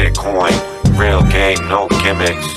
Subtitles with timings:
[0.00, 0.56] Bitcoin,
[0.98, 2.54] real game, no gimmicks.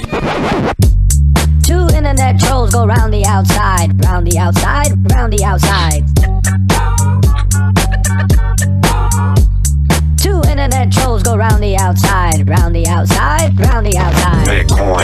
[1.67, 6.05] Two internet trolls go round the outside, round the outside, round the outside.
[10.17, 14.47] Two internet trolls go round the outside, round the outside, round the outside.
[14.47, 15.03] Bitcoin,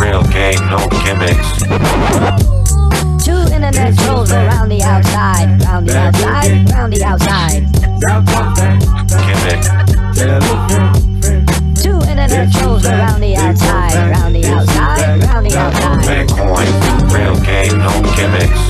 [0.00, 1.58] real game, no gimmicks.
[3.24, 7.66] Two internet trolls go round the outside, round the outside, round the outside.
[10.14, 11.09] Gimmick,
[12.20, 16.04] and her trolls around the outside, around the outside, around the outside.
[16.04, 16.68] Bitcoin,
[17.14, 18.60] real game, no gimmicks.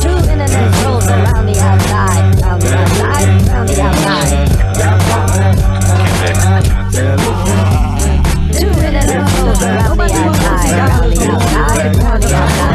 [0.00, 4.48] Two around the outside, around the outside, around the outside.
[6.90, 7.34] The.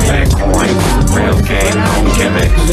[0.10, 0.74] Bitcoin,
[1.16, 2.70] real game, no gimmicks.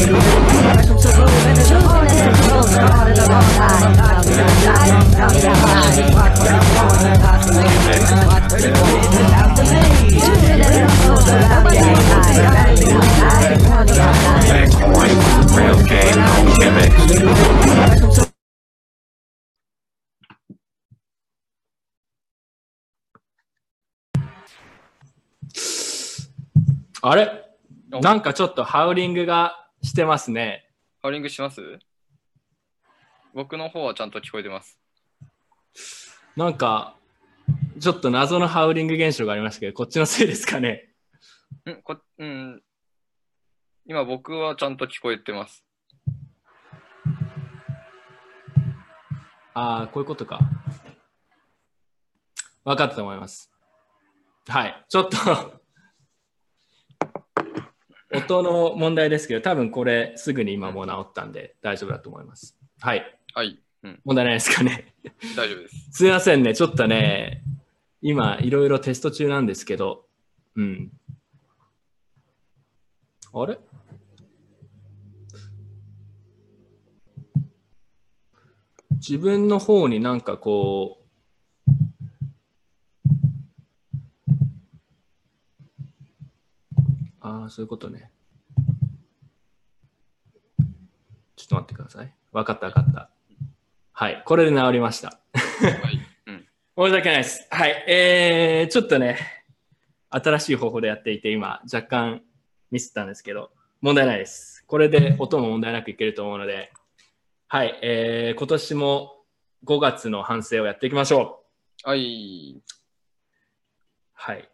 [26.99, 27.31] あれ？
[28.01, 30.69] なんかちょっとハウリングがしてますね。
[31.01, 31.79] ハウリングします？
[33.37, 34.79] 僕の方はちゃんと聞こえてます。
[36.35, 36.97] なんか、
[37.79, 40.89] ちょっと謎のハウリング現象がありましたけど、こっちのせいですかね？
[41.69, 41.75] ん？
[41.83, 42.63] こうん、
[43.85, 45.63] 今僕はちゃんと聞こえてます。
[49.53, 50.39] ああ、こういうことか。
[52.65, 53.51] 分かったと思います。
[54.47, 54.83] はい。
[54.89, 55.17] ちょっと
[58.15, 62.57] 音の問題ですけど、多分これすぐに今もう治ったんで大丈夫だと思います。
[62.79, 63.13] はい。
[63.37, 64.95] はい、うん、問題ないですかね。
[65.35, 65.91] 大丈夫です。
[65.91, 66.55] すいませんね。
[66.55, 67.43] ちょっとね、
[68.01, 70.07] 今いろいろテスト中なんですけど、
[70.55, 70.91] うん。
[73.31, 73.59] あれ？
[78.93, 80.97] 自分の方になんかこ
[81.67, 81.71] う、
[87.21, 88.11] ああ、そういうことね。
[91.35, 92.11] ちょっと待ってください。
[92.31, 93.11] わかったわかった。
[93.99, 95.07] はい、これで治りました。
[95.33, 96.45] はい、うん、
[96.77, 97.47] 申し訳ないです。
[97.49, 97.83] はい。
[97.87, 99.17] えー、ちょっとね、
[100.11, 102.21] 新しい方法でやっていて、今、若干
[102.69, 103.49] ミスったんですけど、
[103.81, 104.63] 問題ないです。
[104.67, 106.71] これで音も問題なくいけると思うので、
[107.47, 107.79] はい。
[107.81, 109.13] えー、今年も
[109.65, 111.43] 5月の反省をやっていきましょ
[111.83, 111.89] う。
[111.89, 112.61] はい、
[114.13, 114.47] はい。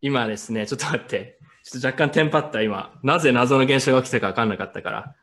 [0.00, 1.38] 今ですね、ちょっと待って。
[1.64, 2.98] ちょっと若干テンパった今。
[3.02, 5.16] なぜ謎の現象が起きたか分かんなかったから。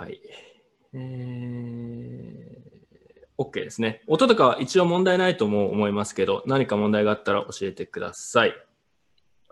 [0.00, 0.18] はい。
[0.94, 4.02] えー、OK ですね。
[4.06, 8.54] 音とかは一応問題ないとも思いますけど、何か問題があったら教えてください。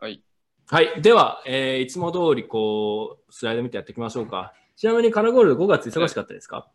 [0.01, 0.23] はい。
[0.67, 1.03] はい。
[1.03, 4.55] では、えーいつも通りこう、スライド見てやっていきましょうか。
[4.75, 6.67] ちなみにカナゴールド5月忙しかったですか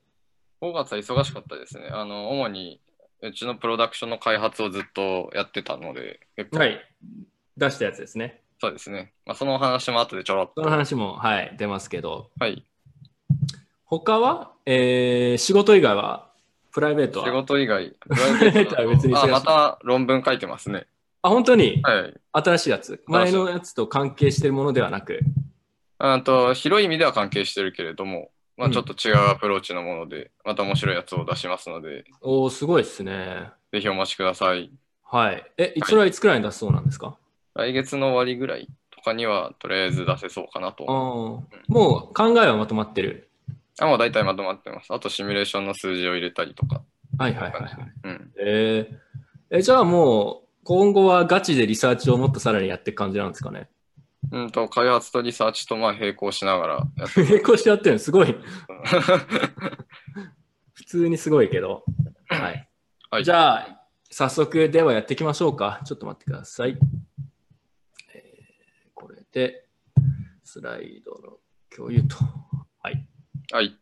[0.61, 1.87] ？5月は忙しかったですね。
[1.91, 2.79] あの、主に
[3.23, 6.79] うちのプロダクションの開発をずっとやってたので、結構、はい。
[7.57, 8.43] 出したやつですね。
[8.61, 9.13] そうですね。
[9.25, 10.61] まあ、その話も後でちょろっと。
[10.61, 12.63] その話も、はい、出ますけど、はい。
[13.99, 16.31] 他は、えー仕事以外は、
[16.71, 17.25] プライベートは？
[17.25, 20.87] 仕事以外、プライベートは別にあ、また論文書いてますね。
[21.21, 21.81] あ、本当に？
[21.83, 22.13] はい。
[22.31, 23.03] 新しいやつ？
[23.07, 25.19] 前のやつと関係しているものではなく？
[25.99, 33.51] あと広い意味では関係してるけれども、まあ、うんちょっと違うアプローチのもので、また面白いやつを出しますので、おー、すごいですね。
[33.71, 34.71] ぜひお待ちください。
[35.03, 35.45] はい。
[35.57, 37.15] え、それはいつくらいに出すそうなんですか、
[37.53, 40.87] 来月の終わりぐらいとかには、とりあえず出せそうかなとう。
[40.87, 43.29] ーもう考えはまとまってる。
[43.79, 44.93] あ、もう大体まとまってます。
[44.93, 46.83] あとシミュレーションの数字を入れたりとか。
[47.17, 47.73] はいはいはい、はい。
[48.03, 48.31] うん。
[48.39, 53.69] えーえ、じゃあもう、今後はガチでリサーチをもっとさらにやっていく感じなんですかね？
[54.31, 57.99] うんと、開発とリサーチとまあ並行しながらやって並行してやってるの？
[57.99, 58.35] すごい。
[60.73, 61.83] 普通にすごいけど。
[62.29, 62.69] はい。
[63.11, 65.81] はいじゃあ、早速ではやっていきましょうか。
[65.85, 66.77] ちょっと待ってください。
[68.13, 69.65] えーこれで、
[70.43, 71.37] スライドの
[71.75, 72.15] 共有と。
[73.53, 73.65] はい。
[73.65, 73.79] はい。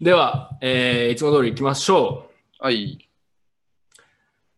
[0.00, 2.30] では、えーいつも通り行きましょ
[2.60, 2.64] う。
[2.64, 3.05] はい。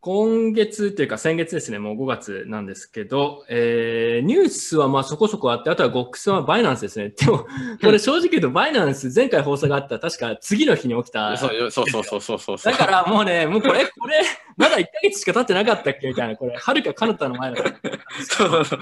[0.09, 7.11] 今月というか先月ですね、もう5月なんですけど、えーニュースはまあそこそこあって、あとはゴックスはバイナンスですね。
[7.11, 11.37] でも、これ正直言うとバイナンス前回放送があった確か次の日に起きた。
[11.37, 12.57] そうそうそうそうそう。
[12.57, 14.23] だからもうね、もうこれ、これ、
[14.57, 17.99] まだ1ヶ月しか経ってなかったっけみたいな、これ、はるか彼方の前だから。
[18.25, 18.81] そうそうそう。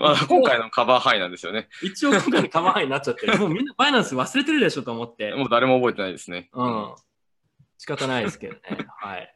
[0.00, 1.68] まあ、今回のカバー範囲なんですよね。
[1.82, 3.36] 一応今回のカバー範囲になっちゃってる。
[3.36, 5.34] もうみんなバイナンス忘れてるでしょと思って。
[5.34, 6.48] もう誰も覚えてないですね。
[6.54, 6.94] うん。
[7.76, 8.60] 仕方ないですけどね。
[8.98, 9.34] はい。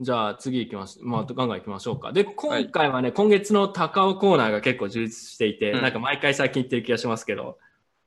[0.00, 1.00] じゃあ次行きます。
[1.02, 2.12] まあ、ガンガン行きましょうか。
[2.12, 7.58] で、今回はね、今月の高尾コーナーが結構充実していて、うんなんか毎回最近言ってる気がしますけど、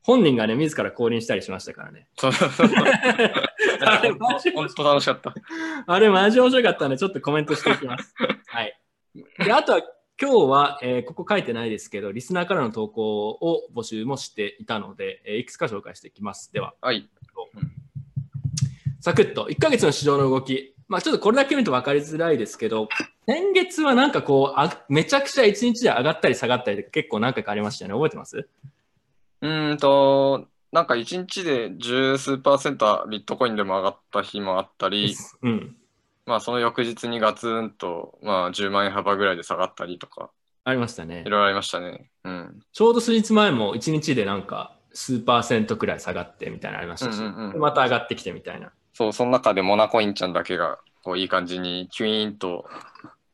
[0.02, 2.08] 本人がね、自ら降臨したりしましたからね。
[2.18, 2.68] そうそうそう
[3.82, 5.36] あれマジ本当楽しかった。
[5.86, 8.14] あれ、マジ面白かったんで、ちょっとコメントしていきます。
[8.48, 8.74] はい。
[9.44, 9.82] で、あとは、
[10.20, 16.54] 今日は、えーここ書いてないですけど、リスナーからの投稿を募集もしていたので、えーいくつか紹介していきます。
[16.54, 17.10] では、はい。
[19.02, 20.76] サクッと、1ヶ月の市場の動き。
[20.92, 22.90] まあちょっとこれだけ見ると分かりづらいですけど、
[23.26, 27.94] 先月はなんかこう、あめちゃくちゃ1日で上がったり下がったりで結構何回かありましたよね。
[27.94, 28.50] 覚えてます？
[29.42, 35.78] うーんと、なんか1日で十数パーセントはビットコインでも上がった日もあったり、うん。
[36.26, 40.30] まあその翌日にガツンと、まあ10万円幅ぐらいで下がったりとか、
[40.66, 41.30] ありましたねい。
[41.30, 42.12] ろいろありましたね。
[42.26, 42.60] うん。
[42.74, 48.74] ちょうど数日前も1日でなんか数パーセントくらい下がってみたいなのありましたし、うんうんうんでまた上がってきてみたいな。
[49.02, 52.70] そう、その中でモナコインちゃんだけが、こういい感じにキュイーンと、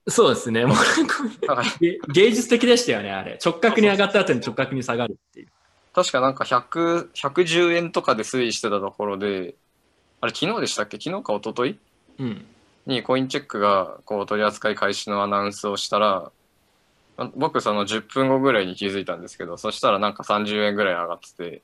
[0.07, 0.65] そうですね。
[0.65, 3.37] もうなんかげ芸術的でしたよね、あれ。
[3.43, 5.47] 直角に上がった後に直角に下がるっていう。
[5.93, 9.55] 確かなんか100、110円とかで推移してたところで、
[10.21, 10.97] あれ昨日でしたっけ？
[10.97, 11.79] 昨日か一昨日？
[12.19, 12.45] うん。
[12.85, 16.31] にコインチェックがこう取り扱い開始のアナウンスをしたら、
[17.17, 21.61] あ僕その10分後ぐらいに気づいたんですけど、そしたらなんか30円ぐらい上がってて、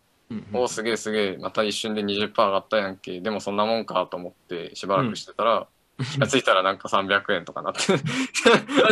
[0.51, 5.68] うんおおすげえすげえ、また一瞬で20%上がったやんけ、でもそんなもんかと思ってしばらくしてたら、
[6.12, 7.80] 気がついたらなんか300円とかなって。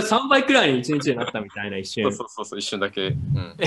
[0.02, 2.28] 3倍くらいに1日でなったみたいな一瞬そう。
[2.30, 3.08] そうそう一瞬だけ。
[3.08, 3.16] うん、
[3.58, 3.66] ち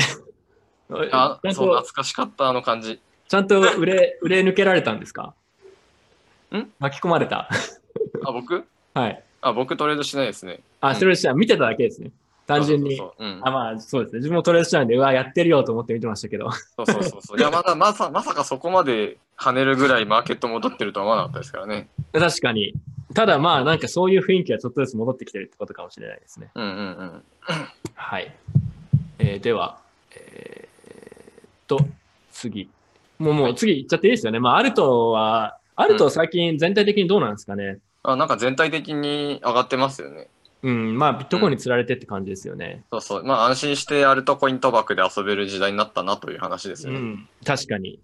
[1.12, 3.00] あそう、懐と、かしかった、あの感じ。
[3.28, 5.34] ちゃんと売れ、売れ抜けられたんですか？
[6.54, 6.70] ん？
[6.78, 7.48] 巻き込まれた。
[8.24, 8.64] あ、僕？
[8.94, 9.22] はい。
[9.40, 10.60] あ、僕トレードしないですね。
[10.80, 12.12] あ、うんそれじゃ見てただけですね。
[12.46, 13.00] 単純に。
[13.42, 14.18] あ、まあ、そうですね。
[14.18, 16.50] 自分もトレードしたんで、うわ、やってるよと思って見てましたけど。
[16.50, 17.38] そうそうそうそう。
[17.38, 21.88] いや、まだ、まさ、まさかそこまで跳ねるぐらいマーケット戻ってるとは思わなかったですからね。
[22.12, 22.74] 確かに。
[23.14, 26.50] ただまあ、なんかそういう雰囲気がちょっとずつ戻ってきてるってことかもしれないですね。
[26.54, 27.22] うんうんうん。
[27.94, 28.34] はい。
[29.18, 29.78] えーでは、
[30.16, 31.78] えーっと、
[32.32, 32.68] 次。
[33.18, 34.40] もう、もう次行っちゃっていいですよね。
[34.40, 37.78] まあ、アルトは、アルト最近全体的にどうなんですかね。
[38.02, 40.28] あ、なんか全体的に上がってますよね。
[40.64, 42.84] うん、まあ、ビットコインに釣られてって感じですよね。
[42.90, 43.22] そうそう。
[43.22, 47.00] まあ安心してアルトコイン賭博で遊べる時代になったなという話ですよね。
[47.00, 48.00] うん、確かに。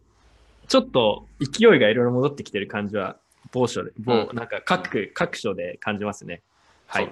[0.68, 3.16] ちょっと勢いがいろいろ戻ってきてる感じは、
[3.50, 6.42] 某所で、某、うなんか各、各所で感じますね。
[6.86, 7.10] はい。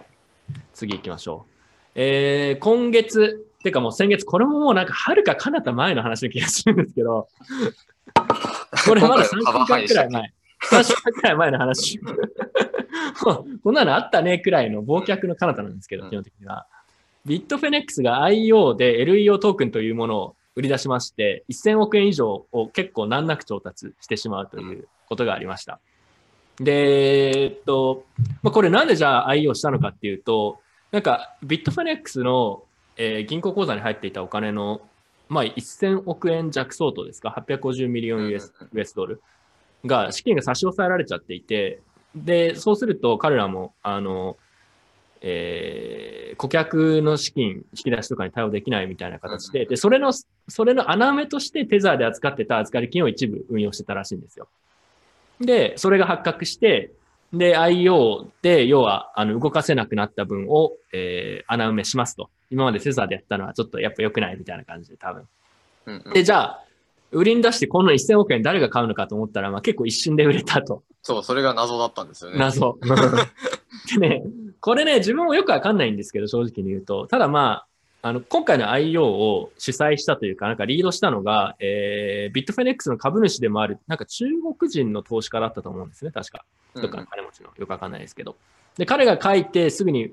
[0.75, 1.53] 次行きましょう。
[1.95, 7.27] えー、今月、てかもう先月、これももうなんか遥か彼方前の話の気がするんですけど、
[8.87, 10.33] これまだ3週間くらい前。
[10.71, 12.01] 3週間くらい前の話。
[13.63, 16.67] こんなのあったねくらいの忘却の彼方なんですけど、うん基本的には。
[17.27, 25.79] ビットフェネックスが IO で LEO トークンというものを売り出しまして、1000億円以上を結構難なく調達してしまうということがありました。
[26.59, 28.05] で、えっと、
[28.43, 30.61] まあ、これなんでじゃあ IO したのかっていうと、
[30.91, 32.65] なんかビットフィネックスの、
[32.97, 34.81] えー銀行口座に入っていたお金の、
[35.29, 39.21] まあ、1000億円弱相当ですか、850ミリオン US, US ドル
[39.85, 41.81] が、資金が差し押さえられちゃっていて、
[42.15, 44.37] で、そうすると彼らも、あの、
[45.21, 54.47] えー顧客の資金引き出しとかに対応できないみたいな形で、で、それの、それの穴埋めとしてテザーで扱ってた預かり金を一部運用してたらしいんですよ。
[55.41, 56.93] で、それが発覚して、
[57.33, 62.31] で、IO で、要は、あの、動かせなくなった分を、えー穴埋めしますと。
[62.51, 65.29] 今までテザーでやったのはちょっとやっぱ良くないみたいな感じで多分。
[66.13, 66.65] で、じゃあ、
[67.11, 70.83] 売りに出してこの1000億円誰が買うのかと思ったら、まあ結構一瞬で売れたと。
[71.03, 72.39] そう、それが謎だったんですよね。
[72.39, 72.79] 謎。
[73.89, 74.23] でね、
[74.61, 77.07] これね、自分もよくわかんないんですけど、正直に言うと。
[77.07, 77.65] ただま
[78.03, 84.27] あ、あの、今回の IO を主催したというか、なんかリードしたのが、えー、ビットフェネックスの株主でもある、なんか中
[84.59, 86.45] 国人の投資家だったと思うんですね、確か。
[86.75, 88.37] うんとか金持ちの、よくわかんないですけど。
[88.77, 90.13] で、彼が書いてすぐに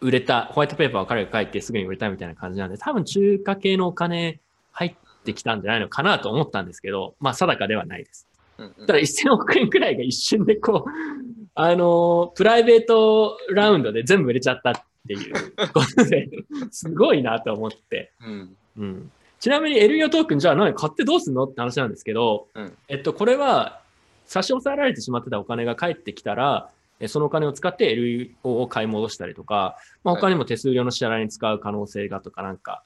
[0.00, 4.40] 売れた、ホワイトペーパーを彼が書いてすぐに売れたみたいな感じなんで、多分中華系のお金
[4.72, 4.94] 入っ
[5.24, 8.26] てきたんじゃないのかなと思ったんですけど、まあ定かではないです。
[8.56, 10.90] ただ1000億円くらいが一瞬でこう、
[11.54, 14.74] あのープライベートラウンドで全部売れちゃったっ
[15.06, 15.34] ていう。
[15.72, 16.28] ことで、
[16.70, 18.12] すごいなと思って。
[18.24, 18.56] うん。
[18.78, 19.10] うん、
[19.40, 22.76] ちなみに LEO トークンじゃあ何買ってどうすんのって話なんですけど、うん。
[22.88, 23.80] えっと、これは
[24.26, 26.70] 差し押さえられてしまってたお金が返ってきたら、
[27.00, 32.82] えそのお金を使って LEO を買い戻したりとか、まあ、他にも手数料の支払いに使う可能性がとかなんか、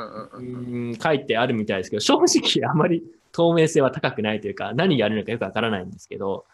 [0.00, 6.44] うん書いてあるみたいですけど、正直あまり透明性は高くないというか、何やるのかよくわからないんですけど、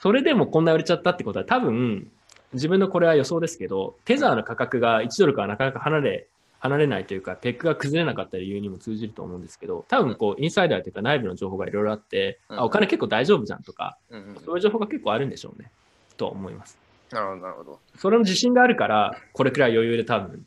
[0.00, 2.10] それでもこんな売れちゃったってことは多分、
[2.52, 6.26] 自分のこれは予想ですけど、テザーの価格が1ドルからなかなか離れ
[6.60, 13.96] 離れないというか、ペックが崩れなかった理由にも通じると思うんですけど、多分こう、インサイダーというか内部の情報がいろいろあって、うんあ、お金結構大丈夫じゃんとか、
[14.44, 15.70] そういう情報が結構あるんでしょうね。
[16.18, 16.78] と思います。
[17.10, 17.78] なるほど、なるほど。
[17.96, 20.44] それの自信があるから、これくらい余裕で多分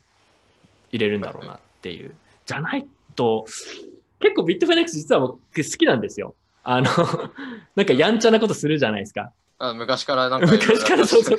[0.92, 2.14] 入れるんだろうなっていう。
[2.46, 3.44] じゃないと、
[4.18, 6.34] 結構ビットフェネックス実は僕好きなんですよ。
[6.62, 6.88] あの、
[7.76, 9.32] なんかやんちゃなことするじゃないですか。
[9.58, 10.46] あ昔からなんか。
[10.50, 11.38] 昔からそうそう。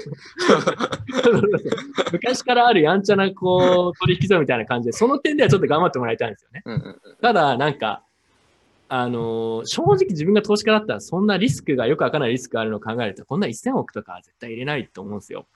[2.12, 6.62] 昔からあるやんちゃなこう取引所みたいな感じで、その点ではちょっと頑張ってもらいたいんですよね。
[6.66, 7.16] うんうんうん。
[7.20, 8.04] ただ、なんか、
[8.88, 15.48] あのー正直自分が投資家だったら、そんなリスクがよくわからないリスクがあるのを考えると、こんな1000億とかは絶対入れないと思うんですよ。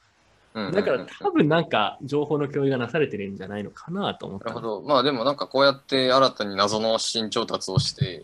[0.54, 4.82] だから多分なんか情報の共有がなされてるんじゃないのかなと思ったなるほど。
[4.82, 8.24] まあでもなんかこうやって新たに謎の資金調達をして、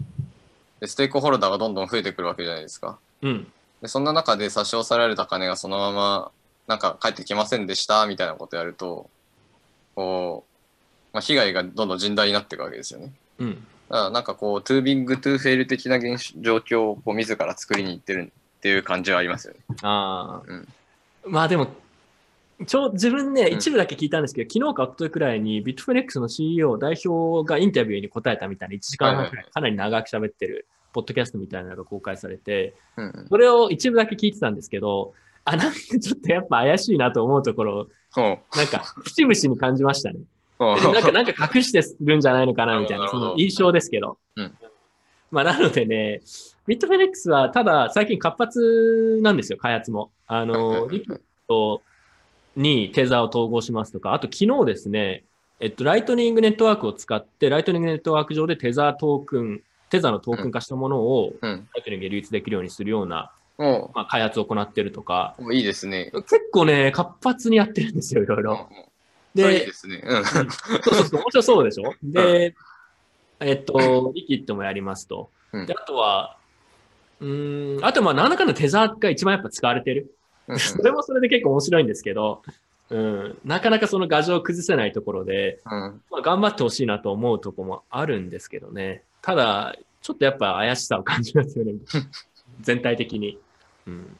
[0.79, 2.97] でステークホルダーがどんどん増えてくるわけじゃないですか。
[3.21, 3.47] うん。
[3.81, 6.31] でそんな中で差し押さえられた金がそのまま
[6.67, 9.09] なんか返ってきませんでしたみたいなことやると、
[9.95, 10.49] こう、
[11.13, 13.11] まあ、被害がどんどん甚大になっていくわけですよね。
[13.39, 13.53] うん。
[13.53, 19.59] だからなんかこう、 too big to fail 的な現象状況をこう自ら作りに行ってるっていう感じはありますよね。
[19.83, 20.67] ああ、うん
[21.27, 21.67] まあでも、
[22.65, 32.75] ちょ自分ね、うん一部だけ聞いたんですけど、昨日か一昨日くらいにビットフィネックスの CEO、代表がインタビューに答えたみたいな1時間半くらいかなり長く喋ってる、ポッドキャストみたいなのが公開されて。
[33.29, 40.19] それを一部だけ聞いてたんですけど、あ、なんかちょっとやっぱ怪しいなと思うところ、ほなんか、節々に感じましたね。
[40.57, 44.17] なんか、なんか隠してるんじゃないのかな、みたいな、その印象ですけど。
[44.35, 44.51] うん
[45.31, 46.21] まあ、なのでね、
[46.65, 50.11] ビットフィネックスは、ただ、最近活発なんですよ、開発も。
[50.27, 51.19] あの、リキッ
[51.49, 51.81] ド
[52.55, 55.23] にテザーを統合しますとか、あと昨日ですね、
[55.59, 61.67] えっと、ライトニングネットワークを使って、ライトニングネットワーク上でテザートークン、テザーのトークン化したものを、うん。
[61.73, 66.11] ライトニングで流通できるようにするような、もまあ、開発を行ってるとか、いいですね。
[66.13, 68.69] 結構ね、活発にやってるんですよ、いろいうんろ。
[69.37, 70.01] それいいでで、すね。
[70.03, 70.25] うん。
[70.25, 71.93] そうそうそう、面白そうでしょ？
[72.03, 72.55] で、
[73.39, 75.29] えっと、リキッドもやりますと。
[75.53, 76.37] うんで、あとは、
[77.21, 80.13] うーん、あとまあ何らかのテザーが一番やっぱ使われてる。
[80.47, 82.41] うん それもそれで結構面白いんですけど、
[82.89, 86.01] うん、なかなかその画像を崩せないところで、うん。
[86.11, 89.03] まあ、頑張ってほしいなと思うところもあるんですけどね。
[89.21, 91.73] ただ、ちょっとやっぱ怪しさを感じますよね。
[92.61, 93.39] 全体的に。
[93.87, 94.17] うん。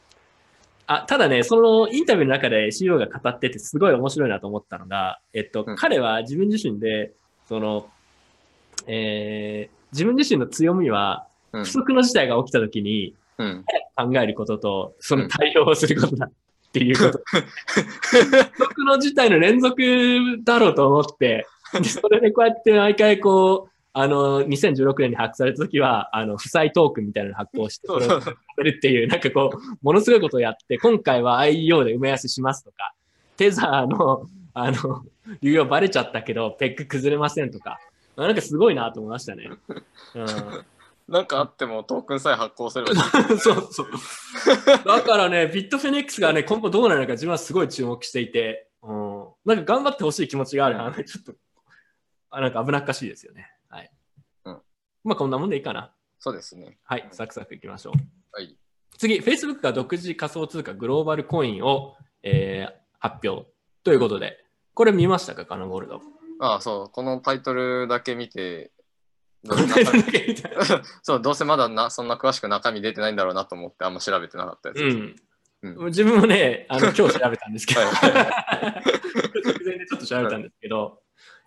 [0.88, 7.14] あ、ただね、そのインタビューの中で CEO が語っててすごい面白いなと思ったのが、えっと、うん彼は自分自身で、
[7.48, 7.90] その、
[8.88, 13.66] えー自分自身の強みは、うん不測の事態が起きた時にうん。
[13.96, 16.32] 考えることと、その対応をすることだっ
[16.72, 17.24] ていうこと。
[17.32, 18.26] 不
[18.66, 19.82] 測の事態の連続
[20.44, 32.94] だろうと思って、でそれでこうやって毎回こう、あの、2016年に発掘された時は、あの、負債トークンみたいなのを発行して、それをさせるっていう、なんかこう、ものすごいことをやって、今回は IEO で埋め合わせしますとか、
[33.38, 35.06] テザーの、あの、
[35.42, 37.80] 流用バレちゃったけど、ペック崩れませんとか、
[38.18, 39.50] なんかすごいなと思いましたね。
[40.16, 40.66] うん
[41.08, 42.98] なんかあってもトークンさえ発行すればいい。
[43.40, 43.88] そうそう。
[44.86, 50.92] だからね、ビットフェニックスがね、今後どうなるのか自分はすごい注目していて、うん、なんか頑張ってほしい気持ちがあるな。
[50.92, 51.34] ちょっと、
[52.32, 53.52] あなんか危なっかしいですよね。
[53.70, 53.92] はい。
[54.46, 54.62] うん
[55.04, 55.94] まあこんなもんでいいかな。
[56.18, 56.80] そうですね。
[56.84, 57.94] はい、サクサクいきましょう。
[58.32, 58.58] はい。
[58.98, 63.48] 次、Facebook が独自仮想通貨グローバルコインを、えー発表
[63.84, 64.44] ということで、
[64.74, 66.02] これ見ましたか、カナゴールド。
[66.40, 66.90] ああ、そう。
[66.90, 68.72] このタイトルだけ見て、
[71.04, 74.98] そう、どうせまだなそんな詳しく中身出てないんだろうなと思ってあんま調べてなかったやつです。
[74.98, 75.04] うん。
[75.04, 75.16] うん
[75.88, 78.96] 自分もね、あの 今日調べたんですけど、はい
[79.46, 81.00] 直前でちょっと調べたんですけど、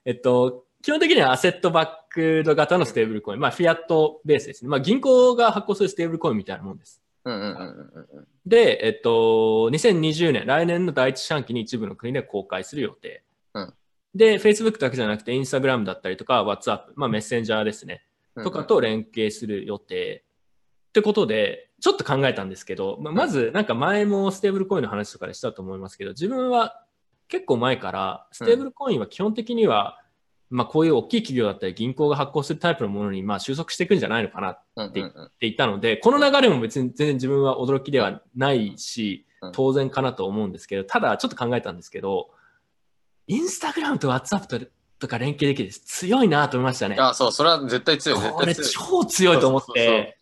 [0.05, 4.71] えっと、基本的には asset-backed 型のステーブルコイン、まあ、フィアットベースですね。
[4.71, 7.03] まあ、銀行が発行するステーブルコインみたいなもんです。
[7.25, 8.27] うんうんうんうんうん。
[8.47, 9.11] で、えっと、
[9.71, 13.23] 2020年、来年の第一四半期に一部の国で公開する予定。
[14.15, 18.03] うんで、Facebook だけじゃなくて、Instagram だったりとか、WhatsApp、まあ、メッセンジャーですね。
[18.37, 20.25] うんとかと連携する予定。
[20.91, 26.85] ってことで、ちょっと考えたんですけど、まあまず、なんか前もステーブルコインの話とかでしたと思いますけど、自分は
[27.27, 30.01] 結構前から、ステーブルコインは基本的には、
[30.51, 34.51] まあこういう大きい企業だったり銀行が発行するタイプのものにまあ収束していくんじゃないのかな
[34.87, 35.03] って
[35.41, 42.31] 言ったので、この流れも別に全然自分は驚きではないしうん、当然かなと思うんですけど、ただちょっと考えたんですけど、
[43.29, 44.59] インスタグラムと WhatsApp と
[44.99, 46.97] とか連携できて強いなと思いましたね。
[46.99, 48.19] あ、そう、それは絶対強い。
[48.19, 48.55] 絶これ。
[48.55, 50.19] 超強いと思って。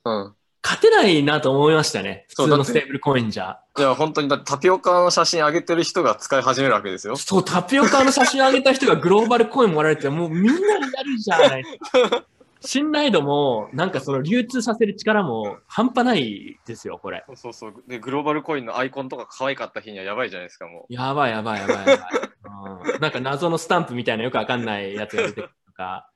[0.63, 2.27] 勝てないなと思いましたね。
[2.29, 3.61] 普通のステーブルコインじゃ。
[3.77, 3.85] うん。
[3.85, 7.15] いや、本当に、タピオカの写真上げてる人が使い始めるわけですよ。
[7.15, 12.25] そう、タピオカの写真上げた人がグローバルコインもらえて、もうみんなにやるじゃないですか。
[12.61, 17.25] 信頼度も、なんかその流通させる力も半端ないですよ、これ。
[17.29, 17.85] そうそうそう。
[17.87, 21.97] で、グローバルコインのアイコンとか可愛かった日にはやばいじゃないですか、もやばいやばいやばいやばい。
[21.99, 26.11] うんなんか謎のスタンプみたいなよくわかんないやつが出てくるとか、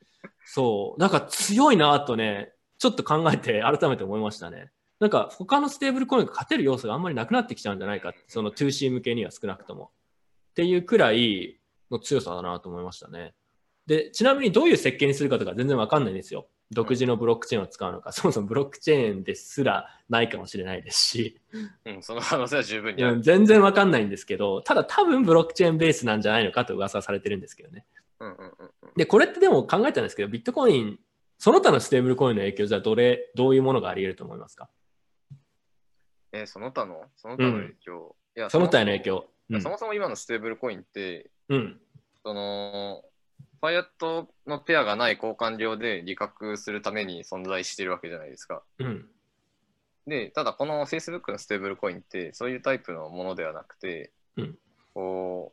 [0.45, 4.71] そう、なんか強いなとね、ちょっと考えて改めて思いましたね。
[5.01, 9.91] なんか他のステーブルコインが勝てる要素があんまりなくなってきちゃうんじゃないかその 2C 向けには少なくとも。
[10.51, 11.59] っていうくらい
[11.91, 13.35] の強さだなと思いましたね。
[13.91, 16.47] で、ちなみにどういう設計にするかとか全然わかんないんですよ。
[16.71, 21.41] 独自のブロックチェーンを使うのか、そもそもブロックチェーンですらないかもしれないですし、
[21.85, 27.85] うん、その可能性は十分に全然わかんないんですけど、ただ多分ブロックチェーンベースなんじゃないのかと噂されてるんですけどね。
[28.21, 28.47] うんうんうん
[28.83, 28.91] うん。
[28.97, 31.01] で、これってでも考えたんですけど、ビットコイン、
[31.39, 34.69] その他のステーブルコインの影響じゃどれ、どういうものがあり得ると思いますか？
[36.33, 37.03] えーその他の？
[37.17, 38.15] その他の影響？
[38.37, 39.27] いやその他への影響。
[39.51, 41.81] うんそもそも今のステーブルコインって、うん。
[42.23, 43.03] その、
[43.61, 48.63] フィアットのペアがない交換所で利確するために存在しているわけじゃないですか。
[48.79, 49.07] うん。
[50.07, 54.59] で、ただこの Facebook のステーブルコインってそういうタイプのものではなくて、うん
[54.95, 55.53] こ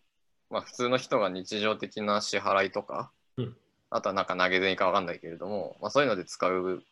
[0.49, 3.55] う、まあ普通の人が日常的な支払いとか、うん
[3.89, 6.83] あとはなんか投げ銭かわかんないけれども、まあそういうので使う、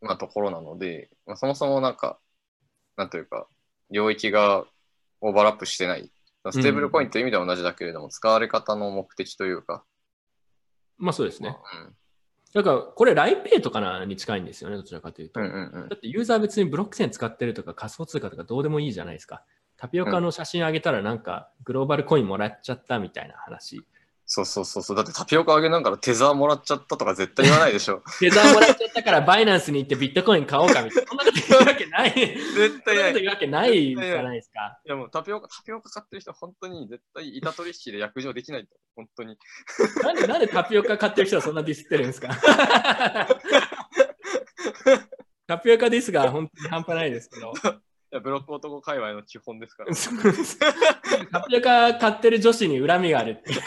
[0.00, 2.18] まあ、ところなので、まあ、そもそもなんか、
[2.96, 3.48] なんというか、
[3.90, 4.64] 領域が
[5.20, 6.12] オーバーラップしてない。
[6.50, 9.84] ステーブルコインという意味では同じだけれども、使われ方の目的というか、
[10.98, 11.56] まあそうですね。
[11.84, 11.94] うん
[12.54, 15.38] だから、これ LINEPay とかなに近いんですよね、どちらかというと。
[15.38, 19.44] うんうんうんだってユーザー別にブロックチェーン使ってるとか仮想通貨とかどうでもいいじゃないですか。
[19.76, 23.84] タピオカの写真あげたらなんかグローバルコインもらっちゃったみたいな話。
[24.30, 24.96] そうそうそうそう。
[24.96, 28.02] だってタピオカあげながらテザーもらっちゃったとか絶対言わないでしょ。
[28.20, 31.08] デザーもらっちゃったからバイナンスに行ってビットコイン買おうかみたいな。
[31.08, 32.12] そんなこと言うわけない。
[32.12, 33.10] 絶そん対ない。
[33.10, 34.78] いなこと言うわけないじゃないですか。
[34.84, 38.68] やもうタピオカ、タピオカ買ってる人は本当に絶対板取引で約定できないと。
[38.96, 39.38] 本当に。
[40.02, 42.28] なんで、なんでタピオカ買ってる人はそんなディスってるんですか？
[45.46, 47.54] タピオカディスが本当に半端ないですけど。
[48.10, 49.92] いやブロック男界隈の基本ですから。
[51.30, 53.54] タピオカ買ってる女子に恨みがあるってい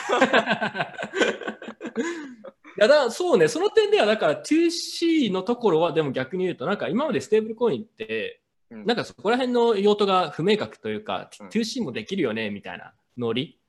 [2.78, 8.86] やだそうね、その点ではだから 2C のところはでも逆に言うと、なんか今までステーブルコインって、うん。
[8.86, 11.48] なんかそこら辺の用途が不明確というか、うん。
[11.50, 13.60] 2C もできるよねみたいなノリ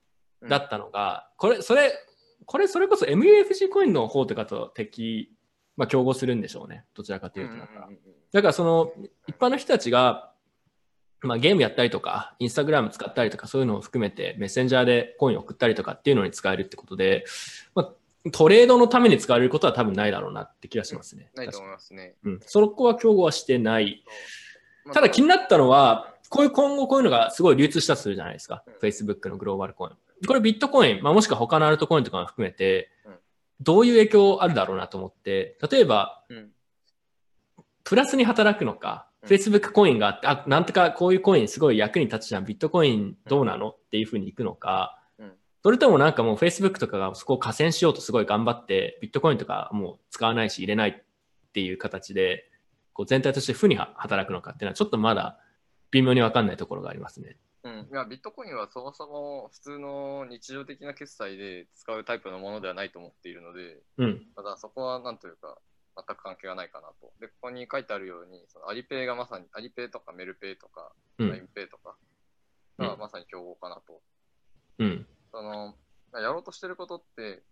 [0.49, 1.93] だったのが、これ、それ、
[2.47, 5.31] これそれこそ MUFG コインの方とかと敵、
[5.77, 7.89] まあ競合するんでしょうね、どちらかというとなんか。
[8.33, 8.93] だからその
[9.27, 10.32] 一般の人たちが、
[11.23, 17.25] まあ、ゲームやったりとか、インスタグラム使ったりとか、そういうのを含めて、メッセンジャーでコインを送ったりとかっていうのに使えるってことで、
[17.75, 21.31] まあ、トレードのために使われることは多分ないだろうなって気がしますね。
[21.35, 22.15] ないと思いますね。
[22.25, 24.05] にうん、そこは競合はしてない。
[24.85, 28.75] まあただ気になったのは、こういう今後こういうのがすごい流通したとするじゃないですかうん。
[28.75, 30.27] Facebook のグローバルコイン。
[30.27, 33.15] これビットコイン、まあ、もしくは他のアルトコインとかも含めてうん、
[33.61, 36.51] どういう影響あるだろうなと思って、例えば、うん
[37.85, 45.01] プラスに働くのか、うん Facebook コインがあって、あ、なんとかこういうコインすごい役に立つじゃん、ビットコインどうなのっていうふうにいくのか。
[45.19, 45.33] うん、
[45.63, 51.03] それともなんかもう Facebook とかがそこを加戦しようとすごい頑張って、ビットコインとかもう使わないし入れないっ
[51.53, 52.51] ていう形で、
[52.93, 55.39] こう全体として負には働くのかっていうのはちょっとまだ
[55.93, 57.39] 微妙にわかんないところがありますね。
[57.65, 64.27] うん、いやビットコインはそもそも普通の日常的な決済で使うタイプのものではないと思っているので、うん。
[64.35, 65.59] ただそこはなんというか、
[65.96, 67.12] 全く関係がないかなと。
[67.20, 71.48] で、ここに書いてあるように、そのアリペイがまさに、アリペイとかメルペイとか、う LINE ん。
[71.48, 71.96] ペイとか
[72.78, 74.00] うんがまさに競合かなと。
[74.78, 75.07] うん。
[75.31, 75.74] その、
[76.14, 77.42] やろうとしてることって、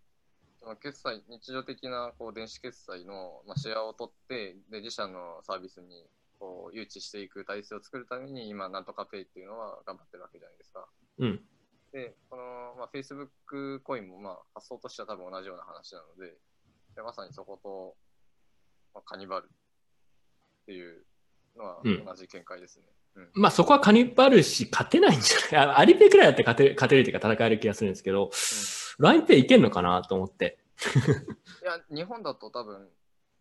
[0.59, 6.05] その決済、日常的なこう電子決済の、まあ、シェアを取って、で自社のサービスに
[6.39, 10.87] こう誘致していく体制を作るために、今、なんとかペイっていうのは頑張ってるわけじゃないですか。
[11.17, 11.41] うん。
[11.91, 16.37] で、この、まあ、Facebook コインも、まあ、発想としては多分同じような話なので、
[16.95, 17.95] でまさにそこと、
[18.93, 19.47] まあ、カニバルっ
[20.65, 21.05] ていう
[21.57, 22.85] のはうん同じ見解ですね。
[23.15, 23.29] うん。
[23.33, 25.67] まあそこはカニバルし勝てないんじゃない？
[25.75, 28.29] あアリペイくらいだって勝てる勝てるというか戦える気がするんですけど、
[28.99, 30.59] LINEPay いけんのかなと思って。
[31.61, 32.89] いや、日本だと多分、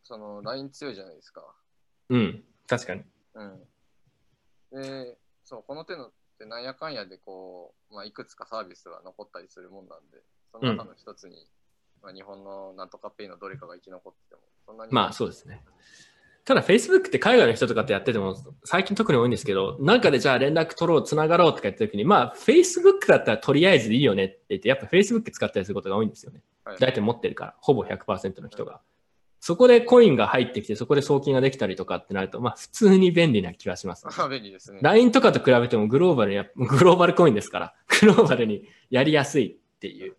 [0.03, 1.55] その、LINE 強いじゃないですか。
[2.11, 2.45] うん。
[2.67, 3.05] 確かに。
[3.35, 3.67] うん。
[4.73, 11.47] で、そう、この手のってなんやかんやでこう、まあ、いくつかサービスは残ったりするもんなんで、その中の一つに、
[12.03, 14.43] まあ、日本のなんとかペイのどれかが生き残ってても。
[14.91, 15.63] まあそうですね。
[16.45, 26.43] ただ Facebook って海外の人とかってやってても、最近特に多いんですけど、なんかでじゃあ連絡取ろう、つながろうとか言った時に、まあ Facebook だったらとりあえずいいよねって言って、やっぱ Facebook 使ったりすることが多いんですよね。
[26.65, 28.81] はい大体持ってるから、ほぼ100%の人が。
[29.41, 34.13] そこでコインが入ってきて、そこで送金ができたりとかってなると、まあ普通に便利な気がします、ね。
[34.17, 34.81] ま あ便利ですね。
[34.83, 40.17] LINE とかと比べてもグローバルにや、グローバルコインですから、グローバルにやりやすいっていう、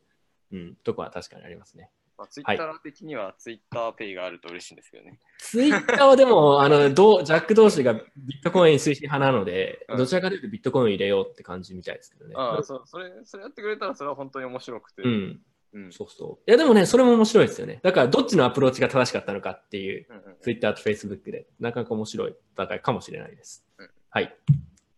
[0.51, 1.91] うん、とこは確かにありますね。
[2.21, 5.19] まあ、ツイッター的にはツイッターペイがあると嬉しいんですけどね。
[5.39, 8.01] ツイッターはでも、 あの、どうジャック同士がビ
[8.39, 12.35] ットコイン推進派なので、うんどちらかというとビットコインを入れようって感じみたいですけどね。
[12.37, 15.01] ああ、そう、それ、それやってくれたらそれは本当に面白くて。
[15.01, 15.41] うん。
[15.73, 15.91] うん。
[15.91, 16.49] そうそう。
[16.49, 17.79] いや、でもね、それも面白いですよね。
[17.81, 23.89] だから、どっちのアプローチが正しかったのかっていう、うんうんツイッターとフェイスブックで、なかなか面白い戦いかもしれないですうん。
[24.11, 24.35] はい。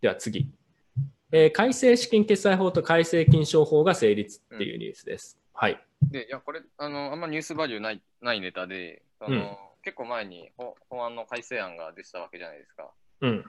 [0.01, 0.51] では次。
[1.31, 5.39] えー改正資金決済法と改正金商法が成立っていうニュースです。
[5.53, 5.83] はい。
[6.11, 12.89] で、いや、これ、あの、あんまニュースバリューないないネタで、あのうん結構前に法法案の改正案が出てたわけじゃないですか。
[13.19, 13.45] うん。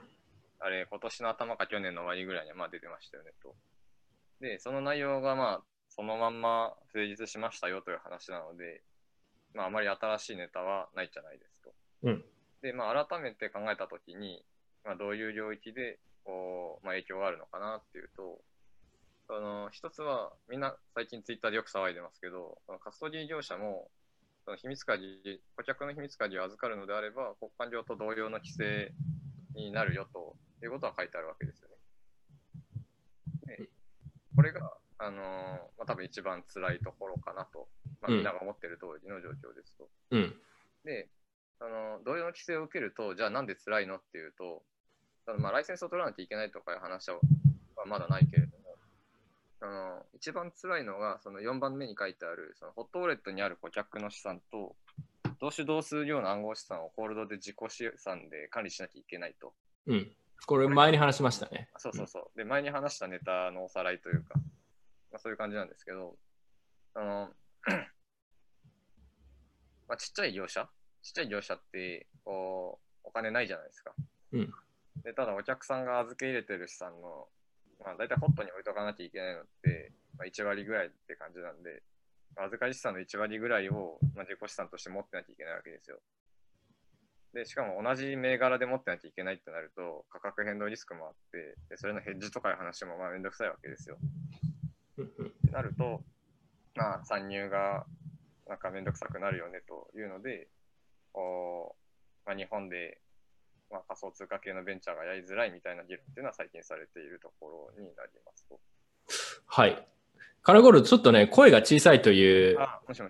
[0.59, 3.55] あれ、今年の頭か去年の終わりぐらいにはまあ出てましたよねと。
[4.41, 8.81] で、その内容がまあ、そのまんま成立しましたよという話なので、
[9.53, 11.73] まあ、あまり新しいネタはないじゃないですと。
[12.03, 12.25] うん
[12.61, 14.43] で、まあ、改めて考えたときに、
[14.83, 18.41] まあ、どういう領域でこう、まあ、影響があるのかなっていうと、
[19.27, 23.89] その一つは、みんな最近ツイッターでよく騒いでますけど、そのカストリー業者も、
[24.45, 28.93] その秘密鍵、顧客の秘密鍵を預かるのであれば、国家上と同様の規制
[29.55, 31.75] になるよということは書いてあるわけですよね。
[33.57, 33.69] で
[34.35, 37.67] これが、あのーまあ、多分一番辛いところかなと、
[38.01, 39.89] まあ、うんみんなが思ってる通りの状況ですと。
[40.11, 40.35] うん。
[40.83, 41.09] で、
[41.59, 44.63] あの同様の規制を受けると、じゃあなんで辛いのっていうと、
[45.25, 47.19] そのまあライセンスを取らなきゃいけないとかいう話は
[47.87, 48.54] まだないけれど
[49.61, 54.75] も、あの一番辛いのが、その4番目に書いてある、そのホットウォレットにある顧客の資産と、
[55.39, 59.53] 同種同数量の暗号資産をコールドで自己資産で管理しなきゃいけないと。
[59.87, 60.11] うん。
[60.47, 61.69] これ前に話しましたね。
[61.77, 62.37] そうそうそう。
[62.37, 64.35] で、前に話したネタのおさらいというか、
[65.11, 66.15] まあ、そういう感じなんですけど、
[66.93, 67.29] あの、
[69.87, 70.69] まあ、ちっちゃい業者？
[71.01, 73.93] ちっちゃい業者って、こう、お金ないじゃないですか。
[74.33, 74.53] うん
[75.03, 77.27] で、ただお客さんが預け入れてる資産の、
[77.83, 81.83] まあ、大体ホットに置いとかなきゃいけないのって、まあ、1割ぐらいって感じなんで、
[82.35, 85.99] まあ預かり資産の1割ぐらいを、まあ、自己資産として持ってなきゃいけないわけですよ。
[87.33, 93.97] で、しかも同じ銘柄で持ってなきゃいけないってなると、価格変動リスクもあって、でそれのヘッジとかいう話もまあめんどくさいわけですよ。
[95.01, 95.05] っ
[95.45, 96.01] てなると、
[96.75, 97.85] まあ、参入が
[98.47, 100.47] なんかめんどくさくなるよねというので、
[101.11, 101.85] こう
[102.25, 102.99] まあ、日本で、
[103.75, 108.59] まあ、仮想通貨系のベンチャーがやりづらいみたいな議論っていうのは最近されているところになりますと。
[109.47, 109.87] はい。
[110.41, 112.57] カラゴールド、ちょっとね、声が小さいという。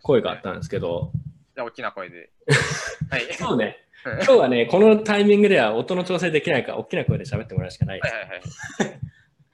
[0.01, 1.11] 声があったんですけど、
[1.53, 2.31] じゃあ、大きな声で。
[3.11, 3.33] はい。
[3.33, 3.77] そうね。
[4.03, 8.13] 今日はね、このタイミングでは音の調整できないから、大きな声で喋ってもらうしかないです。
[8.13, 8.41] はいはいはい。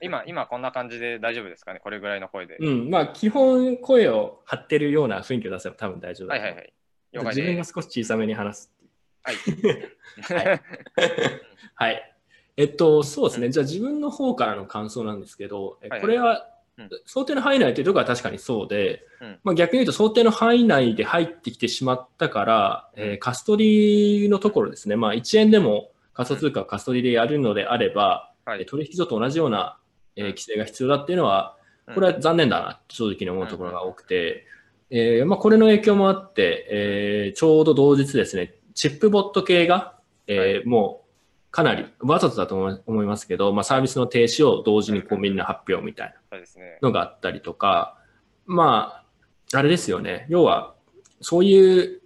[0.02, 1.80] 今、今こんな感じで大丈夫ですかね？
[1.80, 2.56] これぐらいの声で。
[2.56, 7.34] うん、まあ、基本声を張ってるような雰囲気を出せば多分大丈夫だと思うはいはいはい。
[7.36, 7.64] 自分が。
[7.64, 8.81] 少し小さめに話す。
[9.22, 9.36] はい。
[11.74, 12.14] はい。
[12.56, 13.50] えっと、そうですね。
[13.50, 16.90] じゃあ自分の方からの感想なんですけど、えはいこれはうん。
[17.04, 19.38] 想定の範囲内というところは確かにそうで、うん。
[19.44, 28.62] まあ、逆に言うと想定の範囲内で入ってきてしまったから、えーカストリーのところですね、まあ、1円でも仮想通貨をカストリーでやるのであれば、はい。
[28.62, 29.78] え取引所と同じような、
[30.16, 31.56] え規制が必要だっていうのは、
[31.88, 31.94] うん。
[31.94, 34.46] これは残念だな正直に思うところが多くて、
[34.90, 39.94] えーまあ、これの影響もあって、えーちょうど同日ですね、チップボット系が、
[40.26, 46.38] えーもうかなりわざとだと思いますけど、まあ、サービスの停止を同時にこうみんな発表みたいな。
[46.80, 47.96] のがあったりとか、
[48.44, 49.04] ま
[49.52, 50.74] あ、あれですよね、要は
[51.20, 52.00] そういう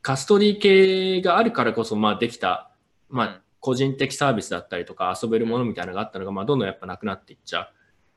[0.00, 2.70] カストリー系があるからこそ、まあ、できた、
[3.08, 7.62] まあ、個人的サービスだったりとか遊べるものみたいなのがあったのが、まあ、どんどんやっぱなくなっていっちゃ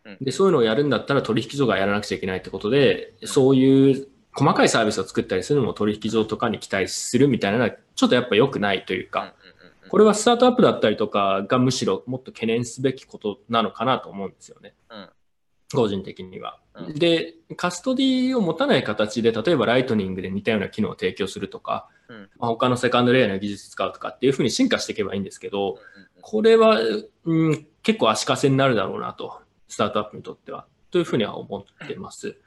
[0.06, 0.10] う。
[0.12, 0.18] うん。
[0.22, 3.28] で、そういうのをやるんだったら取引所がやらなくちゃいけないってことで、うん。
[3.28, 9.34] そういう細かいサービスを作ったりするのも取引所とかに期待するみたいなのは、ちょっとやっぱ良くないというか、
[9.90, 14.74] これはスタートアップだったりとかがむしろもっと懸念すべきことなのかなと思うんですよね。
[14.90, 15.10] うん
[15.74, 16.60] 個人的には。
[16.76, 25.80] うんで、カストディを持たない形で、例えばライトニングで似たような機能を提供するとか、うんまあ他のセカンドレイヤーの技術使うとかっていうふうに進化していけばいいんですけど、
[26.22, 26.80] これは、
[27.24, 32.38] うん、結構足かせになるだろうなと、スタートアップにとっては、というふうには思ってます。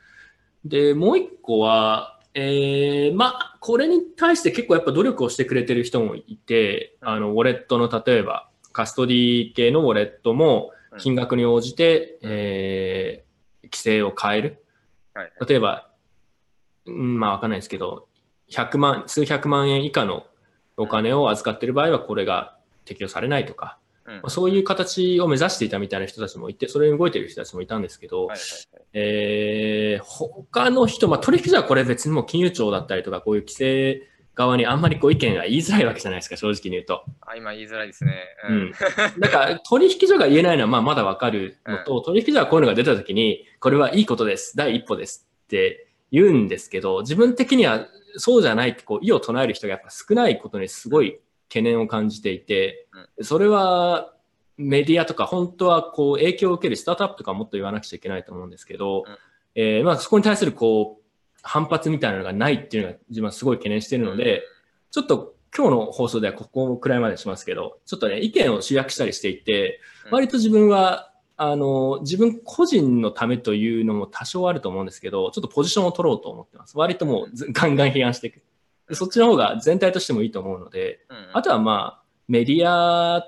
[0.68, 10.98] で、もう一個は、えー、まあ、これに対して結構やっぱ努力をしてくれてる人もいて、あの、ウォレットの例えば、カストディ系のウォレットもうん。
[10.98, 13.28] 金額に応じて、えー
[13.68, 14.64] 規制を変える。
[15.46, 15.90] 例えば、
[16.86, 18.08] うんまあわかんないですけど、
[18.50, 20.26] 100万、数百万円以下の
[20.76, 24.14] お金を預かっている場合はこれが適用されないとか、うん。
[24.14, 28.28] まあそういう形を目指していたみたいな人たちもいて、それに動いている人たちもいたんですけど、
[28.92, 37.04] えー他の人、まあ、取引所はこれ別にもう金融庁だったりとか、こういう規制側にあんまりこう意見が言いづらいわけじゃないですか、正直に言うと。
[37.22, 38.14] あ、今言いづらいですね。
[38.48, 38.72] ううん。
[39.18, 52.86] だから、取引所が言えないのはまあまだわかるのと、取引所はこういうのが出たときに、これはいいことです、第一歩ですって言うんですけど、自分的にはそうじゃないってこう意を唱える人がやっぱ少ないことにすごい懸念を感じていて、
[53.22, 54.12] それは
[54.58, 59.16] メディアとか本当はこう影響を受けるスタートアップとかもっと言わなくちゃいけないと思うんですけど、うん。
[59.54, 64.42] えーまあそこに対するこう反発みたいなのがないっていうのが自分はすごい懸念しているので、
[64.90, 70.12] ちょっと今日の放送ではここくらいまでしますけど、ちょっとね、意見を集約したりしていて、うん。
[70.12, 76.76] 割と自分は、あの、自分個人のためというのも多少あると思うんですけど、ちょっとポジションを取ろうと思ってます。
[76.76, 78.42] 割ともうずガンガン批判していく。
[78.88, 81.16] でそっちの方が全体としてもいいと思うので、うん。
[81.16, 81.30] うん。
[81.32, 83.22] あとはまあ、メディア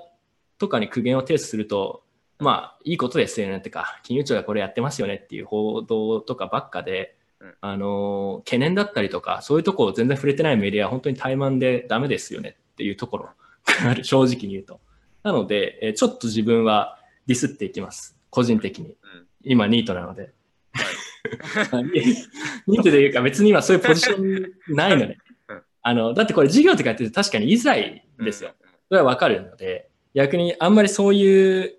[0.61, 2.03] とかに苦言を呈すると、
[2.39, 14.79] まあ、いいことですよねってか、金融庁がこれやってますよねっていう報道とかばっかでうん、あの、懸念だったりとか、そういうところ全然触れてないメディアは本当に怠慢でダメですよねっていうところがある、 正直に言うと。
[15.23, 18.15] なので、えーちょっと自分はディスっていきます。
[18.29, 18.89] 個人的に。
[18.89, 18.95] うん
[19.43, 20.31] 今、ニートなので。
[22.67, 25.63] ニートでいうか、別に今そういうポジションないのでうん。
[25.81, 28.51] あの、だってこれ授業とかやってて確かに言いづらいんですよ。。
[28.87, 31.77] それはわかるので、逆にあんまりそういう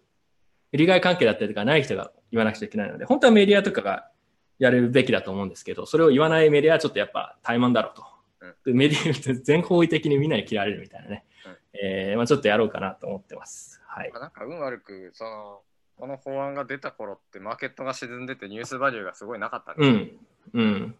[0.72, 4.08] 利害関係だったりとかない人が言わなくちゃいけないので、本当はメディアとかが
[4.58, 8.02] やるべきだと思うんですけど、それを言わないメディアはちょっとやっぱ怠慢だろうと。
[8.02, 11.24] うんでメディア全方位的にみんなに嫌われるみたいなね。
[11.46, 13.80] うんえーまあ、ちょっとやろうかなと思ってます。
[13.86, 14.20] はいまあ、。
[14.20, 15.60] なんか運悪く、その、
[15.96, 19.94] この法案が出た頃ってマーケットが沈んでてニュースバリューがすごいなかったんですよ。
[20.54, 20.62] うん。
[20.62, 20.94] うん。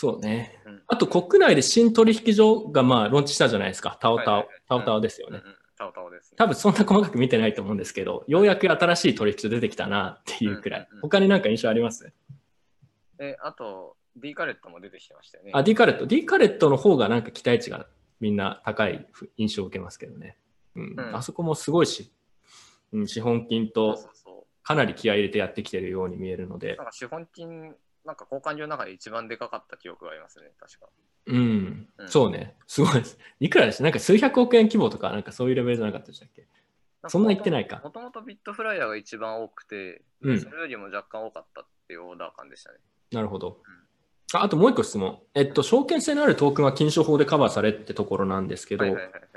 [0.00, 0.82] そうねうん。
[0.86, 3.98] あと国内で新取引所がまあローンチしたじゃないですか。
[4.00, 4.48] タオタオ。
[4.68, 5.42] タオタオですよね。
[5.76, 6.36] タオタオです、ね。
[6.36, 10.88] 多分そんな細かく見てないと思うんですけど、ようやく新しい取引所出てきたなっていうくらい。
[11.02, 12.12] 他になんか印象あります？
[13.18, 15.50] で、あと、D カレットも出てきてましたよね。
[15.52, 16.06] あ、D カレット。
[16.06, 17.88] D カレットの方がなんか期待値が
[18.20, 19.04] みんな高い
[19.36, 20.36] 印象を受けますけどね。
[20.76, 20.94] うん。
[20.96, 22.12] うんあそこもすごいし、
[22.92, 26.58] うん、資本金そうとそうそかなり気合い入れてやってきてるように見えるのう。
[26.60, 27.74] でなん、か資本金、
[28.08, 30.88] なんか交換所の中で一番でかかった記憶がありますね、確か。
[31.26, 32.56] うん、うんそうね。
[32.66, 33.18] すごいです。
[33.38, 36.48] いくらですなんか数百億円規模とか、なんかそういうレベルじゃなかったでしたっけ？
[37.06, 42.78] そんな言ってないかもともとビットフライヤーが一番多くて、うんそれよりも若干多かったっていうオーダー感でしたね。
[43.12, 43.62] なるほど。
[44.34, 45.22] ああともう一個質問。
[45.34, 48.94] えっと、証券性のあるトークンは禁書法でカバーされってところなんですけど、こ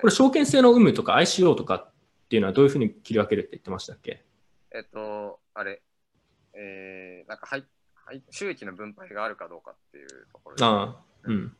[0.07, 1.91] れ証券性の有無とか ICO とかっ
[2.29, 4.25] ていうのはどういうふうに切り分けるって言ってましたっけ？
[4.71, 5.81] えっと、あれ、
[6.53, 7.69] えー、なんかはい、はい、
[8.29, 10.65] 収益の分配があるかどうかっていうところで。
[10.65, 11.55] ああ、うん。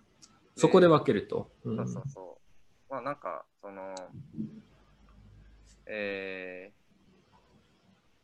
[0.55, 1.51] そこで分けると。
[1.63, 2.37] うんそうそうそ
[2.89, 2.91] う。
[2.91, 3.95] まあなんか、その、
[5.85, 6.71] え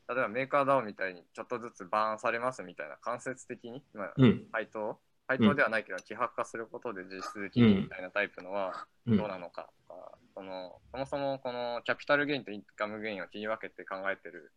[0.08, 4.48] ー、例えばメーカー DAO みたいにちょっとずつバーンされますみたいな間接的に、まあ、うん。
[4.52, 14.54] 配当配当ではないけど、希薄化することで実質金利みたいなタイプのはうんどうなのかとか、そのそもそもこのキャピタルゲインとインカムゲインを切り分けて考えてる、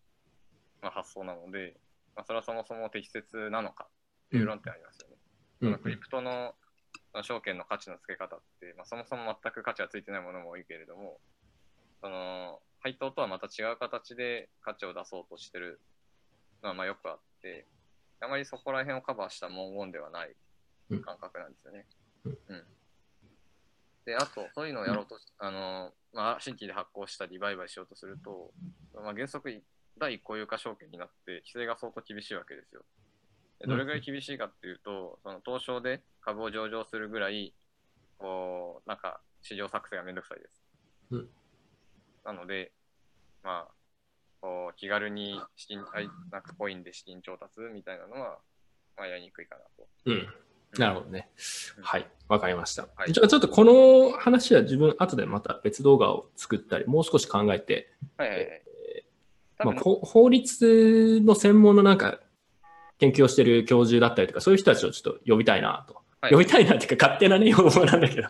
[0.80, 1.76] まあ、発想なので、
[2.16, 5.16] まあ、それはそもそも適切なのかっていう論点ありますよね。
[5.62, 5.70] うん。
[5.72, 6.54] そのクリプトの
[7.12, 11.18] まあ証券の価値の付け方って、まあ、そもそも全く価値はついてないものも多いけれども、
[12.00, 15.80] その配当とはまた違う形で価値を出そうとしてる
[16.62, 17.66] のはまあよくあって、
[18.20, 20.36] あまりそこら辺をカバーした文言ではない
[21.04, 21.86] 感覚なんですよね。
[22.24, 22.38] うん。
[22.48, 22.64] うん。
[24.04, 28.52] で、あと、そういうのをやろうとし、あの、まあ、新規で発行したり売買しようとすると、
[28.94, 29.50] まあ、原則、
[30.00, 32.82] 第一固有化証券になって、規制が相当厳しいわけですよ。
[33.60, 37.54] でどれぐらい厳しいかっていうと、その東証で株を上場するぐらい、
[38.18, 40.62] こう、なんか、市場作成がめんどくさいです。
[41.12, 41.28] うん
[42.24, 42.72] なので、
[43.42, 43.72] まあ、
[44.40, 48.38] こう気軽に資金、あいなんかコインで資金調達みたいなのは、
[48.96, 49.88] まあ、やりにくいかなと。
[50.06, 50.28] うん。
[50.78, 51.28] なるほどね。
[51.80, 52.08] はい。
[52.28, 52.88] わかりました。
[52.94, 58.62] はいじゃあちょっとこの話は自分後でまた別動画を作ったり、もう少し考えて、はいはいはい。
[59.62, 62.20] 多まあ、法律の専門のなんか
[62.98, 65.94] 研究をしてる教授だったりとか、そういう人たちをちょっと呼びたいなと。
[65.94, 68.28] はい呼びたいなっていうか、勝手なね、要望なんだけど、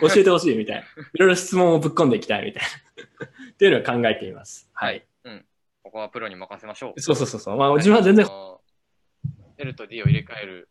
[0.00, 0.82] 教えてほしいみたいな。
[0.82, 3.26] いろいろ質問をぶっ込んでいきたいみたいな。
[3.50, 4.70] っていうのを考えています。
[4.74, 5.04] はい。
[5.24, 5.44] うん。
[5.82, 7.00] ここはプロに任せましょう。
[7.00, 7.56] そうそうそうそう。
[7.56, 8.26] まあ、自分は全然
[9.58, 10.68] L と D を入れ替える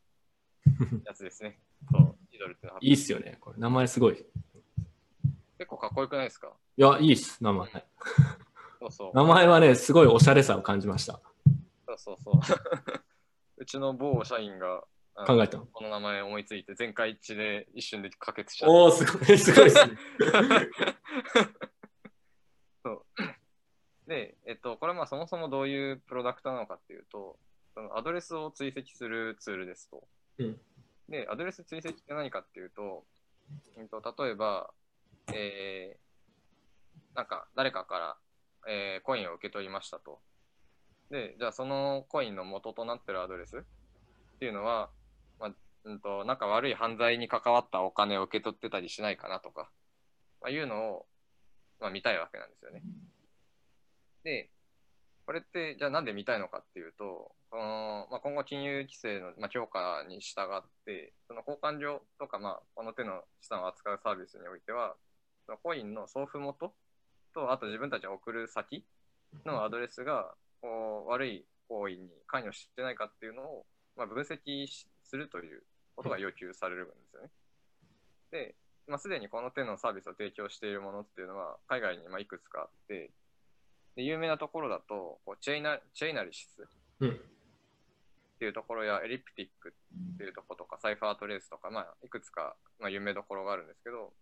[1.05, 1.59] やつですね。
[1.91, 3.37] そう、イドルっていいっすよね。
[3.41, 4.13] これ、名前すごい。
[4.13, 4.17] い
[5.57, 6.53] 結構かっこよくないですか？
[6.77, 7.67] や、いいっす、名前。
[8.79, 9.11] そうそう。
[9.15, 11.19] 名前はね、すごいおしゃれさを感じました。
[11.87, 12.39] そうそうそう。
[13.57, 14.83] うちの某社員が
[15.27, 15.65] 考えたの？
[15.67, 18.73] この名前思いついて全会一致で一瞬で可決しちゃった。
[18.73, 19.97] おー、すごい、すごいっすね。
[22.83, 23.05] そう
[24.07, 27.37] で、えっと、これはまあそもそもどういうプロダクトなのかっていうと、
[27.73, 30.07] そのアドレスを追跡するツールですと。
[30.37, 30.61] うん
[31.09, 33.03] で、アドレス追跡って何かっていうと、
[33.75, 34.71] うんと例えば、
[35.33, 38.17] えー、なんか誰かから、
[38.67, 40.19] えーコインを受け取りましたと。
[41.09, 43.61] で、じゃあそのコインの元となってるアドレスっ
[44.39, 44.89] ていうのは、
[45.39, 45.51] まあ
[45.85, 49.69] うん、となんか悪い犯罪に関わったお金を受け取ってたりしないかなとか、
[50.41, 51.05] まあ、いうのを、
[51.79, 52.83] まあ、見たいわけなんですよね。
[54.23, 54.49] で、
[55.25, 64.95] これってじゃあなんで見たいのかっていうと、そのまあ、今後金融規制の、まあ、強化に従って、その交換所とか、まあ、この手の資産を扱うサービスにおいては、
[65.45, 66.73] そのコインの送付元
[67.33, 68.85] と、あと自分たちが送る先
[69.45, 70.33] のアドレスが
[71.07, 73.65] 悪い行為に関与してないかっていうのを、
[73.95, 75.63] まあ、分析しするという
[75.95, 77.29] ことが要求されるんですよね。
[78.31, 78.55] で、
[78.87, 83.11] まあ、すでにこの手のサービスを提供しているものっていうのは海外にまあいくつかあって、
[83.95, 86.67] で有名なところだとこうチェイナチェイナリシス
[86.99, 87.09] うん。
[87.09, 87.13] っ
[88.39, 89.73] ていうところやエリプティック
[90.13, 94.13] っていうところとかサイファートレースとか、まあ、いくつか、まあ、有名どころがあるんですけど、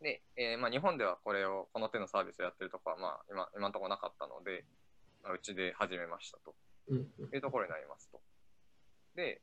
[0.00, 4.64] で、えーまあ、日本ではこれを、この手のサービスをやってるところは、まあ、今、今のところなかったので、
[5.22, 6.54] まあ、うちで始めましたと
[6.88, 6.98] うん。
[7.32, 8.20] いうところになりますと。
[9.14, 9.40] で、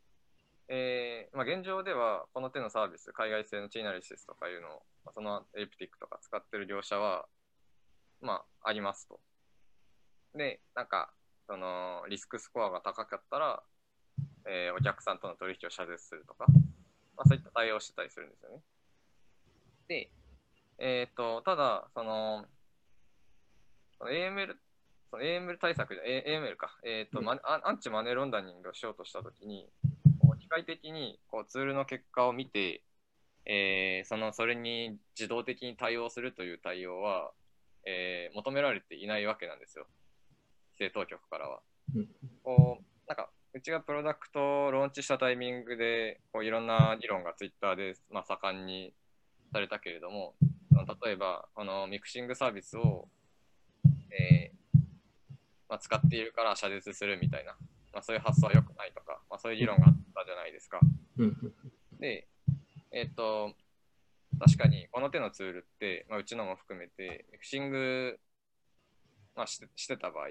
[0.68, 7.26] えーまあ、現状では、この手のサービス、海外製のチーナリシスとかいうのを、まあそのエリプティックとか使ってる業者は、
[8.22, 9.20] まあ、ありますと。
[10.36, 11.14] で、なんか、
[11.48, 13.64] そのリスクスコアが高かったら、
[14.46, 16.46] えーお客さんとの取引を遮絶するとか、
[17.18, 18.62] まあ、そういった対応をしてたりするんですよね。
[19.88, 20.10] で、
[20.84, 22.46] えっ、と、ただ、その、
[24.00, 24.56] その AML、
[25.12, 29.70] その AML 対策で、A- AML か、えっ、と、うんアンチマネーロンダリングをしようとしたときに、
[30.20, 32.84] こう機械的にこうツールの結果を見て、
[33.46, 37.32] えーそのそれに自動的に対応するという対応は、
[37.86, 39.86] えー求められていないわけなんですよ。
[40.80, 41.62] 規制当局からは。
[41.96, 42.08] うん
[42.44, 48.94] こうなんかうちがプロダクトをローンチしたタイミングでこういろんな議論がツイッターで、まあ、盛んに
[49.52, 50.34] されたけれども、
[50.86, 53.08] その例えばこのミクシングサービスを、
[54.12, 54.62] えー
[55.72, 57.54] まあ、使っているから謝絶するみたいな、
[57.94, 60.80] まあ、そういう発想は良くないとか、まあ、そういう議論があったじゃないですか。
[61.17, 61.38] うん。
[61.98, 62.28] で、
[62.91, 63.54] えっ、と、
[64.38, 68.20] 確かにこの手のツールって、まあ、うちのも含めて、ミクシング、
[69.34, 70.28] まあ、してしてた場合、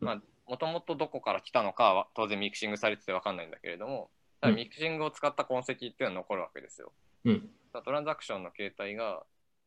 [0.00, 4.10] まあ、もともとどこから来たのかは当然ミクシングされてて分かんないんだけれども、
[4.42, 6.92] ミクシングを使った痕跡っていうのは残るわけですよ。
[7.26, 7.48] うん。
[7.84, 9.22] トランザクションの形態が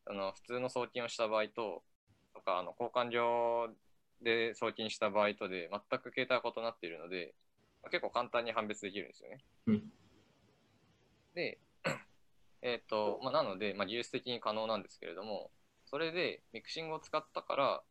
[0.06, 1.82] あの普通の送金をした場合と、
[2.34, 3.70] とかあの交換所
[4.22, 7.34] で送金した場合とで全く形態が異なっているので、
[7.82, 9.38] まあ結構簡単に判別できるんですよね。
[9.66, 9.82] うん
[11.34, 11.58] で、
[12.62, 15.50] えっ、と、まあ、なので、まあ、技術的に可能なんですけれども、
[15.84, 17.82] それでミクシングを使ったから、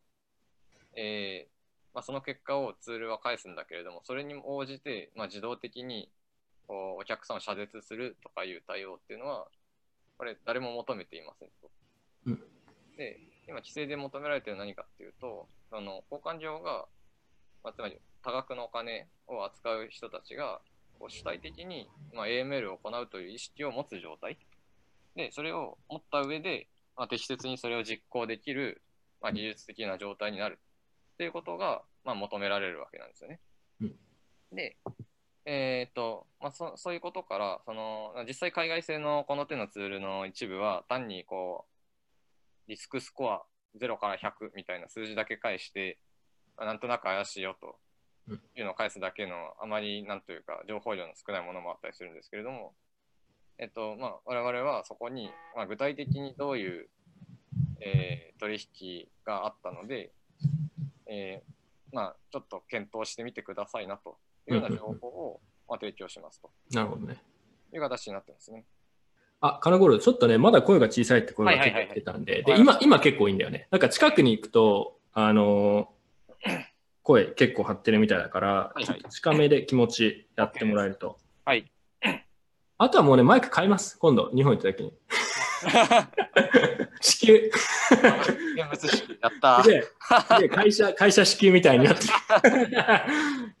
[0.96, 1.54] えー
[1.94, 6.10] まあ、その結果をツールは返すんだけれども、それに応じて、まあ、自動的に
[6.66, 9.46] こうお客さんを遮絶するとかいう対応っていうのは、
[10.18, 11.70] これ誰も求めていませんと。
[12.26, 12.42] うん
[12.96, 16.86] で、今規制で求められている何かっていうと、その交換所が、
[17.62, 20.60] まあ、つまり多額のお金を扱う人たちが、
[20.98, 24.38] こう主体的に、まあ、AML を行うという意識を持つ状態。
[25.16, 28.82] で、それを持った上で、まあ、適切にそれを実行できる、
[29.20, 30.58] まあ、技術的な状態になる
[31.14, 33.40] っていうことが、まあ、求められるわけなんですよね。
[33.80, 33.96] うん
[34.54, 34.76] で、
[35.46, 41.73] えーとまあ、そそういうことからその実際海外製のこの手のツールの一部は単にこう
[42.68, 43.42] リスクスコア
[43.78, 45.98] 0から100みたいな数字だけ返して、
[46.56, 47.76] まあなんとなく怪しいよと
[48.28, 52.74] うんいうのを返すだけのあまりなんというか情報量の少ないものもあったりするんですけれども、
[53.58, 56.88] えっとまあ、我々はそこに、まあ、具体的にどういう、
[57.80, 60.12] えー取引があったので、
[61.06, 67.22] えーまあ、ちょっと検討してみてくださいなというような情報を、まあ、提供しますとなるほどね。
[67.72, 68.64] いう形になってますね。
[69.46, 73.68] あ、金頃、ちょっとね、まだ声が小さいって声が結構来てたんで、で、今、今結構いいんだよね。
[73.70, 76.64] なんか近くに行くと、あのー
[77.02, 78.74] 声結構張ってるみたいだから、
[79.10, 81.18] 近めで気持ちやってもらえると。
[81.44, 81.70] はい。
[82.78, 83.98] あとはもうね、マイク買います。
[83.98, 84.92] 今度、日本行った時に。
[87.02, 87.50] 支給。
[89.20, 89.66] やったー。
[89.66, 89.84] で、
[90.40, 92.68] で会社、会社支給みたいになってる。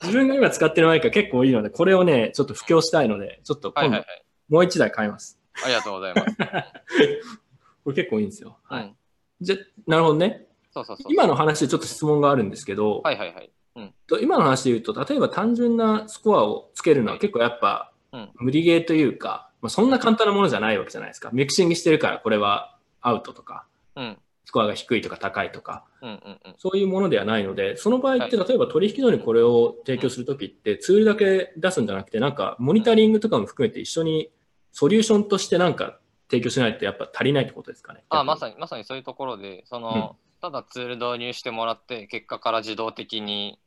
[0.02, 4.04] 自分が今使ってるマイクが結構いいので、これをね、ちょっと布教したいので、ちょっと今度。
[4.48, 5.43] もう一台買います。
[5.62, 6.36] ありがとうございます。
[7.84, 8.58] これ結構いいんですよ。
[8.64, 8.84] はい。
[8.84, 8.96] うん
[9.40, 10.46] じゃ、なるほどね。
[10.72, 11.12] そうそうそう。
[11.12, 13.50] 今の話でちょっと質問があるんですけど、はいはいはい。
[13.76, 13.94] うん。
[14.06, 21.30] と今の話で言うと、例えば単純なスコアをつけるのは結構やっぱうん無理ゲーというか、まあ、そんな簡単なものじゃないわけじゃないですか。
[21.32, 24.18] ミクシングしてるからこれはアウトとか、うん。
[24.46, 26.54] スコアが低いとか高いとか、うんうんうん。
[26.58, 34.30] そういうものではないので、その場合っては例えば取引所にこれを提供するときってツールだけ出すんじゃなくて、なんかモニタリングとかも含めて一緒に
[34.74, 35.98] ソリューションとしてなんか
[36.28, 38.02] 提供しないとやっぱ足りないってことですかね？
[38.08, 38.40] あまに。
[38.40, 43.60] さに、まさにそういうところで、その、ただツール導入してもらって、結果から自動的に、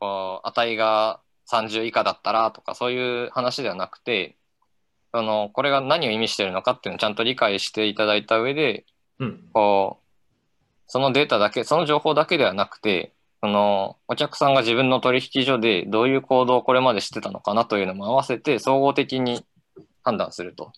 [0.00, 4.36] こう、値が30以下だったらとかそういう話ではなくて、
[5.14, 8.86] そのこれが何を意味しているのかっていうのをちゃんと理解していただいた上で、
[9.20, 9.48] うん。
[9.52, 10.04] こう、
[10.88, 19.44] そのデータだけ、その情報だけではなくて、そのお客さんが自分の取引所でどういう行動をこれまでしてたのかなというのも合わせて総合的に
[20.02, 20.72] 判断すると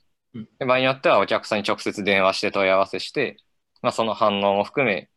[0.64, 3.36] 場合によってはお客さんに直接電話して問い合わせして、
[3.82, 5.10] まあ、その反応も含め、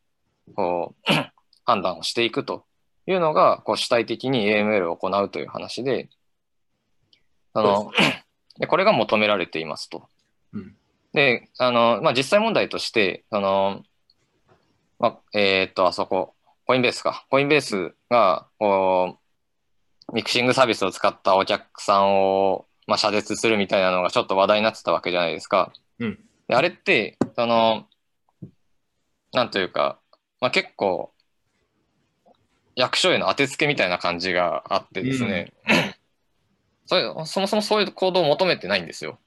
[0.56, 1.12] こう、
[1.66, 2.66] 判断をしていくと
[3.08, 6.10] いうのが、こう主体的に AML を行うという話で、
[7.54, 7.92] あの、
[8.60, 10.10] で これが求められていますと。
[10.54, 10.76] うん。
[11.14, 13.84] で、あの、まあ、実際問題として、その、
[15.00, 16.36] まあ、えーっと、あそこ、
[16.68, 17.26] コインベースか。
[17.30, 19.18] コインベースが、こ
[20.10, 25.74] う、ミクシングサービスを使ったお客さんを、まあ、謝絶するみたいなのがちょっと話題になってたわけじゃないですか。
[26.00, 26.20] うん。
[26.48, 27.88] であれって、その、
[29.34, 30.00] なんというか、
[30.40, 31.12] まあ、結構、
[32.76, 35.54] 役所への当てつけみたいな感じがあってですね、
[36.86, 39.18] それそもそもそういう行動を求めてないんですよ。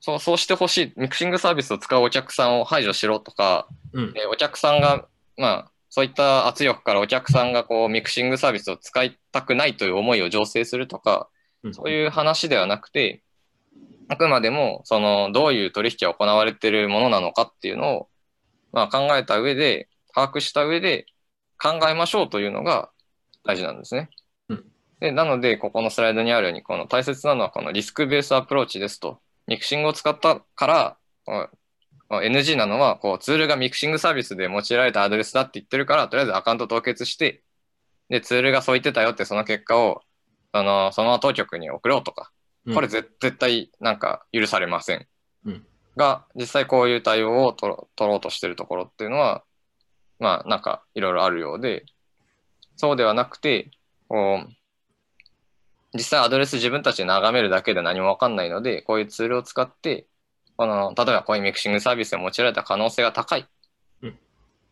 [0.00, 4.12] そうそうしてほしい、ミクシングサービスを使うお客さんを排除しろとか、うん。
[4.12, 5.06] でお客さんが、
[5.36, 11.37] まあ、そういった圧力からお客さんがこうミクシングサービスを使いたくないという思いを醸成するとか、うん。
[11.72, 13.22] そういう話ではなくて、
[14.08, 18.08] あくまでも、その、どういう取引が行われているものなのかっていうのを、
[18.72, 21.06] まあ、考えた上で、把握した上で、
[21.60, 22.90] 考えましょうというのが
[23.44, 24.08] 大事なんですね。
[24.48, 24.64] うん
[25.00, 29.20] で、なので、ここのスライドにあるように、この大切なのはこのリスクベースアプローチですと。
[29.46, 30.96] ミクシングを使ったから、
[32.10, 37.42] NG なのは、こう、ツールがミクシングサービスで用いられたアドレスだって言ってるから、とりあえずアカウント凍結して、
[38.08, 40.02] で、ツールがそう言ってたよって、その結果を、
[40.54, 42.30] その、その当局に送ろうとか、
[42.66, 45.06] うんこれ絶絶対なんか許されません。
[45.46, 49.44] うんが、実際こういう対応を取ろ取ろうとしてるところっていうのは、
[50.18, 51.84] まあなんかいろいろあるようで、
[52.76, 53.70] そうではなくて、
[54.08, 54.48] こう、
[55.94, 60.06] 実際アドレス自分たちで眺めるだけで何もわかんないので、こういうツールを使って、
[60.56, 63.46] この、例えばこういうミクシングサービスで用いられた可能性が高い。
[64.02, 64.10] うん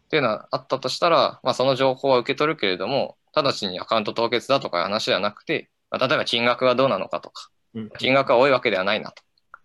[0.07, 7.91] っていうのはあったとしたら、まあその情報は受け取るけれども、直ちにアカウント凍結だとかいう話ではなくて、まあ例えば金額がどうなのかとか、うん。
[7.99, 9.23] 金額が多いわけではないなと。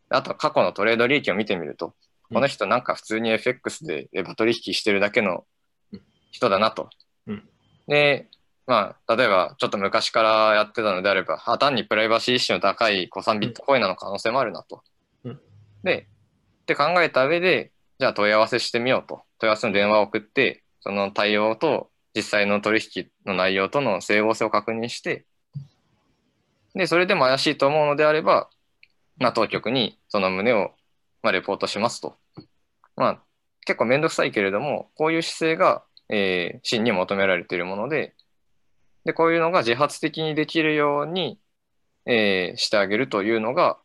[0.09, 1.93] あとは過去のトレード利益を見てみると、うん
[2.33, 4.07] この人なんか普通に FX で
[4.37, 5.43] 取引してるだけの
[6.31, 6.89] 人だなと。
[7.27, 7.43] うん
[7.87, 8.29] で、
[8.67, 14.81] まあ、例えばちょっと昔からやってたのであれば、あ単にプライバシー意識の高い古参ビットコインなの可能性もあるなと。
[15.25, 15.39] うん
[15.83, 16.07] で、
[16.61, 19.23] って考えた上で、じゃあ問い合わせしてみようと。
[19.39, 25.25] 問い合わせの電話を送って、その対応と実際の取引の内容との整合性を確認して、
[26.73, 28.49] で、それでも怪しいと思うのであれば、
[29.17, 30.71] まあ、当局にその旨を、
[31.21, 32.17] まあ、レポートしますと。
[32.95, 33.23] まあ、
[33.65, 38.15] 結構めんどくさいけれども、こういう姿勢が、えー、真に求められているもので、
[39.05, 41.39] で、こういうのが自発的にできるように、
[42.05, 43.77] えー、してあげるというのが、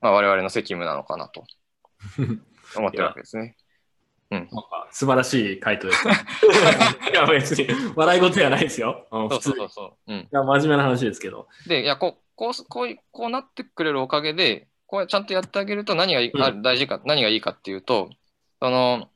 [0.00, 1.44] まあ、我々の責務なのかなと
[2.76, 3.56] 思ってるわけですね。
[4.34, 6.14] なんか素晴らしい回答ですね。
[7.10, 7.66] いや、別に
[7.96, 9.06] 笑い事じゃないですよ。
[9.10, 10.12] うんそうそうそうそう。
[10.12, 10.28] うん。
[10.30, 11.48] や、真面目な話ですけど。
[11.66, 18.10] で、いや、こう、こう、こうい、こうなってくれるおかげで、こうちゃんとやってあげると何がいい、うんあ大事か、何がいいかっていうと、
[18.60, 19.08] その、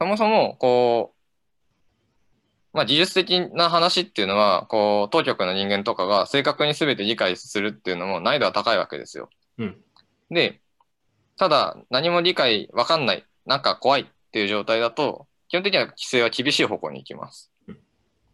[0.00, 1.14] そもそも、こ
[2.72, 9.30] う、まあ、技術的な話っていうのは、こう、当局の人間とかが正確に全て理解するっていうのも難易度は高いわけですよ。
[9.58, 9.76] うん。
[10.30, 10.60] で、
[11.36, 17.78] ただ、何も理解わかんない、なんか怖いっていう状態だと、基本的には規制は厳しい方向に行きますうん。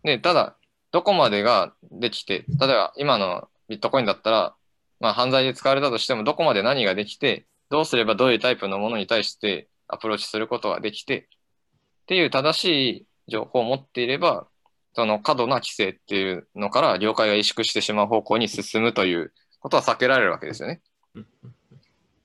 [0.02, 0.56] で、ただ、
[0.92, 4.54] どこまでができて、例えば今のビットコインだったら、
[4.98, 12.64] まあ犯罪で使われたとしても、どこまで何ができて、どうすればどういうタイプのものに対してアプローチすることができて、っていう正し
[13.00, 14.48] い情報を持っていれば、
[14.94, 20.80] その過度な規制っていうのから業界が萎縮してしまう方向に進むということは避けられるわけですよね。
[21.14, 21.26] うん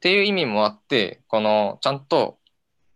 [0.05, 2.37] っていう意味もあって、このちゃんと、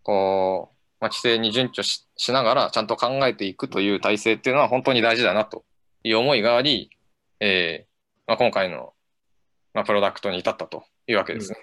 [0.04, 5.64] こう、まあ、規制に準拠ししながらちゃんと考えていくという体制っていうのは本当に大事だなと
[6.04, 6.90] いう思いがあり、
[7.40, 7.90] えー
[8.28, 8.94] まあ、今回の、
[9.74, 11.58] まあ、プロダクトに至ったというわけですね。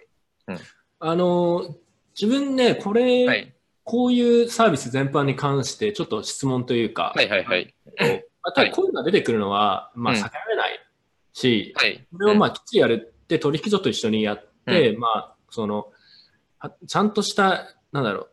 [0.98, 1.76] あの、
[2.20, 3.52] 自分ね、これ、はい。
[3.84, 7.74] こういうサービス全般に関して、ちょっと質問というか、はいはいはい。
[8.00, 8.06] ま
[8.50, 10.80] あ、ただこういうのが出てくるのは、まあ、うん避けられない
[11.32, 12.04] し、はい。
[12.10, 15.92] それをまあきっちりやるって取引所と一緒にやって、まあその
[16.58, 18.30] はちゃんとしたなんだろう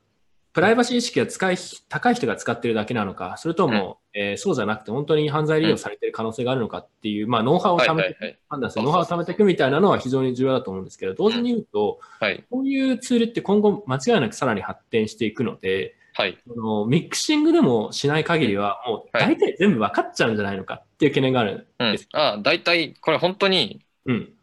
[0.53, 1.57] プライバシー意識が使い
[1.89, 8.39] 高い人が使ってるだけなのかそれとも、えーそうじゃなくて本当に犯罪利用されてる可能性があるのかっていう、まあ、ノウハウをはい貯めて、はいはい。
[8.49, 12.43] 判断するノウハウを貯めていくみたいなのは非常に重要だと思うんですけど同時に言うとはい。
[12.51, 16.37] こういうツールって今後間違いなくさらに発展していくのではい。
[16.47, 21.67] そのミクシングでもしない限りは、もう大体全部分かっちゃうんじゃないのかっていう懸念がある。
[21.79, 21.97] うん。
[22.13, 24.33] あ、大体、これ本当に、うん。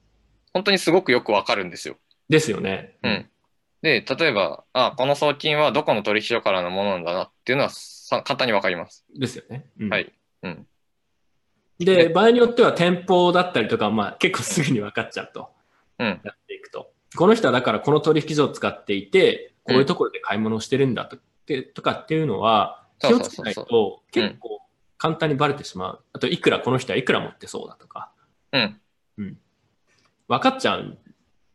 [0.52, 1.96] 本当にすごくよくわかるんですよ。
[2.28, 2.96] ですよね。
[3.04, 3.30] うん。
[3.82, 9.06] で、例えば、あ、この送金はどこの取引所からのものなんだなっていうのはさ簡単にわかります。
[9.16, 9.66] ですよね。
[9.78, 10.12] うんはい。
[10.42, 10.66] うん。
[11.78, 15.48] で、場合によっては店舗だったりとか、まあ結構すぐに分かっちゃうと。
[15.98, 16.06] うん。
[16.08, 16.92] やっていくと。
[17.16, 21.18] この人はだからこの取引所を使っていて、こういうところで買い物をしてるんだと,、
[21.74, 24.60] とかっていうのは、気をつけないと結構
[24.98, 26.04] 簡単にバレてしまう。
[26.12, 28.12] あと、いくらこの人はいくら持ってそうだとか、
[28.52, 28.80] うん。
[30.28, 30.98] 分かっちゃう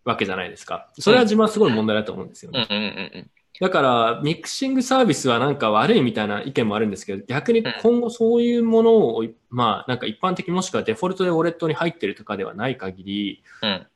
[0.06, 0.90] わけじゃないですか。
[0.98, 2.66] それは自分はすごい問題だと思うんですよね。
[2.70, 3.32] うんうんうんうん。
[3.60, 13.88] だから、ミクシングサービスはなんか悪いみたいな意見もあるんですけど、逆に今後そういうものを、まあ、なんか一般的もしくはデフォルトでウォレットに入ってるとかではない限り、うん。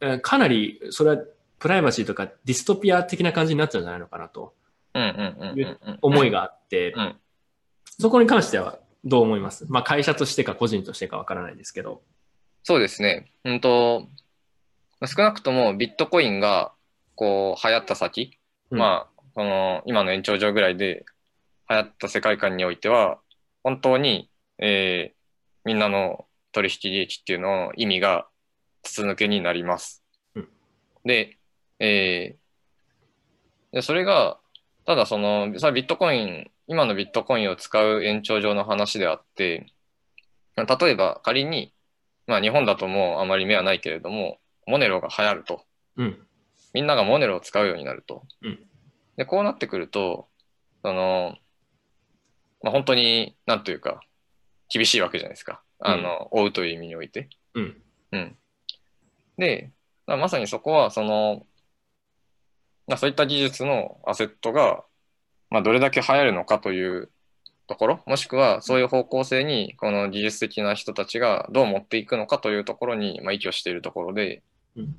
[0.00, 1.18] えーかなりそれは
[1.60, 4.52] プライバシーとかディストピア的な感じになっちゃうんじゃないのかなと
[4.94, 5.98] うんう。
[6.02, 7.16] 思いがあって、うん
[7.84, 9.66] そこに関してはどう思います？
[9.68, 12.02] まあ会社としてか個人としてかわからないですけど。
[12.64, 13.30] そうですね。
[13.44, 14.08] うんと、
[15.06, 16.72] 少なくともビットコインが
[17.14, 18.38] こう流行った先、
[18.70, 21.04] うんまあ、その今の延長上ぐらいで
[21.68, 23.18] 流行った世界観においては、
[23.62, 25.22] 本当に、えー
[25.64, 28.26] みんなの取引利益っていうのの意味が
[28.82, 30.02] 筒抜けになります。
[30.34, 30.48] うん
[31.04, 31.38] で、
[31.78, 34.38] えーで、それが、
[34.84, 39.66] ただその、それはビットコイン、今のビットコインを使う延長上の話であって、
[40.56, 41.72] 例えば仮に、
[42.26, 45.64] まあ日本だともうあまり目はないけれども、モネロが流行ると。
[45.96, 46.26] うん。
[46.74, 48.22] みんながモネロを使うようになると。
[48.42, 48.58] うん
[49.16, 50.28] で、こうなってくると、
[50.82, 51.36] その、
[52.62, 54.00] まあ本当に、なんというか、
[54.68, 55.62] 厳しいわけじゃないですか。
[55.80, 57.28] あの、追うという意味において。
[57.54, 57.82] うん。
[58.12, 58.36] うん。
[59.36, 59.70] で、
[60.06, 61.46] まあまさにそこは、その、
[62.86, 64.84] まあそういった技術のアセットが、
[65.50, 67.10] まあどれだけ流行るのかという
[67.66, 74.42] ところ、もしくはそういう方向性に、この技術的な人たちがどう持っていくのかというところに、まあ依拠しているところで、
[74.76, 74.96] うん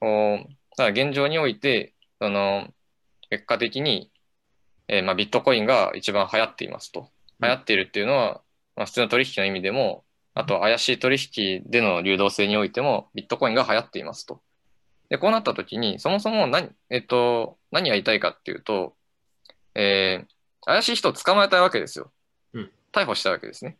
[0.00, 2.68] こうただ現状において、その、
[3.28, 4.10] 結果的に、
[4.88, 7.10] えーまあビットコインが一番流行っていますと。
[7.42, 8.40] 流行っているっていうのは、
[8.76, 14.40] まあ普通の取引の意味でも、あと怪しい取引での流動性においてもビットコインが流行っていますと。
[15.10, 18.94] で、こうなったときに、そもそも何、えっと、何やりたいかっていうと、
[19.74, 22.12] えー怪しい人を捕まえたいわけですよ
[22.52, 22.70] うん。
[22.92, 23.78] 逮捕したいわけですね。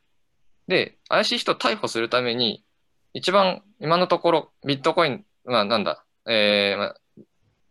[0.67, 2.65] で、怪しい人を逮捕するために、
[3.13, 6.97] 一番今のところビットコイン、まあなんだ、えーまあ、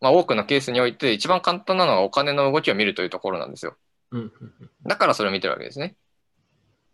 [0.02, 3.76] まあ多くのケースにおいて一番簡単なのはお金の動きを見るというところなんですよ。
[4.12, 4.22] うん。
[4.22, 4.32] うん
[4.86, 5.96] だからそれを見てるわけですね。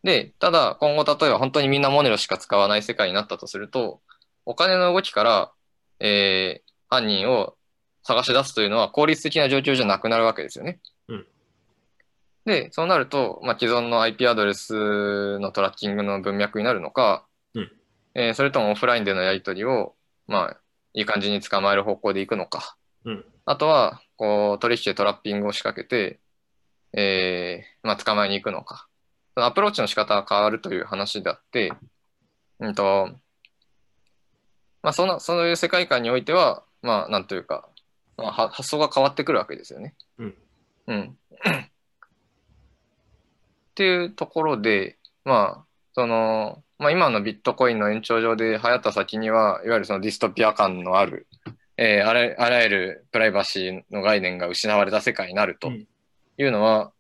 [0.03, 4.01] で、ただ今後例えば本当にみんなモネロしか使わない世界になったとすると、
[4.45, 5.51] お金の動きから、
[5.99, 7.55] えー犯人を
[8.03, 10.79] 探し出すというのは効率的な状況じゃなくなるわけですよね。
[11.07, 11.25] うん
[12.45, 17.71] で、そうなると、まあ、既存の IP アドレスのトラッキングの文脈になるのか、うん
[18.13, 19.95] えーそれともオフラインでのやり取りを、
[20.27, 20.57] まあ、
[20.95, 22.75] いい感じに捕まえる方向でいくのか。
[23.03, 26.19] うんあとは、こう、取引でトラッピングを仕掛けて、
[26.93, 28.87] えーまあ、捕まえに行くのか。
[29.35, 31.71] アプローチの仕方が変わるという話であって、
[32.59, 33.09] うんと、
[34.81, 37.69] まあ、その、そういう世界観においては、まあ、なんというか、
[38.17, 39.93] まあ、は発想が変わってくるわけですよね。
[40.17, 40.35] うん。
[40.87, 41.17] うん。
[41.61, 41.69] っ
[43.75, 51.27] ていうところで、まあ、その、まあ、今のビットコインの延長上で流行った先には、いわゆるそのディストピア感のある、
[51.77, 55.87] えーあらあらゆるプライバシーの概念が失われた世界になるとうん
[56.37, 56.91] いうのは、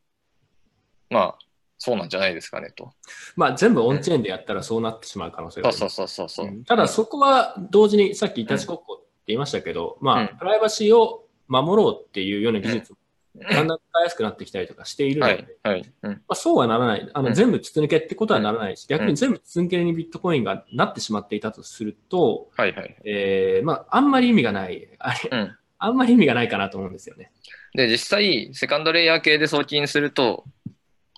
[1.09, 1.37] まあ、
[1.77, 2.93] そうなんじゃないですかねと。
[3.35, 6.55] まあ全部オンチェーンでやったらそうなってしまう可能性があるそうそうそうそうそう。
[6.55, 12.97] うんただそこは同時にさっきいたち国交って言いましたけど、まうんあプライバシーを守ろうっていうような技術も
[13.37, 15.33] だんだん使いやすくなってきたりとかしているので、
[15.63, 15.93] はい、はい。
[16.03, 17.09] うんまあ、そうはならない。
[17.13, 22.95] あの、うん全部筒抜けってことはならないし、逆に全部筒抜けにビットコインがなってしまっていたとすると、はい、はい。
[23.03, 24.87] えー、まあ、あんまり意味がない。
[24.99, 27.31] あれ、うんあんまり意味がないかなと思うんですよね。
[27.73, 30.45] で、実際、セカンドレイヤー系で送金すると、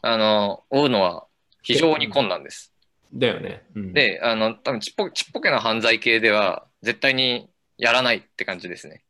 [0.01, 1.28] あの、追うのは
[1.61, 2.74] 非常に困難です。
[3.13, 3.63] だよね。
[3.76, 9.03] うん、で、あの、多分ちっぽちっぽけな犯罪系では、絶対にやらないって感じですね。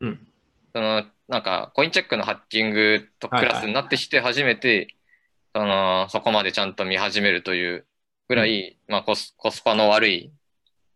[0.00, 0.26] うん。
[0.72, 4.94] その、なんか、コインチェックのハッキングとクラスになってきて初めて、
[5.54, 7.86] その、そこまでちゃんと見始めるという
[8.28, 10.32] ぐらい、まあコス、コスパの悪い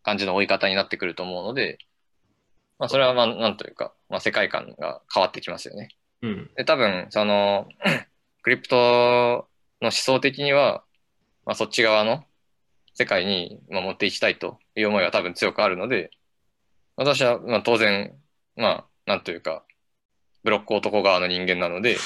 [0.03, 1.79] 感じの追い方になってくると思うので、
[2.79, 5.89] まあ、それはまあ、なんというか、まあ、世界観が変わってきますよね。
[6.23, 6.51] うん。
[6.57, 7.69] で、多分、その、
[8.43, 8.77] クリプト
[9.81, 10.83] の思想的には、
[11.45, 12.25] まあ、そっち側の
[12.95, 16.11] 世界にまあ持っていきたいという思いは多分強くあるので、
[16.97, 18.15] 私はまあ当然、
[18.57, 19.65] まあ、なんというか、
[20.45, 21.97] ブロック男側の人間なので、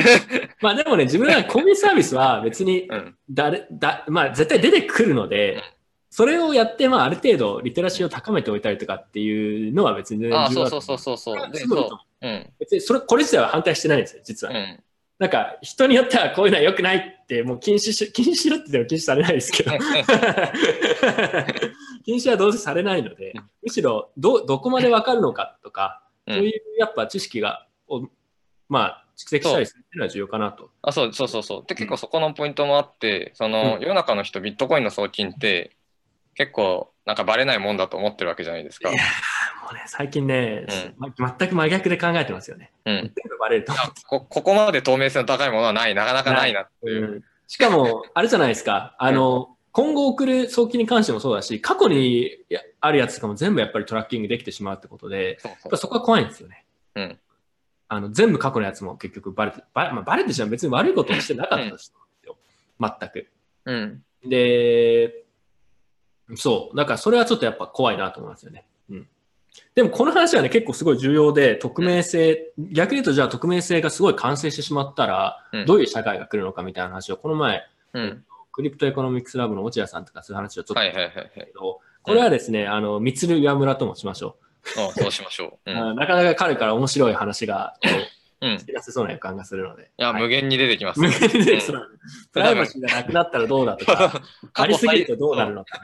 [0.62, 3.16] まあでもね、自分らコンビニサービスは別にうん。
[3.30, 5.62] 誰、だ、まあ絶対出てくるのうんで、
[6.08, 11.36] それをやって、まあある程度リテラシーを高めておいたりとかっていうのは別に全然ああ、そうそうそうそうそう。
[11.56, 12.26] そう。
[12.26, 12.52] うん。
[12.58, 14.52] 別にそれ、これ自体は反対してないんですよ、実は。
[14.54, 14.82] うん。
[15.18, 19.72] なんか、人によってはこういうのは良くないって、もう禁止し、 禁止しろって言っても禁止されないですけど。
[22.04, 28.08] 禁止はどうせされないのでうん、むしろど、どこまでわかるのかとか、うんそういうやっぱ知識が、を
[28.68, 30.70] まあ、蓄積したりするっていうのは重要かなと。
[30.82, 31.64] あそうそうそうそう。
[31.66, 35.76] で、結構そこのポイントもあって、その、うん世の中の人、ビットコインの送金って、
[36.34, 38.90] 結構、なんかバレないもんだと思ってるわけじゃないですか。
[38.90, 39.02] いや
[39.62, 40.66] もうね、最近ね、
[40.98, 42.72] うま全く真逆で考えてますよね。
[42.86, 42.94] うん。
[42.94, 43.72] 全部バレると
[44.06, 47.12] こここまで透明性の高いものはない、なかなかないなっていう。
[47.12, 56.64] うんしかも、あれじゃないですか、あの、今後送る送金に関してもそうだし、過去にやあるやつとかも全部やっぱりトラッキングできてしまうってことで、そうそうやっぱそこは怖いんですよね。
[56.94, 57.18] うん
[57.88, 61.92] あの全部過去のやつも結局バレて、バレ,、まあ、バレてしまう別に悪いことをしてなかったです
[62.24, 62.36] よ。
[62.80, 63.28] 全く。
[63.66, 64.02] うん。
[64.24, 65.24] で、
[66.36, 66.76] そう。
[66.76, 68.64] だからそれはちょっとやっぱ怖いなと思いますよね。
[68.90, 69.08] うん。
[69.74, 78.24] でもこの話はね、結構すごい重要で、匿名性、逆に言うとじゃあ匿名性がすごい完成してしまったら、うんどういう社会が来るのかみたいな話を、この前、うん。
[78.54, 81.28] Cryptoeconomics Lab の落合さんとかそういう話をちょっとはいはいはいはい。
[81.56, 81.80] こ
[82.14, 84.36] れはですね、あの、三つる岩村ともしましょ
[84.78, 85.72] あそうしましょう。
[85.72, 85.74] うう。
[85.74, 85.76] ん。
[85.90, 87.88] あなかなか彼から面白い話が、こ
[88.42, 88.56] ううん。
[88.58, 89.90] 出せそうな予感がするので。
[89.96, 91.00] や、はい無限に出てきます。
[91.00, 91.80] 無限にで、うんその
[92.32, 95.80] プライバシーがなくなったらどうだとか、ありすぎる最とどうなるのか。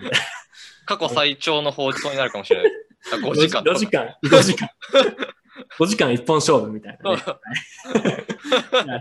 [0.86, 2.72] 過去最長の放送になるかもしれない。
[3.14, 4.70] あ5時間と5時間、5時間。
[5.78, 7.22] 5時間一本勝負みたいなね。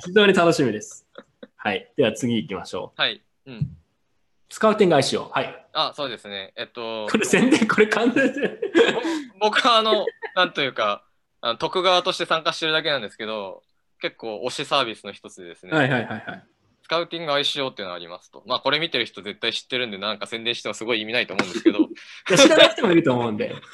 [0.03, 1.05] 非常に楽しみです。
[1.57, 1.91] はい。
[1.97, 3.01] では次行きましょう。
[3.01, 3.21] はい。
[3.49, 3.69] うん。
[4.49, 5.29] スカウティング ICO。
[5.29, 5.65] はい。
[5.73, 6.53] あ、そうですね。
[6.55, 8.59] えっと、これ宣伝、これ完全で。
[9.39, 11.03] ぼ僕はあの、なんというか、
[11.41, 13.63] あの徳側として参加してるだけなんですけど、
[14.01, 16.43] 結構推しサービスの一つでですね、はいはいはいはい。
[16.83, 18.43] スカウティング ICO っていうのがありますと。
[18.47, 21.79] まあこれ見てる人絶対知ってるんで、なんか宣伝してもすごい意味ないと思うんですけど、
[22.35, 23.53] 知らない人もいると思うんで、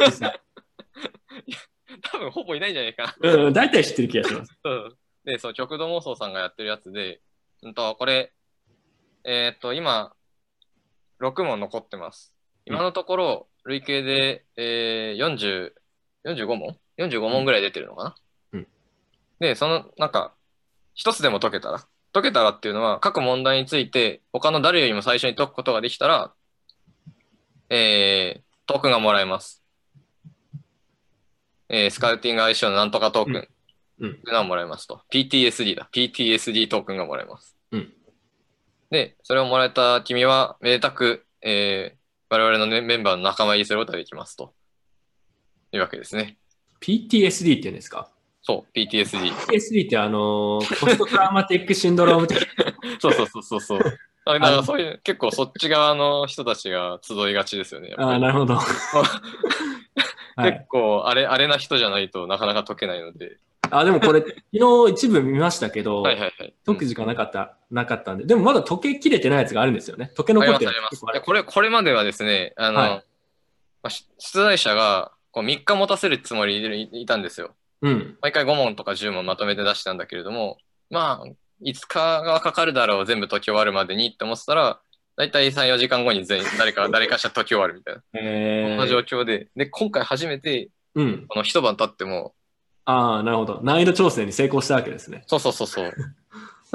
[2.11, 3.33] 多分ほぼいないんじゃないかな。
[3.33, 4.51] うん、大体知ってる気がします。
[4.65, 4.95] うん
[5.25, 7.19] で、そう、極度妄想さんがやってるやつで、
[7.63, 8.31] うんと、これ、
[9.27, 10.13] えーっと、今、
[11.19, 12.31] 6問残ってます。
[12.65, 15.71] 今のところ、累計で、えー、40、
[16.25, 18.15] 45問 ?45 問ぐらい出てるのかな、
[18.53, 18.67] うん
[19.39, 20.35] で、その、なんか、
[20.93, 26.31] 一つでも解けたら、解けたらっていうのは、各問題について、他の誰よりも最初に解くことができたら、
[27.69, 29.63] えー、トークンがもらえます。
[31.69, 33.47] えー、スカウティング相性のなんとかトークン。
[34.25, 35.01] がもらえますと。
[35.11, 35.89] PTSD だ。
[35.91, 37.57] PTSD トークンがもらえます。
[37.71, 37.93] うん
[38.91, 41.97] で、それをもらえた君は、めでたく、えー、
[42.29, 44.53] 我々の、ね、メンバーの仲間入りすることができますと。
[45.71, 46.37] いうわけですね。
[46.81, 48.09] PTSD って言うんですか？
[48.41, 49.31] そう、PTSD。
[49.33, 52.37] ?PTSD ってあのー、ポストトラウマティックシンドローム的
[53.01, 53.79] そうそうそうそうそう。
[54.27, 57.93] あだからそういう、結構そっち側の人たちが集いがちですよね。
[57.97, 58.55] ああ、りなるほど。
[58.55, 58.63] は
[60.37, 60.65] 結い。
[60.69, 63.37] 構、あれ、あれな人じゃないとなかなか解けないので。
[63.71, 64.33] あ、でもこれ、昨
[64.87, 66.53] 日一部見ましたけど、はいはいはい。
[66.65, 70.11] 解く時間なかった、なかったんで、でもまだ解けきれてないやつがあるんですよね。
[70.15, 70.71] 解け残ってる。
[71.13, 77.55] やこれ、これまではですね、あの、はいまあし出題者がこう3日持たせるつもりでいいたんですよ。
[77.81, 78.17] うん。
[78.21, 80.57] 毎回5問とか10問まとめて出したんだけれども、
[80.89, 81.27] まあ、
[81.61, 84.79] 5日がかかるだろう、全部解き終わるまでにって思ってたら、
[85.17, 91.25] だいたい3、4時間後に全員、 誰か、誰かしら解き終わるみたいな、えそんな状況で、で、今回初めて、うん。
[91.27, 92.33] この一晩経っても、
[92.85, 93.59] ああ、なるほど。
[93.63, 95.23] 難易度調整に成功したわけですね。
[95.27, 95.93] そうそうそうそう、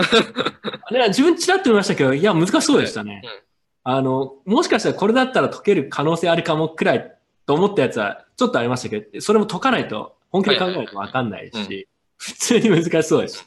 [0.83, 3.23] あれは自分ちらっと見ましたけど、いや、難しそうでしたね。
[3.25, 3.51] うん
[3.83, 13.47] あの、もしかしたらこれだったら解ける可能性あるかもくらいと思ったやつはちょっとありましたけど、それも解かないと、本気で考えないとわかんないし、普通に難しそうです。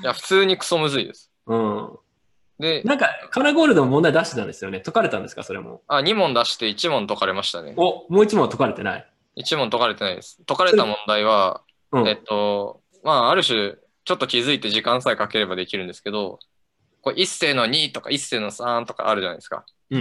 [0.00, 1.30] いや、普通にクソむずいです。
[1.46, 1.98] うん。
[2.58, 4.80] で、なんか、カナゴールドも問題出してたんですよね。
[4.80, 5.82] 解かれたんですか、それも。
[5.88, 7.74] あ、2問出して1問解かれましたね。
[7.76, 9.06] お、もう一問は解かれてない。
[9.36, 10.40] 1問解かれてないです。
[10.46, 11.62] 解かれた問題は、
[11.92, 12.08] うん。
[12.08, 13.74] えっと、まあ、ある種、
[14.04, 16.38] ちょっと気づいて時間さえかければできるんですけど、
[17.00, 19.64] これ一斉の2とか一斉の3とかあるじゃないですか。
[19.90, 20.00] うん。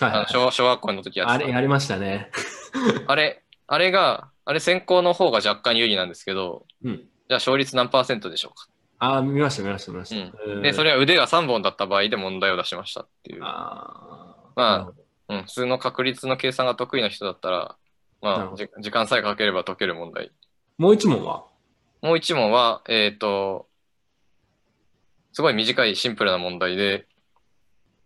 [0.00, 2.30] はいはいあの小小学校の時やってたあれ、やりましたね。
[3.08, 6.96] あれ、あれが、あれ先行の方が若干有利なんですけど、うん。
[6.98, 8.68] じゃあ勝率何パーセントでしょうか。
[9.00, 10.38] ああ、見ました、見ました、見ました。
[10.46, 13.42] うんで、それは腕が3本だった場合で問題を出しましたっていう。
[13.42, 14.52] ああ。
[14.56, 14.92] まあ
[15.28, 17.76] うん、普通の確率の計算が得意な人だったら、
[18.22, 20.32] まあ、時間さえかければ解ける問題。
[20.78, 21.44] もう一問は？
[22.02, 23.66] もう一問は、えっ、と、
[25.32, 27.06] すごい短いシンプルな問題で、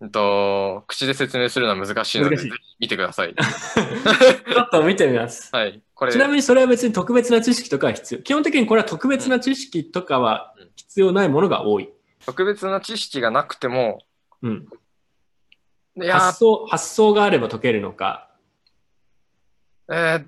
[0.01, 2.51] うんと、口で説明するのは難しいので、ぜひ
[2.81, 3.35] 見てください。
[3.39, 5.55] ちょっと見てみます。
[5.55, 5.83] はい。
[5.95, 8.23] これ、ちなみにそれは別に特別な知識とかは必要。
[8.23, 11.91] 基本的にこれは特別な知識とかは必要ないものが多い。
[12.25, 14.01] 特別な知識がなくても、
[14.43, 14.67] うん。
[16.01, 18.29] 発想、発想があれば解けるのか。
[19.89, 20.25] ー、えー、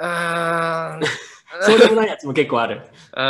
[0.00, 1.00] うーん、
[1.60, 2.82] そうでもないやつも結構ある。
[3.16, 3.22] うん、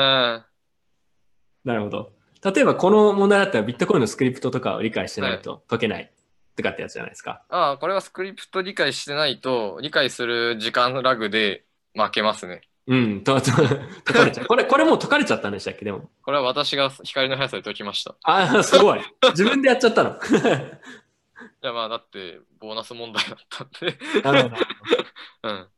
[1.64, 2.12] なるほど。
[2.44, 6.10] 例えばこの問題だったらビットコインのスクリプトとかを理解してないと解けない
[6.56, 7.42] とかってやつじゃないですか。
[7.48, 11.64] ああ、これはスクリプト理解してないと、理解する時間ラグで
[11.94, 12.62] 負けますね。
[12.88, 13.68] うん、と、と、解
[14.04, 14.46] かれちゃう。
[14.46, 15.84] これ、これもう解かれちゃったんでしたっけ？
[15.84, 16.10] でも。
[16.24, 18.16] これは私が光の速さで解きました。
[18.24, 19.00] ああ、すごい。
[19.30, 20.10] 自分でやっちゃったの。
[20.10, 20.14] い
[21.62, 23.96] や、まあ、だって、ボーナス問題だったんで。
[24.24, 24.56] なるほど。
[25.44, 25.68] うん。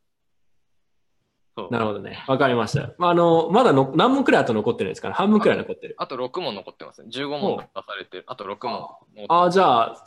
[1.71, 2.23] なるほどね。
[2.27, 2.91] わかりました。
[2.97, 5.13] まあ、あの、まだの何問くらいあと残ってるんですかね？
[5.13, 5.95] 半分くらい残ってる。
[5.97, 7.09] あと6問残ってますね。
[7.11, 8.23] 15問出されてる。
[8.27, 8.89] あと6問。
[9.29, 10.05] ああ、じゃあ、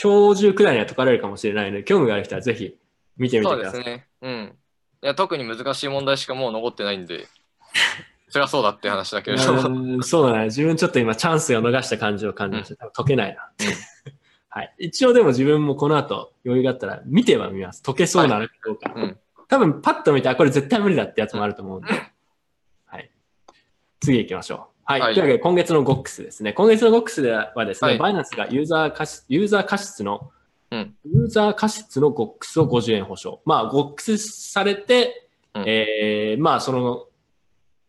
[0.00, 2.76] 今日中くらいには解かれるかもしれないので、興味がある人はぜひ
[3.16, 3.82] 見てみてください。
[3.82, 4.06] そうですね。
[4.22, 4.56] うん。
[5.02, 7.26] いや、特に難しい問題しかもう残ってないんで、
[8.28, 9.62] そりゃそうだって話だけれども。
[9.62, 10.44] うんそうだね。
[10.44, 12.76] 自分ちょっと今チャンスを逃した感じを感じました。
[12.76, 13.50] 多分解けないな。
[14.50, 14.74] はい。
[14.78, 17.82] 一応でも自分もこの後余裕があったら見てはみます。
[17.82, 18.92] 解けそうなのかどうか。
[18.94, 19.18] うん。
[19.50, 21.88] 多分パッと見て、あ、これ絶対無理だってやつもあると思うんで。
[22.86, 23.10] はい。
[24.00, 24.58] 次行きましょう。
[24.84, 25.00] はい。
[25.00, 26.52] はいというわけで今月の GOX ですね。
[26.52, 30.30] 今月の GOX ではですね、はいバイナンスがユーザー過失、ユーザー過失の、
[30.70, 33.42] うんユーザー過失の GOX を50円保証。
[33.44, 37.06] まあ、GOX されて、うんえーまあ、その、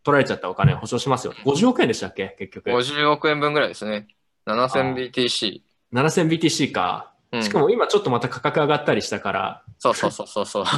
[0.03, 1.33] 取られちゃったお金を保証しますよ。
[1.45, 2.35] 50億円でしたっけ？
[2.39, 2.71] 結局。
[2.71, 4.07] 50億円分ぐらいですね。
[4.47, 5.61] 7000BTC。
[5.93, 7.10] 7000BTC か。
[7.33, 10.65] うんしかも今ちょっとまた価格上がったりしたから、そうそうそうそうそう。
[10.65, 10.71] フ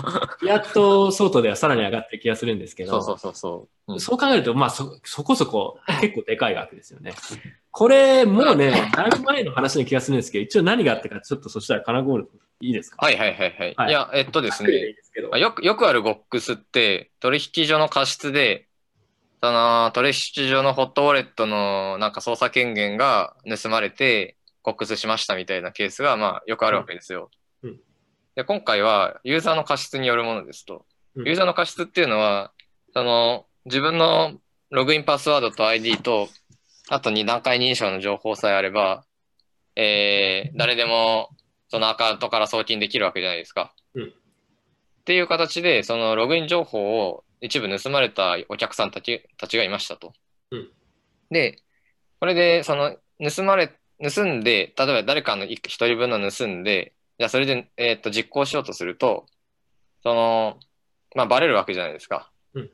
[0.46, 3.94] ィアット相当ではさらに上がってる気がするんですけど、そうそうそうそう。
[3.94, 7.14] うんそう考えると、まあそ、そこそこ結構でかい額ですよね。
[7.72, 12.30] これ、もうね、だいぶ前の話の気がするんですけど、一応何があったか、ちょっとそしたら、カナゴール
[12.62, 12.98] いいですか？
[13.04, 13.74] はいはいはいはい。
[13.76, 18.68] はいいや、えっとですね、いですけどまあよく、よくある GOX って、取引所の過失で、
[19.42, 20.14] その、取引
[20.48, 27.30] 所のホットウォレットのなんか操作権限が盗まれて、GOX しましたみたいなケースが、まあ、よくあるわけですよ。
[27.64, 27.80] うん
[28.36, 30.88] で、今回は、ユーザーの過失によるものですと。
[31.16, 32.52] ユーザーの過失っていうのは、
[32.92, 34.42] その、自分の
[34.72, 36.30] ログインパスワードと ID と、
[36.90, 39.06] あと2段階認証の情報さえあれば、
[39.76, 41.30] えー、誰でも
[41.70, 43.74] そのアカウントから送金できるわけじゃないですか。
[43.96, 44.14] うん
[45.02, 50.14] っていう形で、そのログイン情報を一部盗まれたお客さんたちたちがいましたと。
[50.52, 50.70] うん
[51.30, 51.62] で、
[52.22, 59.26] これで、その、盗まれ、盗んで、例えば誰かの一一人分の盗んで、じゃあそれで、えーっと、実行しようとすると、
[60.02, 60.60] その、
[61.16, 62.32] まあ、バレるわけじゃないですか。
[62.54, 62.70] うん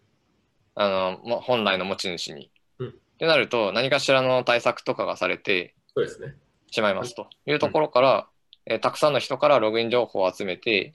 [0.75, 2.51] あの、も本来の持ち主に。
[2.79, 6.35] うんってなると、何かしらの対策とかがされてそうですね。
[6.71, 8.27] しまいますというところから、
[8.65, 10.93] えーたくさんの人からログイン情報を集めて、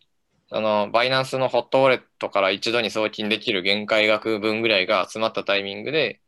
[0.51, 6.21] あの、バイナンスのホットウォレットから一度に送金できる限界額分ぐらいが集まったタイミングで、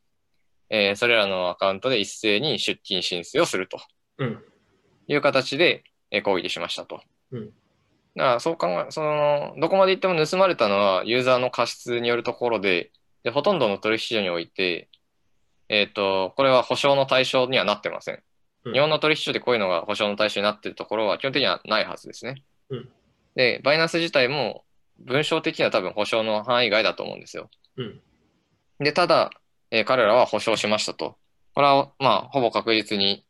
[0.71, 3.79] えーそれらのアカウントで一斉に出金申請をすると
[4.19, 4.43] うん。
[5.09, 7.01] いう形で、えー攻撃しましたと。
[7.33, 7.51] うん
[8.17, 12.91] だからそう考え、その、どこまで行っても盗まれたのはユーザーの過失によるところで、
[13.25, 14.89] で、ほとんどの取引所において、
[15.69, 18.15] えっ、と、これは保証の対象にはなってません。
[18.65, 22.43] うん日本の取引所でこういうのが保証の対象になっているところは基本的にはないはずですね。
[22.71, 22.89] うん
[23.37, 24.65] で、バイナンス自体も
[24.99, 27.51] 文章的には多分保証の範囲外だと思うんですよ。
[27.77, 28.01] うん。
[28.81, 29.31] で、ただ、
[29.71, 31.17] えー彼らは保証しましたと。
[31.55, 33.25] これは、まあ、ほぼ確実に、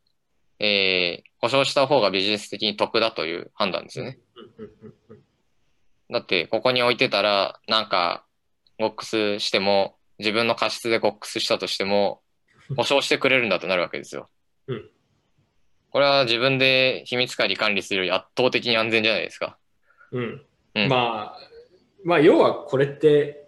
[0.59, 4.18] えー保証した方がビジネス的に得だという判断ですよね。
[6.11, 8.24] だって、ここに置いてたら、なんか、
[8.78, 12.22] ゴックスしても、自分の過失でゴックスしたとしても、
[12.76, 14.28] 保証してくれるんだとなるわけですよ。
[14.66, 14.91] うん
[15.91, 19.57] これは自分で秘密管理管理するより圧倒的に安全じゃないですか。
[20.12, 21.39] うんうんまあ、
[22.05, 23.45] まあ、要はこれって、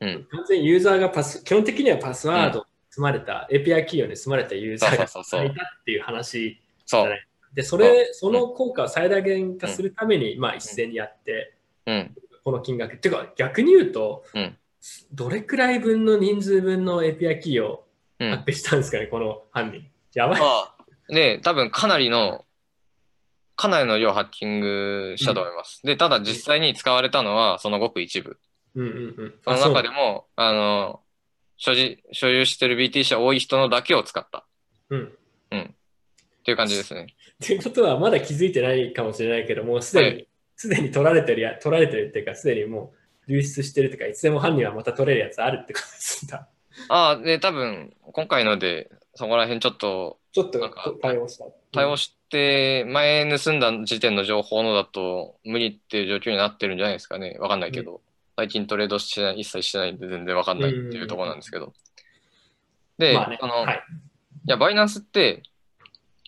[0.00, 7.14] うん完全にユーザーがパス、基本的にはパスワード積まれた、API キーを盗まれたユーザーがいたっていう話じゃな。
[7.14, 11.54] いで、それ、その効果を最大限化するために、まあ一斉にやって、
[11.86, 12.14] うん。
[12.44, 12.94] この金額。
[12.94, 14.56] っていうか、逆に言うと、うん
[15.12, 17.84] どれくらい分の人数分の API キーを
[18.20, 18.30] うん。
[18.30, 19.86] 発表したんですかね、この犯人。
[20.14, 20.40] やばい。
[20.40, 20.74] まあ、
[21.08, 22.44] で、多分かなりの、
[23.56, 25.80] かなりの量ハッキングしたと思います。
[25.84, 28.38] で、ただ実際に使われたのはそのごく一部。
[28.74, 29.34] うんうんうん。
[29.44, 31.00] その中でも、あの、
[31.56, 34.46] 所持、所有してる BTC 多い人のだけを使った。
[34.90, 35.18] そう
[35.50, 35.60] うん。
[35.60, 37.06] っていう感じですね。
[37.42, 40.28] っていうことは、まだ気づいてないかもしれないけど、もうすでに、はい
[40.60, 42.92] すでに取られてるや、取られてるっていうか、すでにも
[43.28, 46.48] う流出してるというか、いつでも犯人はまた取れるやつあるってことですんだ。
[46.88, 51.46] ああ、で、多分、今回ので、そこら辺ちょっとちょっとなんか対応した。
[51.72, 57.36] 対応しって前盗んだ時点の情報のだと無理っていう状況になってるんじゃないですかね。
[57.40, 58.00] わかんないけど。
[58.38, 61.72] 最近トレードしてない、一切してないんで全然わかんないっていうところなんですけど。
[62.96, 63.38] で、まあね。
[63.42, 63.82] あの、はい。
[64.46, 65.42] いや、バイナンスって、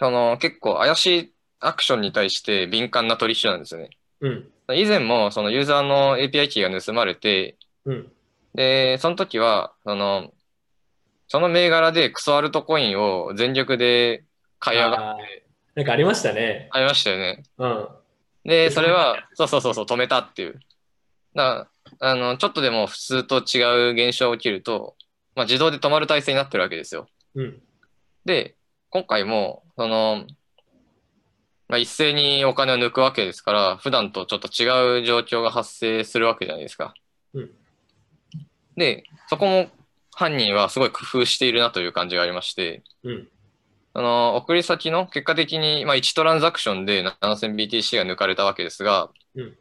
[0.01, 3.91] あの、結構怪しいアクションに対して敏感な取引所なんですよね。
[4.23, 4.51] うん。
[4.75, 8.13] 以前もそのユーザーの API キーが盗まれて、うん。
[8.55, 10.33] で、その時は、その、
[11.29, 14.25] その銘柄でクソアルトコインを全力で
[14.59, 15.17] 買い上がっあー
[15.77, 16.71] なんかありましたね。
[16.73, 17.45] ありましたよね。
[17.59, 17.89] うん。
[18.45, 20.59] で、それは、そうそうそうそう、止めたっていう。
[21.37, 21.69] だ
[21.99, 24.97] あの、ちょっとでも普通と違う現象が起きると、
[25.35, 27.07] まあ、自動で止まる体制になってるわけですよ。
[27.35, 27.63] うん。
[28.25, 28.57] で、
[28.91, 30.25] 今回も、その、
[31.69, 36.95] まあ、一斉にお金を抜くわけですから、普段とちょっと違う状況が発生するわけじゃないですか。
[37.35, 37.51] うん
[38.77, 39.69] で、そこも
[40.15, 43.29] 犯人はすごい工夫しているなという感じがありまして、うん。
[43.93, 49.57] あの、送り先の結果的に、まあ、1トランザクションで 7000BTC が抜かれたわけですが、うん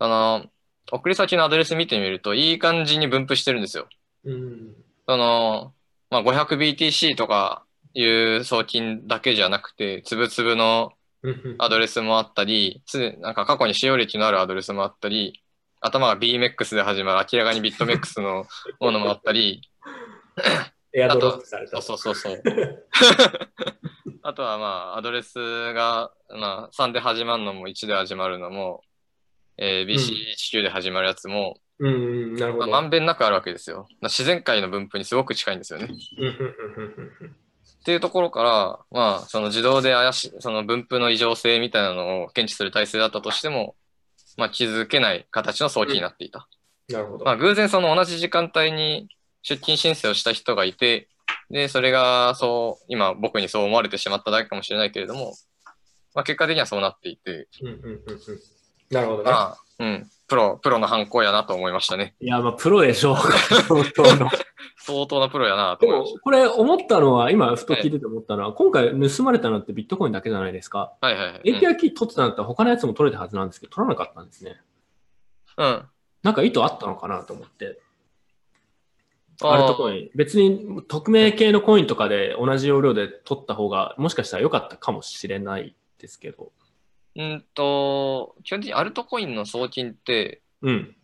[0.00, 0.46] あの、
[0.92, 3.88] 送り先のアドレス見てみると、いい感じに分布してるんですよ。
[4.24, 4.74] うん。
[5.06, 5.72] その、
[6.10, 7.64] まあ、500BTC とか
[7.94, 11.56] いう送金だけじゃなくて、つぶつぶのうん。
[11.58, 15.42] アドレスもあったり、つなんか過去に使用歴のあるアドレスもあったり、
[15.80, 18.46] 頭が BMX で始まる明らかにビットメックスの
[18.80, 19.60] ものもあったり、
[20.92, 21.80] エアドロップされた。
[21.82, 22.42] そうそうそう。
[24.22, 28.82] あとはまあ、アドレスが、まあ、3で始まるのも1で始まるのも、
[29.60, 31.96] えー、BC19 で始まるやつも、うんう
[32.32, 32.34] ん。
[32.34, 32.72] なるほまあ、ど。
[32.72, 33.86] まんべんなくあるわけですよ。
[34.02, 35.86] 自然界の分布にすごく近いんですよね。
[35.86, 43.76] っていうところから、まあ、その自動で怪しい、その分布の異常性みたいなのを検知する体制だったとしても、
[44.38, 46.48] まあ、気づけない形の送金になっていた。
[46.88, 47.24] なるほど。
[47.26, 49.08] まあ、偶然その同じ時間帯に
[49.42, 51.08] 出勤申請をした人がいて、
[51.50, 55.34] で、それがそう、今僕にそう思われてしまっただけかもしれないけれども、
[56.14, 58.00] まあ、結果的にはそうなっていて、うんうんうんうん。
[58.90, 59.30] なるほどね。
[59.30, 62.14] まあ、うん、プロ、プロの犯行やなと思いましたね。
[62.20, 63.16] いや、まあ、プロでしょう。
[63.16, 64.30] 相当の。
[64.82, 70.94] 相当なプロやなとで思いまし、もこれ思ったのは、今、ふと聞いてて思ったのは、今回盗まれたのってビットコインだけじゃないですか。
[71.00, 71.06] た。
[71.06, 71.40] はいはいはい。
[71.44, 74.60] うん API キー取ってたんだったら他のやつも取れたはずなんですけど、取らなかったんですね。
[75.56, 75.88] うん。
[76.22, 77.80] なんか意図あったのかなと思って。
[79.42, 80.10] あアルトコイン。
[80.14, 86.52] 別に匿名系のコインとかで同じ容量で取った方が、もしかしたら良かったかもしれないですけど。
[87.16, 90.96] うんと、基本的にアルトコインの送金って、うん。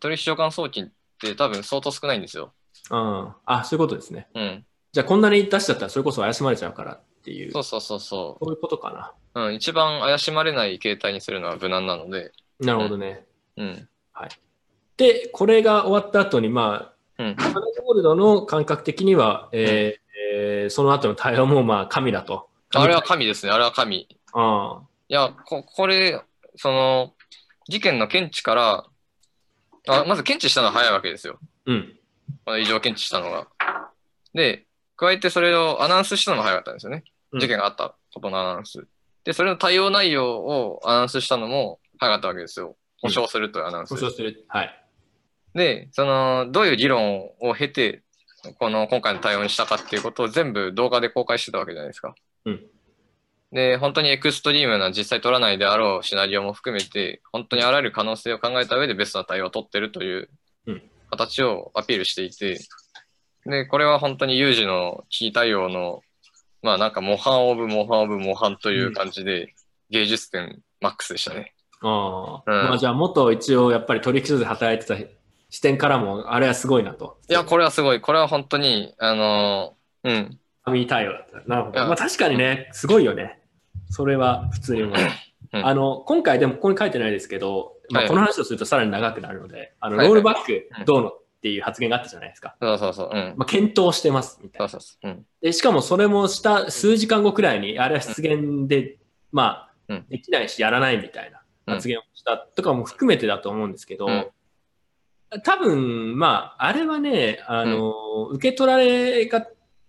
[0.00, 2.52] 取引所間送金って多分相当少ないんですよ。
[2.90, 4.28] ああ、あそういうことですね。
[4.34, 4.64] うん。
[4.92, 7.52] じゃあこんなに出しちゃったらそれこそ怪しまれちゃうからっていう。
[7.52, 9.40] そうそうそうそそういうことかう。
[9.40, 9.54] うん。
[9.54, 12.74] 一番怪しまれない形態にするのは無難なので、な。
[12.74, 13.24] なるほどね。
[13.56, 13.88] うん。
[14.96, 17.42] で、これが終わった後に、まうんあ、。
[17.42, 20.02] マネーゴールドの感覚的には、えー
[20.34, 22.48] えーその後の対応もまあ神だと。
[22.74, 23.52] あれは神ですね。
[23.52, 23.96] あれは神。
[23.96, 24.82] いあ
[25.14, 26.22] や、こ、これ、
[26.56, 27.14] その、
[27.68, 28.86] 事件の検知から、
[29.88, 31.38] あまず検知したのは早いわけですよ。
[31.66, 31.98] うん。
[32.46, 33.48] この異常検知したのが。
[34.32, 37.04] で、加えてそれをアナウンスしたのも早かったんですよね。
[37.32, 38.86] うん事件があったことのアナウンス。
[39.24, 42.76] で、それの対応内容をアナウンスしたのも早かったわけですよ。
[43.00, 44.00] 保証するというアナウンス保。
[44.00, 44.44] 証する。
[44.48, 44.84] はい。
[45.54, 48.02] で、その、どういう議論を経て、
[48.58, 52.14] この今回の対応にしたかっていうことを全部動画で公開してたわけじゃないですか。
[52.44, 52.66] うん
[53.52, 60.28] で、本当にエクストリームな実際取らないであろうシナリオも含めて、本当にあらゆる可能性を考えた上でベストな対応を取ってるという
[60.66, 62.58] うん形をアピールしていて、
[63.44, 66.00] で、これは本当に有事の危機対応の、
[66.62, 69.54] まあなんか模範オブ模範オブ模範という感じで、
[69.90, 71.52] 芸術点マックスでしたね。
[71.82, 74.96] ああ、うんまあじゃあ元一応やっぱり取引所で働いてた
[75.50, 77.18] 視点からもあれはすごいなと。
[77.28, 78.00] いや、これはすごい。
[78.00, 80.38] これは本当に、あのーうん。
[80.64, 81.46] 神対応だった。
[81.46, 81.78] なるほど。
[81.80, 83.41] まあ確かにね、すごいよね。
[83.92, 84.94] それは普通に思う。
[84.94, 85.08] うん
[85.54, 92.56] あの、今回でもここに書いてないですけど、まあ、はいこの話をするとさらに長くなるので、あの、はいロールバックうんどうのっていう発言があったじゃないですか。
[92.58, 93.10] そうそうそう。
[93.12, 93.34] うん。
[93.36, 94.68] まあ、検討してますみたいうな。
[94.70, 95.10] そそうそう。
[95.10, 95.26] うん。
[95.42, 98.96] で、しかもそれもした数時間後くらいに、あれは失言で、
[99.30, 104.26] まあうん、できないしやらないみたいな発言をしたとかも含めてだと思うんですけど、うん
[105.44, 109.46] 多分、まあ、あれはね、あの、受け取られが、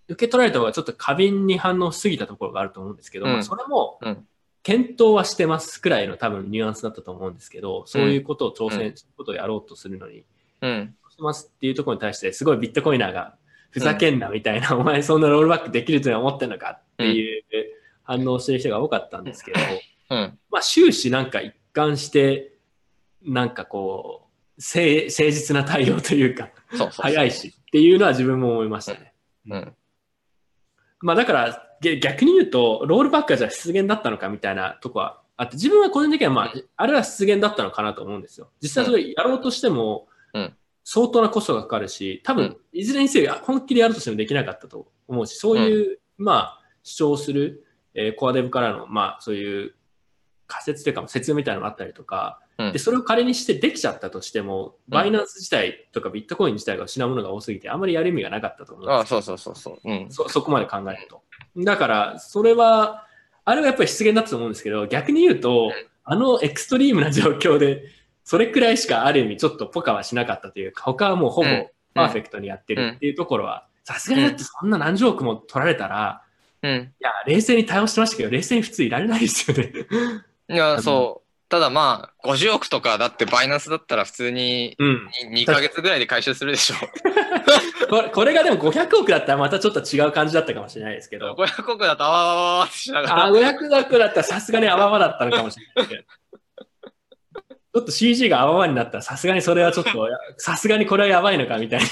[0.07, 4.27] 受け取られた方がちょっと過敏に反応しすぎたところがあると思うんですけど、うんまあ、それもうん、
[4.63, 10.23] 検討はしてますくらいの多分ニュアンスだったと思うんですけど、そういうことを挑戦、うんそういうことをやろうとするのに、
[10.61, 10.95] うん。
[11.13, 13.35] してますっていうところに対して、すごいビットコイナーが、
[13.71, 17.43] ふざけんなみたいな、お前そんなロールバックできるとは思ってんのかっていう
[18.03, 19.59] 反応してる人が多かったんですけど、
[20.11, 20.39] うん。
[20.49, 22.53] まあ終始なんか一貫して、
[23.23, 27.03] なんかこう、誠誠実な対応というか、そうそうそう。
[27.03, 29.13] 早いしっていうのは自分も思いましたね。
[29.49, 29.73] うん。
[31.03, 38.49] まあだからげ逆に言うと、ロールバックはじゃあ出現だったのかみたいなとこはあって、自分は個人的にはまあ、あれは出現だったのかなと思うんですよ。
[38.61, 49.75] 実際それやろうとしてもうん、相当なコストがかかるし、多分うん、いずれにせよ本気でやるとしてもできなかったと思うし、そういう、まあ、主張する、えーコアデブからの、まあ、そういう
[50.47, 59.91] 仮説というか説明みたいなのがあったりとか、うんで、それを仮にしてできちゃったとしても、バイナンス自体とかビットコイン自体が失うものが多すぎて、あんまりやる意味がなかったと思うんですああ、そうそうそうそう。
[59.91, 60.07] うん。
[60.09, 61.21] そそこまで考えると。
[61.57, 63.07] だから、それは、
[63.45, 65.71] あれはやっぱり出現だったと思うんですけど、逆に言うと、
[66.05, 67.83] あのエクストリームな状況で、
[68.23, 76.23] それくらいしかある意味ちょっとポカはしなかったというか、他はもうほぼうんパーフェクトにやってるっていうところは、さすがにだってそんな何十億も取られたら、
[76.61, 76.71] うん。
[76.71, 79.73] いや、冷静に対応してましたけど、冷静に普通いられないですよね。
[80.49, 81.22] いや、 そう。
[81.53, 85.07] ただまあ、50億とかだってバイナンスだったら普通にうん。
[85.35, 86.75] 2ヶ月ぐらいで回収するでしょ。
[87.91, 93.29] これこれがでも500億だったらまたちょっと違う感じだったかもしれないですけど、500億だとあわわわわってしながあ、ら。
[93.29, 96.01] 500億だったらさすがにあわわだったのかもしれないけど。
[96.01, 101.85] ちょっと CG があわわになったらさすがにそれはちょっと、さすがにこれはやばいのかみたいな。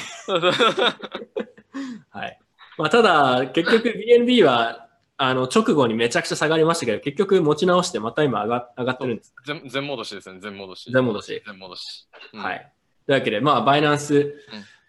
[2.09, 2.39] はい。
[2.79, 4.87] まあ、ただ、結局 BNB は、
[5.23, 9.35] あの、直後にめちゃくちゃ下がりましたけど、結局持ち直してまた今上が上がってるんです。
[9.45, 10.91] 全全戻しですね、全戻し。
[10.91, 11.43] 全戻し。
[11.45, 12.07] 全戻し。
[12.33, 12.71] うんはい。
[13.05, 14.33] というわけで、まあ、バイナンス、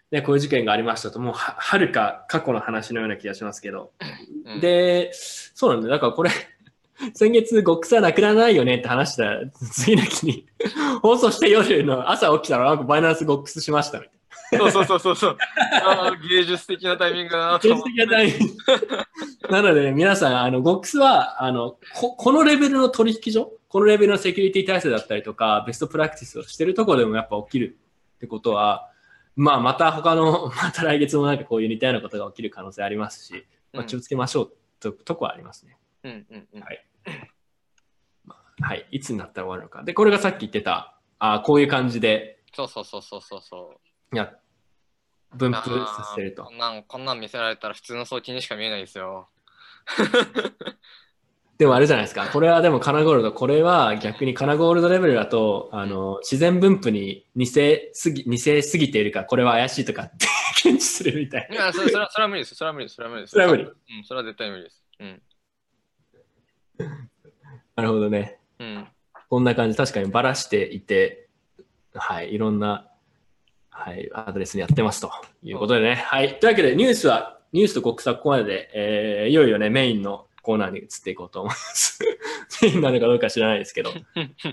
[0.09, 3.91] ね、こういう事件がありましたと、もうは、はるか過去の話のような気がしますけど。
[4.45, 5.93] うんで、そうなんだよ。
[5.93, 6.31] だからこれ、
[7.13, 10.47] 先月、ゴックスはなくならないよねって話したら、次の日に、
[11.03, 14.12] 放送して夜の朝起きたら、なんかバイナンスゴックスしましたみたい
[14.57, 15.37] そうそうそうそうそう。
[15.83, 17.59] あー芸術的なタイミングだなな。
[17.59, 17.91] と思って。
[17.91, 18.53] 的なタイミング
[19.49, 27.77] なので、皆さん、あの、ゴックスは、あのこ、このレベルの取引所、このレベルのセキュリティ体制だったりとか、ベストプラクティスをしてるところでもやっぱ起きる
[28.15, 28.89] ってことは、
[29.35, 35.77] まあ、また他の、 また来月もなんかこういう似たようなことが起きる可能性ありますし、まあ、気をつけましょうととこはありますね。
[36.03, 36.85] うんうんうんはい
[38.61, 38.87] はい。
[38.91, 39.83] いつになったら終わるのか。
[39.83, 43.73] で、これがさっき言ってた、あこういう感じで、そうそうそうそうそうそ
[44.11, 44.15] う。
[45.35, 46.53] 分布させるとこ。
[46.53, 49.29] んなん、こんなん見せられたら普通の送金にしか見えないですよ。
[51.57, 52.27] でもあれじゃないですか。
[52.27, 60.25] これはでもカナゴールド、これは逆にカナゴールドレベルだと、あの、自然分布に似せすぎ、似せすぎているから、これは怪しいとかって
[60.61, 62.55] 検知するみたいいや、それそれはそれは無理です。
[62.55, 62.95] それは無理です。
[62.95, 63.31] それは無理です。
[63.31, 63.65] それは無理う
[64.01, 64.83] ん、それは絶対無理です。
[64.99, 65.21] うん。
[67.75, 68.39] なるほどね。
[68.59, 68.87] うん。
[69.29, 71.29] こんな感じ、確かにばらしていて、
[71.93, 72.91] はい、いろんな、
[73.75, 75.11] はい、アドレスにやってますと
[75.41, 75.95] いうことでね。
[75.95, 76.39] はい。
[76.39, 81.99] というわけで、ニュースは、ニュースと国策ここまでで、えー、いよいよね、メインのコーナーに移っていこうと思います。
[82.61, 83.91] メインなのかどうか知らないですけど、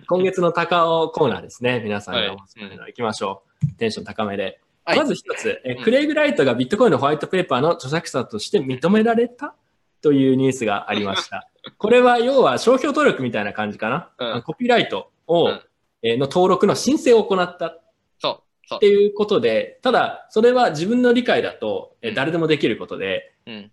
[0.09, 1.81] 今月の高尾コーナーですね。
[1.85, 3.66] 皆さんがおすすめの行きましょう。
[3.77, 4.61] テンション高めで。
[4.85, 9.55] はいまず一つ、えうんクレイグ・ライトがビットコインのホワイトペーパーの著作者として認められた？
[10.01, 11.49] というニュースがありました。
[11.77, 14.35] これは要は商標登録みたいな感じかな？
[14.35, 15.61] うんコピーライトを、うん
[16.03, 17.77] えーの登録の申請を行った
[18.77, 18.87] って。
[18.87, 23.73] いうことで、ただ、それは自分の理解だと、え誰でもできることで、うん。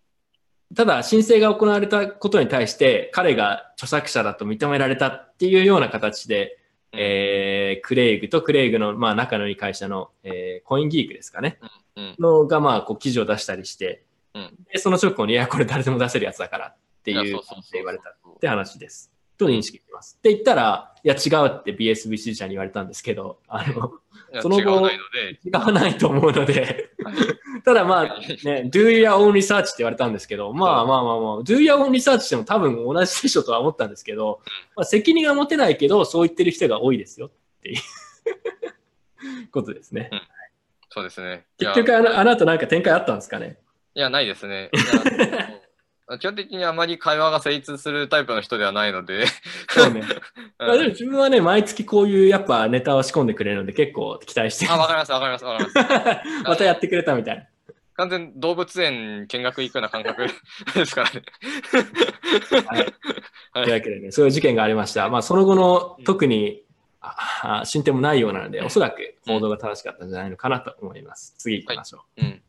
[0.76, 6.58] ただ申請が行われたことに対して、彼が著作者だと認められたっていうような形で、
[6.94, 11.60] うんえークレイグとクレイグの、まあ、仲のいい会社の、えーコインギークですかね、
[11.96, 12.16] うん。
[12.18, 17.40] のが、まあ、こう記事を出したりして、うんでその直後に、いや、これ誰でも出せるやつだからっていう
[17.74, 19.12] 言われたって話です。
[19.38, 20.16] と認識します。
[20.18, 23.94] って言ったら、いや、違うって BSBC 社に言われたんですけど、あの、
[24.42, 24.90] その後
[25.44, 26.90] 違わないと思うので、
[27.64, 34.42] ただまあ、ね、do your own research って言われたんですけど、まあまあまあまあ、do your own research しても多分同じでしょとは思ったんですけど、
[34.76, 37.78] まあ、責任は持てないけど、そう言ってる人が多いですよっていう
[39.52, 40.10] ことですね。
[40.90, 41.46] そうですね。
[41.58, 43.58] 結局あの、あの後なんか展開あったんですかね？
[43.96, 44.72] いや、ないですね。
[46.20, 49.26] 基本的にあまり会話が成立するタイプの人ではないので、
[49.70, 50.04] そうね。
[50.60, 56.44] うんまあでも自分はね、毎月こういうやっぱネタを仕込んでくれるので結構期待してるあ、わかります、わかります、わかります。
[56.50, 57.44] またやってくれたみたいな。
[57.98, 60.28] 完全動物園見学行くような感覚
[60.76, 61.22] ですからね。
[62.68, 62.80] はい。
[62.80, 62.94] はい
[63.66, 65.10] というわけでね、そういう事件がありました。
[65.10, 66.64] まあ、その後の特に、
[67.00, 71.36] ああ進展もないようなので、おそらく報道が正しかったんじゃないのかなと思います。
[71.38, 72.22] 次行きましょう。
[72.22, 72.42] うん。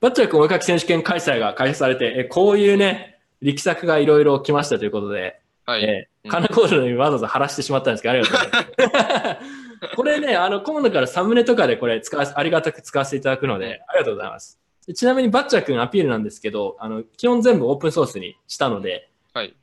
[0.00, 5.84] バッチャー君お絵かき選手権開催が開催されて、えこういうね、力作がいろいろ来ましたということで、はい。
[5.84, 9.48] えうんカナコールのにわざわざ貼らしてしまったんですけど、ありがとうございます。
[9.96, 14.60] これね、あの、今度からサムネとかでこれ使わありがたく使わせていただくので、ありがとうございます。
[14.86, 19.54] でちなみにバッチャー君アピールなんですけど、あの、基本全部オープンソースにしたので、はい。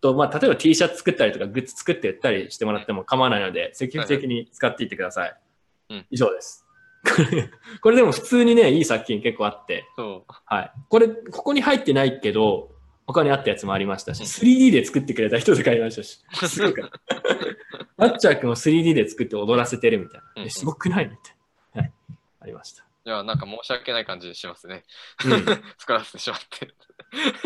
[0.00, 5.36] と、まあ、例えば T シャツ作ったりとか、グッズ作って売ったりしてもらっても構わないので、積極的に使っていってください。
[5.90, 6.64] うん以上です。
[7.02, 7.50] これ、
[7.80, 10.32] これでも普通にね、いい作品結構あって、そう。
[10.46, 10.72] はい。
[10.88, 12.70] これ、ここに入ってないけど、
[13.12, 16.90] 他にあったやつもありましたし、3D で作ってくれた人とかいましたし、 すごいから。
[17.96, 20.42] バッチャー君を 3D で作って踊らせてるみたいな。
[20.42, 21.36] うんえすごくないみたい
[21.74, 21.82] な。
[21.82, 21.92] はい。
[22.40, 22.84] ありました。
[23.06, 24.84] いや、なんか申し訳ない感じしますね。
[25.24, 25.44] うん。
[25.78, 26.68] 作らせてしまって。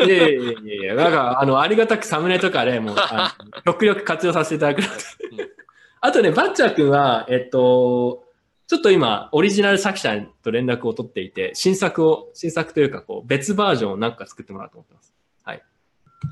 [0.05, 2.97] いやいやいやいや、なんか、あの、ありがたくサムネとかでもう、
[3.65, 4.95] 極力活用させていただくので
[5.43, 5.51] うん。
[6.01, 8.25] あとね、バッチャー君は、えっと、
[8.67, 15.14] ちょっと今、オリジナル作者と連絡を取っていて、新作を、新作というか、こう、別バージョンをなんか作ってもらおうと思ってます。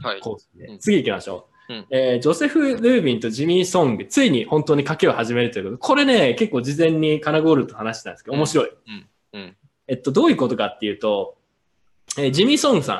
[0.02, 0.20] はい。
[0.20, 0.66] コースで。
[0.66, 0.78] うん。
[0.78, 1.74] 次行きましょう。
[1.74, 1.86] うん。
[1.90, 5.76] えージョセフ・ルービンとジミー・ソング、ついに本当に賭けを始めるということ。
[5.76, 8.70] で、これね、結構事前にカナゴールと話してたんですけど、面白い。
[9.32, 9.56] うん。
[9.88, 11.36] えっと、どういうことかっていうと、
[12.18, 12.94] えージミー・ソングさ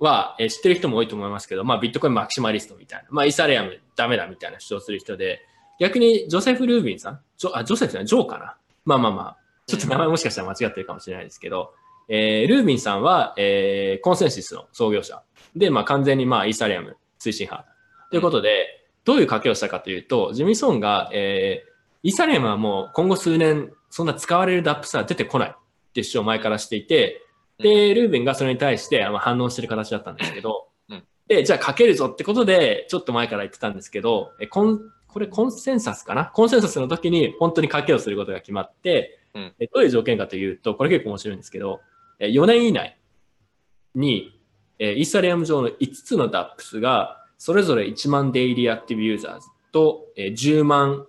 [0.00, 5.40] んは、えー知ってる人も多いと思いますけど、まあ、ビットコインマキシマリストみたいな、まあ、イーサレアムダメだみたいな主張する人で、
[5.80, 8.56] 逆にジョセフ・ルービンさん、ジョあジョセフさん、ジョーかな？
[8.84, 9.36] まあまあまあ、
[9.66, 11.72] ちょっと名前もしかしたら間違ってるかもしれないですけど、
[12.08, 15.22] えールービンさんは、えーコンセンシスの創業者。
[15.54, 17.68] で、まあ完全にまあイーサリアム推進派。
[18.10, 21.68] ということで、どういう賭けをしたかというと、ジミソンが、えー
[22.04, 25.50] イーサリアムはもう今後数年、そんな使われる DAPS は出てこない。
[25.50, 27.22] って主張を前からしていて、
[27.58, 31.02] で、ルービンがそれに対して反応してる形だったんですけど、うん。
[31.26, 36.26] で、じゃあ賭けるぞってことで、ちょっと前から言ってたんですけど、えコンこれコンセンサスかな？
[36.26, 39.54] コンセンサスの時に本当に賭けをすることが決まって、うん。
[39.58, 42.98] えどういう条件かというと、これ結構面白いんですけど、え4年以内
[43.94, 44.40] に、
[44.78, 51.06] えーイーサリアム上の5つの DAPS が、それぞれ1万 Daily Active Users と、えー10万、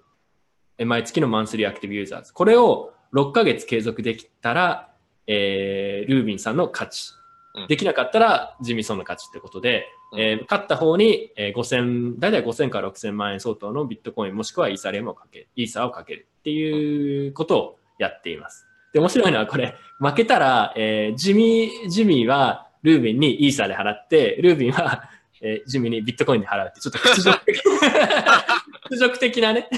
[0.78, 2.34] えー毎月の Monthly Active Users。
[2.34, 4.91] これを6ヶ月継続できたら、
[5.28, 7.12] えールービンさんの勝ち
[7.55, 7.68] うん。
[7.68, 18.69] できなかったらジミー・ソンの勝ちってことで、うんえー勝った方に、えー5000、大体5000から6000万円相当のビットコインもしくはイーサリアムをかける、イーサーをかけるっていうことをやっています。
[18.94, 25.10] で、面白いのはこれ、負けたら、えージミー、ジミーはルービンにイーサーで払って、ルービンは、
[25.42, 27.62] えージミーにビットコインで払うって、ちょっと屈辱的
[28.90, 29.70] 屈辱的なね。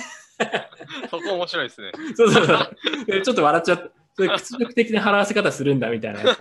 [1.10, 1.92] そこ面白いですね。
[2.16, 2.78] そうそうそう。
[3.06, 3.84] でちょっと笑っちゃった。
[4.16, 6.20] そういう屈辱的な払わせ方するんだみたいな。
[6.32, 6.34] っ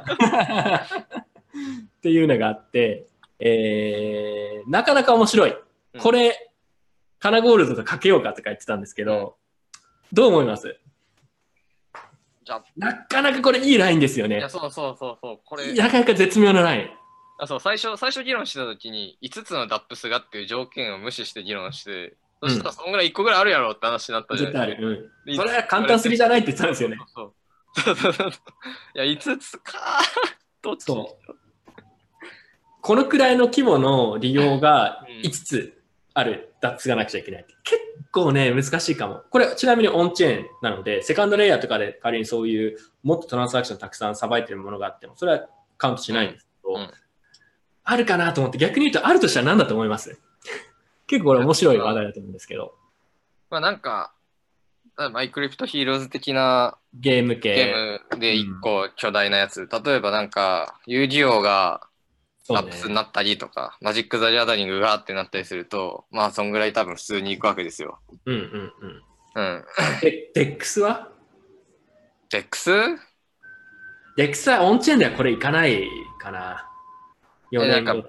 [2.02, 3.06] ていうのがあって、
[3.38, 5.54] えー、なかなか面白い。
[5.98, 6.50] これ、
[7.18, 9.36] カナゴールドとかけようかとか言ってたんですけど、
[10.12, 10.78] どう思います？
[12.44, 14.48] じゃあ、なかなかこれいいラインですよねいや、。
[14.48, 15.40] そうそうそうそう。
[15.44, 16.90] これ、なかなか絶妙なライン。
[17.38, 24.88] あそう最初、最初議論してたときに、5つの DAPS がっていう条件を無視して議論して、そしたらそんぐらい1個ぐらいあるやろって話になったじゃ絶対あないですか。
[24.88, 25.12] る。
[25.28, 25.36] うん。
[25.36, 26.96] それは簡単すぎじゃないって言ってたんですよね。
[27.14, 27.32] そう
[27.76, 28.28] そうそうそう。
[28.28, 28.32] い
[28.94, 30.00] や、5つか。
[30.62, 30.86] どっち。
[30.86, 31.18] こ
[32.96, 35.78] のくらいの規模の利用がうん5つ
[36.14, 37.46] ある DAPS がなくちゃいけない。
[37.64, 37.82] 結
[38.12, 39.22] 構ね、難しいかも。
[39.30, 45.48] これ、ちなみにオンチェーンなので、セカンドレイヤーとかで仮にそういうもっとトランスアクションたくさんさばいてるものがあっても、それは
[45.78, 46.80] カウントしないんですけど、うん。
[46.80, 46.90] うん。
[47.84, 50.18] あるかなと思って、逆に言うとあるとしたら何だと思います？
[51.06, 52.74] 結構これ面白い話題だと思うんですけど、
[53.50, 54.12] まあなんか、
[55.12, 57.54] マイクリプトヒーローズ的なゲーム系。
[57.54, 61.88] ゲームで1個巨大なやつ、例えばなんか、遊戯王が
[62.54, 68.00] DApps になったりとか、マジック・ザ・ギャザリングがってなったりすると、まあそんぐらい多分普通に行くわけですよ。
[68.26, 69.02] うんうんうん。
[69.34, 69.64] うん。
[70.00, 71.08] で、デックスは？
[72.30, 72.70] デックス？
[74.16, 75.84] DEX はオンチェーンではこれいかない
[76.20, 76.68] かな。
[77.52, 78.08] 4年後なんか。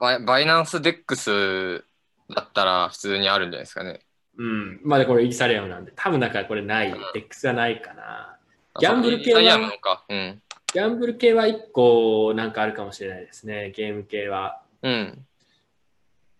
[0.00, 1.84] バイバイナンス・デックス
[2.34, 4.00] だったら普通にあるんじゃないですかね。
[4.36, 4.80] うん。
[4.82, 6.92] まだこれイーサリアムなんで、多分だからこれない。
[7.14, 8.36] DEX はないかな。
[8.80, 9.40] ギャンブル系は？
[9.42, 10.04] イーサリアムのか。
[10.08, 10.42] うん。
[10.76, 13.72] ギャンブル系は1個なんかあるかもしれないですね。
[13.74, 14.60] ゲーム系は。
[14.82, 15.24] うん。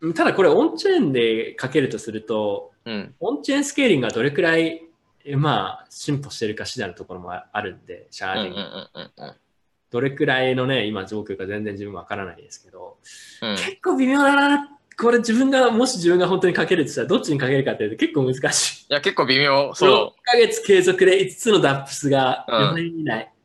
[0.02, 3.14] うんただこれオンチェーンでかけるとすると、うん。
[3.18, 4.82] オンチェーンスケーリングがどれくらい、
[5.24, 8.60] えまあ、進歩してるか次第のところもああるんで、シャーディング。
[8.60, 8.62] う
[9.00, 9.34] んうん
[9.88, 12.98] どれくらいのね、今状況か全然自分わからないですけど、
[13.40, 13.56] うん。
[13.56, 14.78] 結構微妙だな。
[14.98, 18.86] これ自分が、もし自分が本当にかけるとしたらどっちにかけるかっていうと結構難しい。
[18.90, 19.70] いや、結構微妙。
[19.70, 23.32] 6そヶ月継続で5つの DApps がうん4年以内。
[23.32, 23.35] う。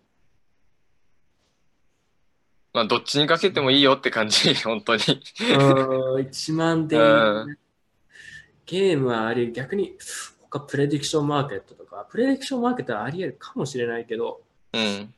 [2.74, 5.02] まあ、どっちにかけてもいいよって感じ、 本当に。
[5.02, 7.58] うーん、1万で、うん
[8.66, 9.98] ゲームはあり、逆に
[10.50, 14.42] 他プレディクションマーケットとか、プレディクションマーケットはあり得るかもしれないけど、
[14.72, 15.14] うん。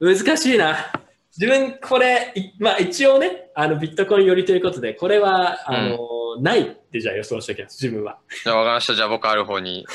[0.00, 0.76] 難しいな。
[1.36, 8.18] 自分、これ、いまあ一応ね、あのビットコイン寄りということで、これは、あの、ないってじゃあ予想しておきます、自分は。
[8.42, 8.94] じゃあ、わかりました。
[8.94, 9.86] じゃあ、僕ある方に。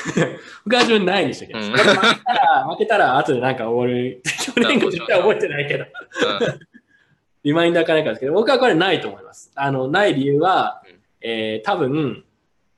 [0.64, 1.68] 僕は自分ないにしておきます。
[1.68, 4.22] うん負けたら、 負けたら後でなんか終わる。
[4.54, 5.84] 去年後絶対覚えてないけど。
[5.84, 6.60] うん。
[7.42, 9.52] リマインダーかなんかですけど、僕はこれないと思います。
[9.54, 12.24] あの、ない理由はうん、えー多分、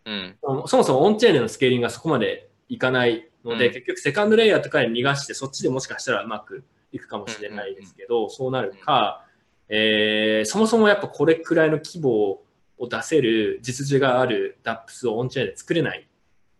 [0.06, 0.36] うん。
[0.66, 9.24] そもそもオンチェーンでのスケーリングがそこまでいかないので、うん結局セカンドレイヤーとかに逃がして、そっちでもしかしたらうまくいくかもしれないですけど、そうなるか、
[9.68, 12.40] えーそもそもやっぱこれくらいの規模
[12.78, 16.06] を出せる実需がある DAPS をオンチェーンで作れない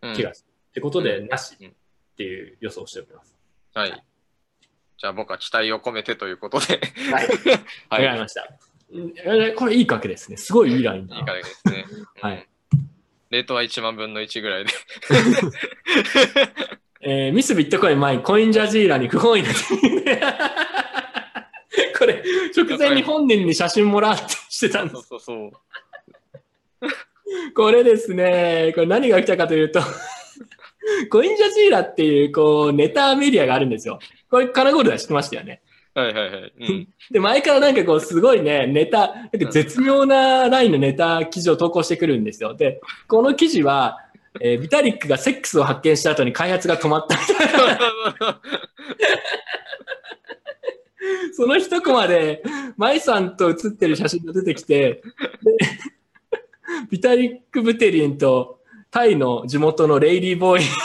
[0.01, 0.51] うん気がする。
[0.69, 1.71] ってことで、うんなしうんっ
[2.17, 3.35] ていう予想をしております。
[3.73, 4.03] はい。
[4.97, 6.79] じゃあ僕は期待を込めてということで。
[7.11, 7.27] はい。
[7.89, 8.05] はい。
[8.05, 8.47] わかりました。
[9.55, 10.37] これいい賭けですね。
[10.37, 11.27] すごいいいラインだいいな。
[11.27, 11.85] からですね。
[12.21, 12.47] はい。
[13.29, 14.71] レートは1万分の1ぐらいで。
[17.01, 19.49] えーミスビットコイン前にコインジャジーラに不本意な
[21.97, 22.23] これ、
[22.55, 24.95] 直前に本人に写真もらってしてたんです。
[24.95, 25.51] そうそうそう。
[27.55, 29.81] これですね、これ何が起きたかというと、
[31.09, 33.99] コインジャジーラっていう、こう、ネタメディアがあるんですよ。
[34.29, 35.61] これ、カナゴールドは知ってましたよね。
[35.93, 36.53] はいはいはい。
[36.59, 36.87] うん。
[37.11, 42.53] で、前からなんかこう、すごいね、ネタ、なんか絶妙なラインのネタ記事を投稿してくるんですよ。
[42.53, 43.97] で、この記事は、
[44.39, 48.41] えービタリックがセックスを発見した後に開発が止まったみたいな。
[51.33, 52.43] その一コマで、
[52.77, 55.01] マイさんと写ってる写真が出てきて、
[55.41, 55.57] で
[56.89, 58.59] ビタリック・ブテリンと
[58.91, 60.65] タイの地元のレイリー・ボーイ。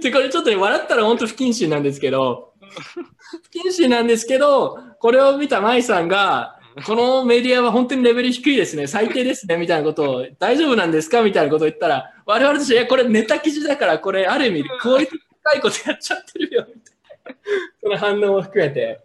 [0.00, 11.22] で、これちょっと、笑ったら本当不謹慎なんですけど、不謹慎なんですけど、これを見たマイさんが、このメディアは本当にレベル低いですね、最低ですね、みたいなことを、大丈夫なんですか？
[11.22, 17.40] みたいなことを言ったら、我々として、いや、これネタ記事だから、これある意味、クオリティ高いことやっちゃってるよ、みたいな。
[17.82, 19.00] その反応も含めて。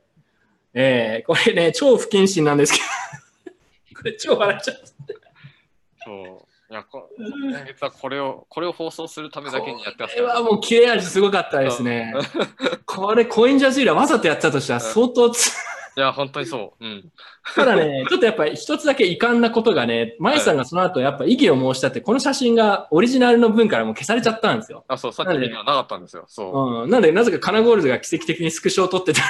[0.74, 4.84] えー、これね、超不謹慎なんですけど、 これ超笑っちゃった。
[6.06, 6.72] そう。
[6.72, 12.16] いや、こ今月はこれを、これを放送するためだけにやってますこれはもう切れ味すごかったですね。
[12.86, 15.54] これ、コインジャジーラわざとやったとしたら相当つ、
[15.96, 16.86] いや、本当にそう。
[16.86, 17.12] うん。
[17.56, 24.84] ただね、ちょっとやっぱり一つだけ遺憾なことがね、マイさんがその後やっぱ異議を申したって、この写真がオリジナルの分からもう消されちゃったんですよ。
[24.88, 26.26] あ、そう、さっき見たらなかったんですよ。
[26.28, 26.84] そう。
[26.86, 26.90] うん。
[26.90, 29.22] なんで、なぜかカナゴールドが奇跡的にスクショを撮ってた。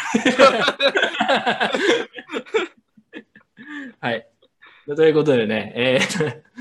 [4.00, 4.28] はい。
[4.86, 6.42] ということでね、えー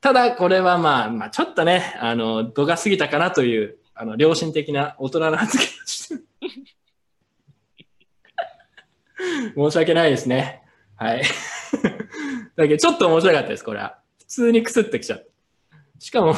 [0.00, 6.22] ただこれはまあ、まあ、ちょっとね、あの、度が過ぎたかなという、あの、良心的な大人の発言をして。
[9.56, 10.62] 申し訳ないですね。
[10.96, 11.22] はい。
[12.54, 13.98] だけど、ちょっと面白かったです、これは。
[14.18, 15.24] 普通にくすってきちゃった。
[15.98, 16.34] しかも、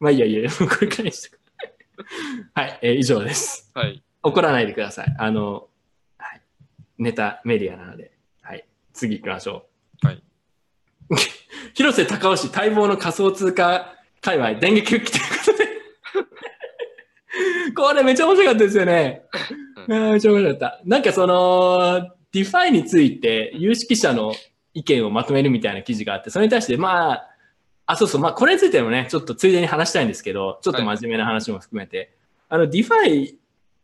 [0.00, 1.38] まあいいやいいや、これくらいにしてく
[2.54, 3.70] はい、えー以上です。
[3.74, 4.02] はい。
[4.22, 5.14] 怒らないでください。
[5.18, 5.62] あの、はい、
[6.98, 8.12] ネタメディアなので。
[8.42, 8.66] はい。
[8.92, 9.66] 次行きましょ
[10.02, 10.06] う。
[10.06, 10.22] はい。
[11.74, 15.68] 広瀬隆雄待望の仮想通貨界隈電撃復帰ということで。
[17.74, 19.22] これめっちゃ面白かったですよね。
[19.86, 20.80] うあーめっちゃ面白かった。
[20.84, 24.34] なんかその、 DeFi について有識者の
[24.74, 27.30] 意見をまとめるみたいな記事があって、それに対して、まあ、
[27.86, 32.14] あ、そうそう、まあ、これについてもね、ちょっとついでに話したいんですけど、ちょっと真面目な話も含めて、
[32.48, 33.38] あの、 DeFi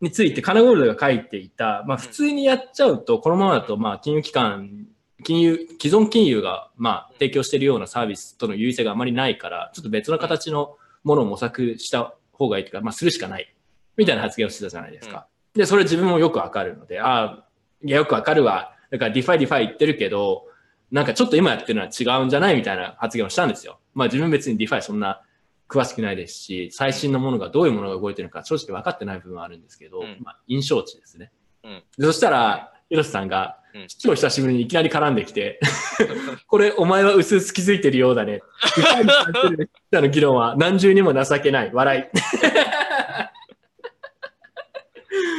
[0.05, 4.85] についてカナゴールドが書いていた、まあ、普通にやっちゃうと、このままだと、まあ、金融機関、
[5.23, 13.53] 金融、既存金融が、まあ、提供しているようなサービスとの優位性があまりないから、ちょっと別の形のものを模索した方がいいというか、まあ、するしかない、
[13.97, 15.27] みたいな発言をしてたじゃないですか。
[15.55, 17.45] で、それ自分もよくわかるので、ああ、
[17.83, 18.73] いや、よくわかるわ。
[18.91, 20.45] だから、ディファイ、ディファイ言ってるけど、
[20.91, 22.55] なんかちょっと今やってるのは違うんじゃない？
[22.55, 23.79] みたいな発言をしたんですよ。
[23.95, 25.23] まあ自分別に DeFi そんな
[25.67, 31.31] 詳しくないですし、最新のものがどういうものが動いてるのか正直分かってない部分はあるんですけど、うんまあ印象値ですね。
[31.63, 35.59] うんでそしたら、広瀬さんがうん、超久しぶりにいきなり絡んできて、
[36.47, 38.39] これお前は薄々気づいてるようだね。
[38.77, 41.71] DeFi に関する人の議論は何重にも情けない。
[41.73, 42.09] 笑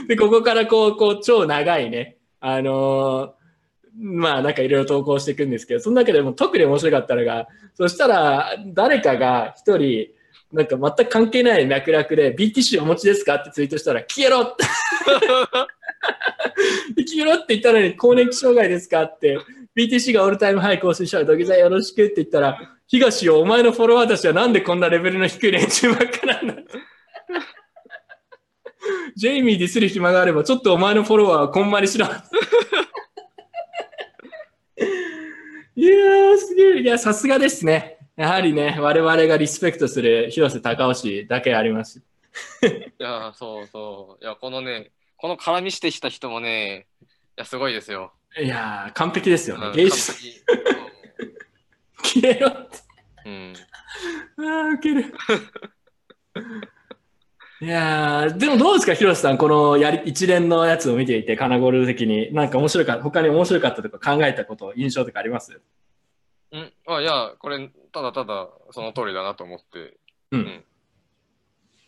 [0.04, 0.08] い。
[0.08, 3.36] で、ここからこう、こう、超長いね、あのー
[3.98, 10.08] まあなんかいろいろ投稿していくんですけど、その中でも特に面白かったのが、そしたら誰かが一人、
[10.56, 14.64] なんか全く関係ない脈絡で BTC お持ちですかってツイートしたら、消えろって
[17.06, 19.38] 消えろって言ったのに、更年期障害ですかって、
[19.76, 26.54] BTC がオールタイムハイ更新したら土下座よろしくって言ったら、東よ、お前のフォロワーたちはなんでこんなレベルの低い連中ばっかなんだ。
[29.14, 32.06] ジェイミーディスる暇があれば、ちょっとお前のフォロワーはこんまりしろ。
[35.76, 36.80] いやー、すげえ。
[36.80, 37.95] いや、さすがですね。
[38.16, 42.01] やはりね、我々がリスペクトする広瀬隆義だけあります。
[42.64, 44.24] いや、そうそう。
[44.24, 47.06] いや、このね、この絡みしてきた人もね、い
[47.36, 48.12] や、すごいですよ。
[48.38, 49.70] いやー、完璧ですよねう。
[49.70, 50.12] ん芸術、
[52.02, 52.78] 消えろって。
[53.26, 53.55] うん。
[54.38, 55.14] あー、ウケる。
[57.60, 65.60] いやー、でもどうですか、広瀬さん、このやり一連のやつを見ていて、カナゴール的に、なんか面白かった、他に面白かったとか考えたこと、印象とかあります？
[66.60, 69.98] ううん、あいや、これ、ただただその通りだなと思って。
[70.32, 70.64] うん。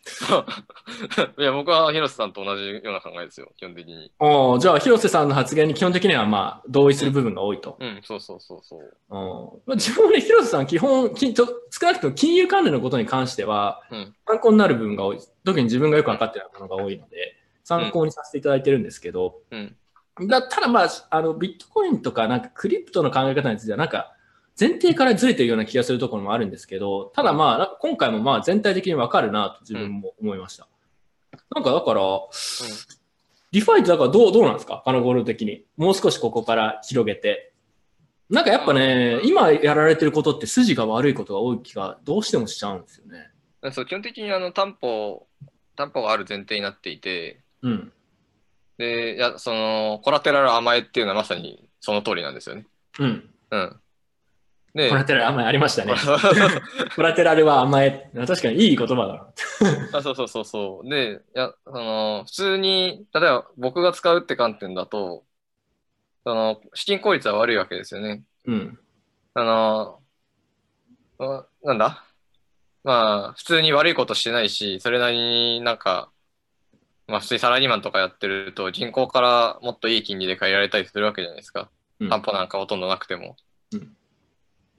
[1.37, 4.11] いや、僕は広瀬さんと同じような考えですよ、基本的に。
[4.19, 7.77] おーじゃあ、広瀬さんの発言に基本的にはまあ同意する部分が多いと。
[7.79, 8.81] うん、そうそうそうそう。
[9.09, 15.19] うんまあ、自分もね、広瀬さん、基本きちょ、少なくとも金融関連のことに関しては、うん参考になる部分が多い。
[15.43, 19.75] 特に自分がよく分かってるものが多いので、参考にさせていただいてるんですけど、うん。
[20.27, 24.15] だただまあ、あの、ビットコインとか、なんかクリプトの考え方については、なんか、
[24.59, 30.67] 前提からずれてるような気がするところもあるんですけど、ただまあ、今回もまあ全体的に分かるなと自分も思いました。
[31.55, 32.01] なんかだから、
[33.51, 34.81] リファイってだからどうどうなんですか？
[34.85, 35.63] カナゴールド的に。
[35.77, 37.53] もう少しここから広げて。
[38.29, 43.31] なんかやっぱね、今やられてることって筋が悪いことが多い気がどうしてもしちゃうんですよね。
[43.71, 45.27] そう基本的にあの担保、
[45.75, 47.91] 担保がある前提になっていて、うん。
[48.77, 52.67] で、いや、その、 collateral 甘えっていうのはまさにその通りなんですよね。
[52.99, 53.29] うん。
[53.51, 53.79] うん。
[54.79, 55.93] でコ、 collateral 甘えありましたね。
[56.95, 58.09] collateral は甘え。
[58.15, 59.33] 確かにいい言葉だな。
[59.99, 60.89] あそうそうそうそう。
[60.89, 65.25] で、いや、その、普通に、例えば僕が使うって観点だと、
[66.23, 68.23] その、資金効率は悪いわけですよね。
[68.45, 68.79] うん。
[69.33, 69.99] あの、
[71.19, 72.05] あなんだ？
[72.85, 76.09] まあ、普通に悪いことしてないし、それなりになんか、
[77.07, 81.69] まあ普通にサラリーマンとかやってると、銀行からもっといい金利で借りられたりするわけじゃないですか。
[81.99, 83.35] うん担保なんかほとんどなくても。
[83.73, 83.95] うん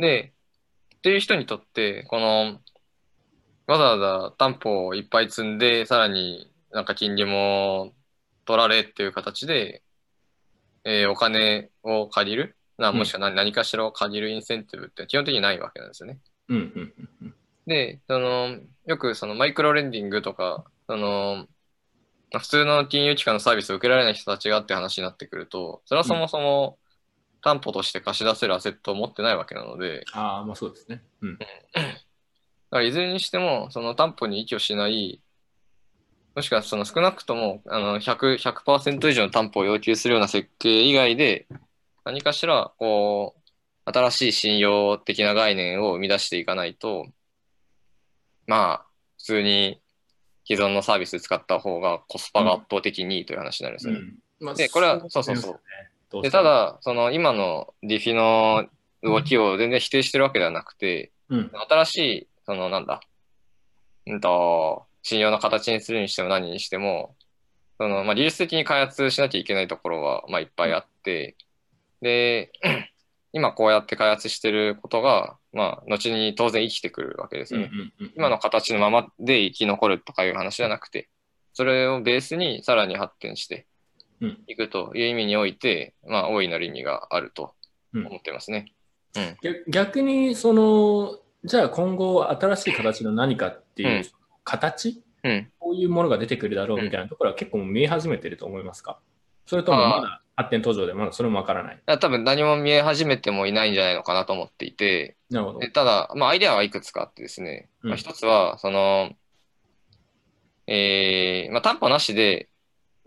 [0.00, 0.32] で、
[0.96, 2.60] っていう人にとって、この、
[3.66, 7.94] わざわざ担保をいっぱい積んで、さらになんか金利も
[8.44, 9.82] 取られっていう形で、
[10.84, 16.18] えーお金を借りる、なもしくは何何かしらを借りるインセンティブって基本的にないわけなんですよね。
[16.48, 16.56] うん。
[16.56, 16.94] うん。
[17.22, 17.34] うん
[17.66, 21.46] で、その、よくそのマイクロレンディングとか、その、
[22.32, 26.79] まあ普通の金融機関のサービスを受けられない人たちがって話になってくると、それはそもそも
[27.42, 31.02] 担保として貸し出せるアセットを持ってないわけなので、ああ、まあそうですね。
[31.20, 31.38] うん。
[31.38, 31.48] だか
[32.70, 35.20] らいずれにしても、その担保に依拠しない、
[36.34, 41.46] もしくはその少なくともあの100、100%以上の担保を要求するような設計以外で、
[42.04, 43.40] 何かしら、こう、
[43.84, 47.06] 新しい信用的な概念を生み出していかないと、
[48.46, 48.86] まあ、
[49.18, 49.80] 普通に
[50.50, 54.00] 既存のサービス使った方がコスパが圧倒的にいいという話になるんですよね。
[54.40, 55.60] まあでこれはそうそうそう
[56.18, 58.66] うで、た、だ、その今のディフィの
[59.02, 61.50] 動きを全然否定してるわけではなくて、うん。
[61.68, 63.00] 新しい、そのなんだ、
[64.06, 67.14] うんと、信用の形にするにしても何にしても、
[67.78, 71.36] その、まあ、技術的に開発しなきゃいけないところは、まあ、いっぱいあって、
[72.02, 72.52] で、
[73.32, 77.72] 今こうやって開発してることが、まあ、後に当然生きてくるわけですうんよね。
[77.98, 78.12] うんうん。
[78.16, 81.08] 今の形のままで生き残るとかいう話じゃなくて、
[81.52, 83.64] それをベースにさらに発展してうん
[84.46, 87.54] いくという意味において、まあ、大いなる意味があると
[87.92, 88.72] うん思ってますね。
[89.16, 89.36] うん。
[89.42, 94.04] 逆逆に、その、じゃあ今後新しい形の何かっていう、うん
[94.42, 95.02] 形？
[95.22, 95.50] うん。
[95.58, 98.98] こういうものが出てくるだろうみたいなところは結構見え始めてると思いますか？
[99.46, 101.76] それともまだ発展途上でまだそれもわからない。
[101.76, 105.70] いや多分何も見え始めてもいないんじゃないのかなと思っていて、なるほどで。
[105.70, 109.10] ただ、まあ、アイデアはいくつかあってですね、うんまあ、一つは、その、
[110.66, 112.48] えーまあ、担保なしで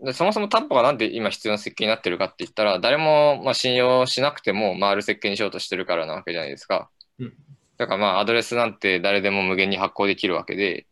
[0.04, 6.90] で、そもそも担保がなんで今必要な設計になってるかって言ったら、誰もまあ信用しなくても回る設計にしようとしてるからなわけじゃないですか。
[7.18, 7.34] うん
[7.76, 10.86] だからまあアドレスなんて誰でも無限に発行できるわけで、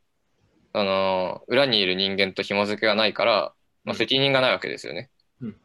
[0.73, 3.53] あの裏にいる人間と紐付けがないから、
[3.85, 5.11] まあ、責任がないわけですよね。
[5.41, 5.57] うん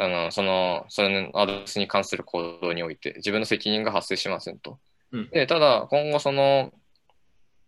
[0.00, 4.78] あの、その、それのアドレスに関する行動において、自分の責任が発生しませんと。
[5.10, 6.72] うんで、ただ、今後その、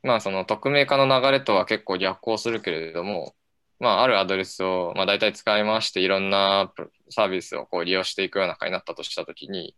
[0.04, 3.34] まあその匿名化の流れとは結構逆行するけれども、
[3.80, 6.72] まああるアドレスを、まあ大体使い回していろんな
[7.08, 9.74] サービスをこう利用していくような会になったとしたときに、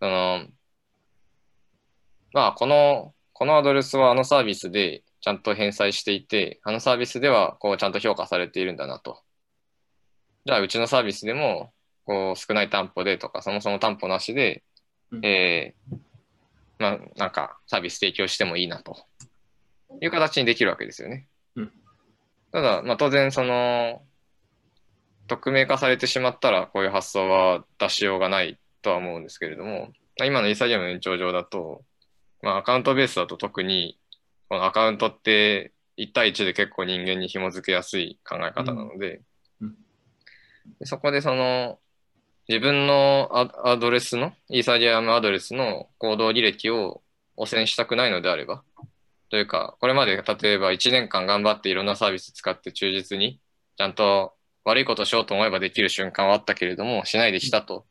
[0.00, 0.46] その、
[2.32, 9.22] まあこの、このアドレスはあのサービスでちゃんと返済していて、あのサービスではこうちゃんと評価されているんだなと。
[10.46, 11.72] じゃあうちのサービスでも、
[12.06, 14.62] こう少ない担保でとか、そもそも担保なしで、
[15.10, 15.98] うんえー
[16.78, 18.96] まあなんかサービス提供してもいいなと
[20.00, 21.28] いう形にできるわけですよね。
[22.54, 24.02] うんただ、まあ当然その、
[25.26, 31.82] 匿名化されてしまったらこういう発想は出しようがないとは思うんですけれども、まあ今のイーサリアムの延長上だと、
[32.42, 33.98] まあアカウントベースだと特に、
[34.48, 39.22] このアカウントって1対1で結構人間に紐付けやすい考え方なので、
[39.60, 39.68] うん。
[39.68, 39.74] うん。
[40.78, 41.80] でそこでその
[42.48, 47.02] 自分のアアドレスの、イーサリアムアドレスの行動履歴を
[47.36, 48.62] 汚染したくないのであれば、
[49.34, 53.40] というか、これまで例えば1年間頑張っていろんなサービス使って忠実に、
[53.76, 54.34] ちゃんと
[54.64, 57.84] 悪いことしようと思えばできる瞬間はあったけれども、しないできたと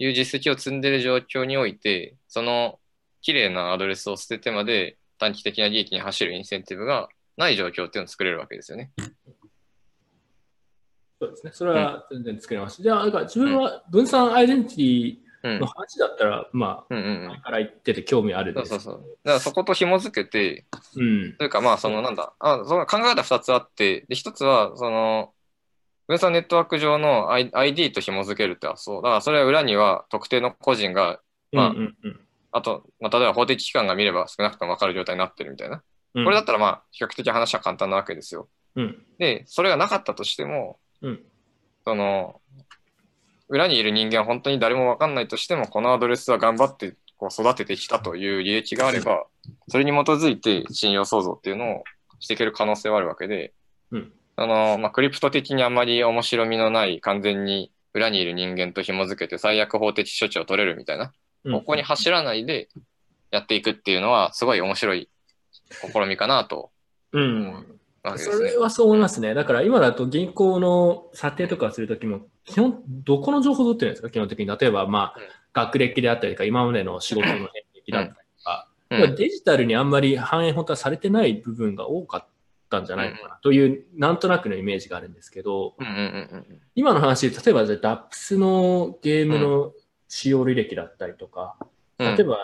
[0.00, 2.80] いう実績を積んでいる状況において、その
[3.22, 8.90] 綺麗なアドレスを捨ててまで短期的な利益に走るインセンティブがない状況っていうのを作れるわけですよね。
[11.20, 11.52] そうですね。
[11.54, 12.82] それは全然作れます。
[12.82, 15.66] じゃあ、だか自分は分散アイデンティティの。
[15.66, 17.28] 話だったら、まあ、うんうんうん。
[17.28, 19.18] 前から言ってて興味あるんそうですけどそうそう。
[19.24, 21.36] だからそこと紐づけて、うん。
[21.36, 25.32] というかまあそのなんだ、あその考え方2つあって、で1つはその
[26.06, 28.96] 分散ネットワーク上の ID と紐づけるって発想。
[28.96, 31.20] だからそれは裏には特定の個人が、
[31.52, 32.20] まあうんうんうん
[32.52, 35.82] あと、まあ、例えば法的機関が見れば少なくとも分かる状態になってるみたいな。
[36.14, 36.24] うん。
[36.24, 38.48] これだったらまあ比較的話は簡単なわけですよ。
[38.76, 39.06] うん。
[39.18, 41.20] で、それがなかったとしても、うん。
[41.84, 42.40] その、
[43.50, 49.26] 裏にいる人間は本当に誰も分かんないとしても、このアドレスは頑張ってこう育ててきたという履歴があれば、
[49.68, 51.84] それに基づいて信用創造っていうのを
[52.20, 53.52] していける可能性はあるわけで、
[53.90, 61.12] うんあの、まあ、クリプト的にあんまり面白みのない、完全に裏にいる人間と紐づけて最悪法的処置を取れるみたいな、
[61.44, 62.68] うんここに走らないで
[63.30, 65.08] やっていくっていうのは、すごい面白い
[65.70, 66.70] 試みかなと
[67.12, 67.44] うん。
[68.04, 68.56] ねそれ。
[68.56, 69.34] はそう思いますね。
[69.34, 72.20] だから今だと銀行の査定とかするときも、
[72.50, 74.10] 基本、どこの情報取ってるんですか？
[74.10, 74.46] 基本的に。
[74.46, 75.22] 例えば、まあうん、
[75.52, 79.14] 学歴であったりとか、今までの仕事の遍歴だったりとか、うん。
[79.14, 82.26] デジタルにあんまり反映本当はされてない部分が多かっ
[82.68, 83.38] たんじゃないのかな。
[83.42, 85.76] という、なんとなくのイメージがあるんですけど、
[86.74, 89.72] 今の話、例えばじゃあ DAPS のゲームの
[90.08, 91.56] 使用履歴だったりとか、
[91.98, 92.16] うん。
[92.16, 92.36] 例えば、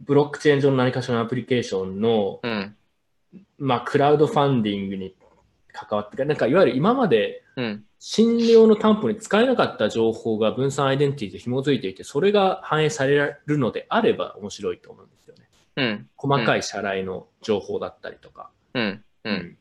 [0.00, 2.76] ブロックチェーン上の何かしらのアプリケーションの、うん。
[3.58, 5.14] まあ、クラウドファンディングに
[5.72, 7.84] 関わってか、なんかいわゆる今までうん。
[8.08, 15.48] 診療の担保に使えなかった情報が分散アイデンティティと紐づいていて、それが反映されるのであれば面白いと思うんですよね。
[15.74, 16.08] うん。
[16.16, 18.52] 細かい社内の情報だったりとか。
[18.74, 19.04] うん。
[19.24, 19.58] うん。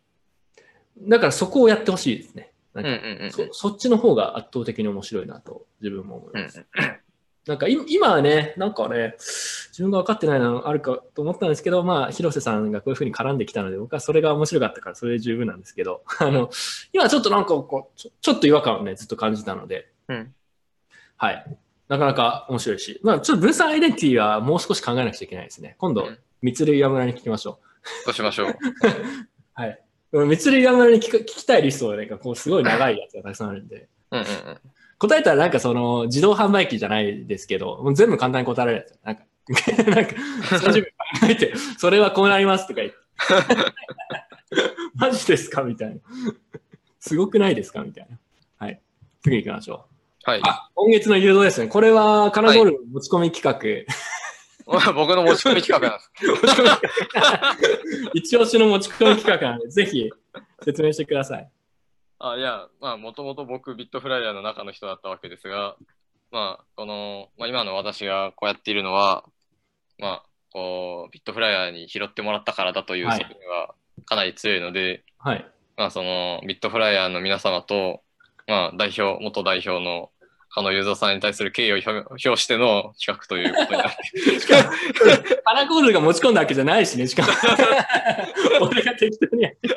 [1.10, 2.52] だからそこをやってほしいですね。
[2.76, 3.02] なんうん。
[3.02, 3.32] かうん。
[3.32, 6.64] そそっちの方が圧倒的に面白いなと自分も思いうんます。
[7.48, 9.16] なんかい今はね、なんかね、
[9.76, 16.50] 自分が分かってないのあるかと思ったんですけど、まあ、広瀬さんがこういうふうに絡んできたので、僕はそれが面白かったから、それで十分なんですけど、 あの、
[16.94, 20.34] 今ちょっとなんかこう、ちょちょっと違和感をね、ずっと感じたので、うん
[21.18, 21.58] はい。
[21.90, 25.76] なかなか面白いし、まあ、ちょっと分散アイデンティティはもう少し考えなくちゃいけないですね。
[25.78, 28.06] 今度うん、三つ類岩村に聞きましょう。
[28.06, 28.56] そうしましょう。
[29.54, 29.82] はい。
[30.14, 34.58] 三つ類岩村に聞きたいリストがなんかこう、すごい長いやつがたくさんあるんで、うんうんうん。
[34.98, 39.00] 答えたらなんかその自動販売機じゃないですけど、もう全部簡単に答えられるやつ。
[39.04, 39.24] なんか、
[39.86, 40.16] なんか
[40.58, 40.90] 30秒考
[41.30, 42.98] えて、それはこうなりますとか言って。
[44.96, 46.02] マジですかみたいな。
[47.00, 48.18] すごくないですかみたいな。
[48.58, 48.82] はい。
[49.22, 49.86] 次行きましょ
[50.24, 50.40] はい。
[50.40, 50.42] う。
[50.74, 51.68] 今月の誘導ですね。
[51.68, 53.94] これはカナゴールの持ち込み企画。
[54.94, 56.12] 僕の持ち込み企画なんです。
[56.26, 56.82] 持ち込み企
[57.22, 60.10] 画一押しの持ち込み企画なので、ぜひ
[60.64, 61.52] 説明してください。
[62.18, 65.76] あいや、まあ、もともと僕、ビットフライヤーの中の人だったわけですが、
[66.32, 69.26] まあ、この、まあ、今の私がこうやっているのは、
[70.00, 75.46] まあ、こう、ビットフライヤーに拾ってもらったからだというはい責任はかなり強いので、はい。
[75.78, 78.02] まあ、その、ビットフライヤーの皆様と、
[78.48, 80.10] まあ、代表、元代表の
[80.56, 84.64] 加野雄三さんに対する敬意を表表しての企画ということになって、しかも、
[85.44, 87.28] カナゴールが持ち込んだわけじゃないしね、しかも。
[88.66, 89.76] 俺が適当にやってる。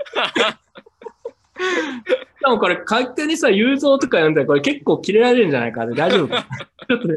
[2.38, 6.42] しかもこれ、勝手にさ、雄三とか読んだら、これ結構切れられるんじゃないかな大丈夫かな
[6.86, 7.16] ちょっとね、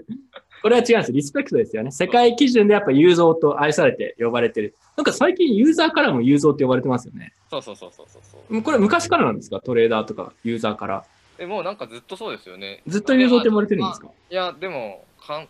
[0.62, 1.12] これは違うんです。
[1.12, 1.92] リスペクトですよね。
[1.92, 4.76] 世界基準でやっぱ雄三と愛されて呼ばれてる。
[4.96, 7.34] なんか最近ユーザーからも雄三って呼ばれてますよね。
[7.50, 9.60] そうそうそうそうそうこれ昔からなんですか？
[9.60, 11.06] トレーダーとかユーザーから。
[11.40, 12.84] え、もうなんかずっとそうですよね。
[12.88, 14.08] ずっと雄三って呼ばれてるんですか？
[14.30, 15.46] いや、でも、か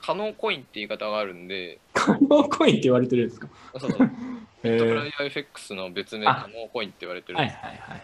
[0.00, 3.48] 可能コインって言い方があるんで、可能コインって言われてるんですか？
[3.78, 3.98] そうそう。
[4.64, 7.58] ビットフライヤー FX の別名、あ可能コインって言われてるんはいです。
[7.58, 8.02] はいはいはい。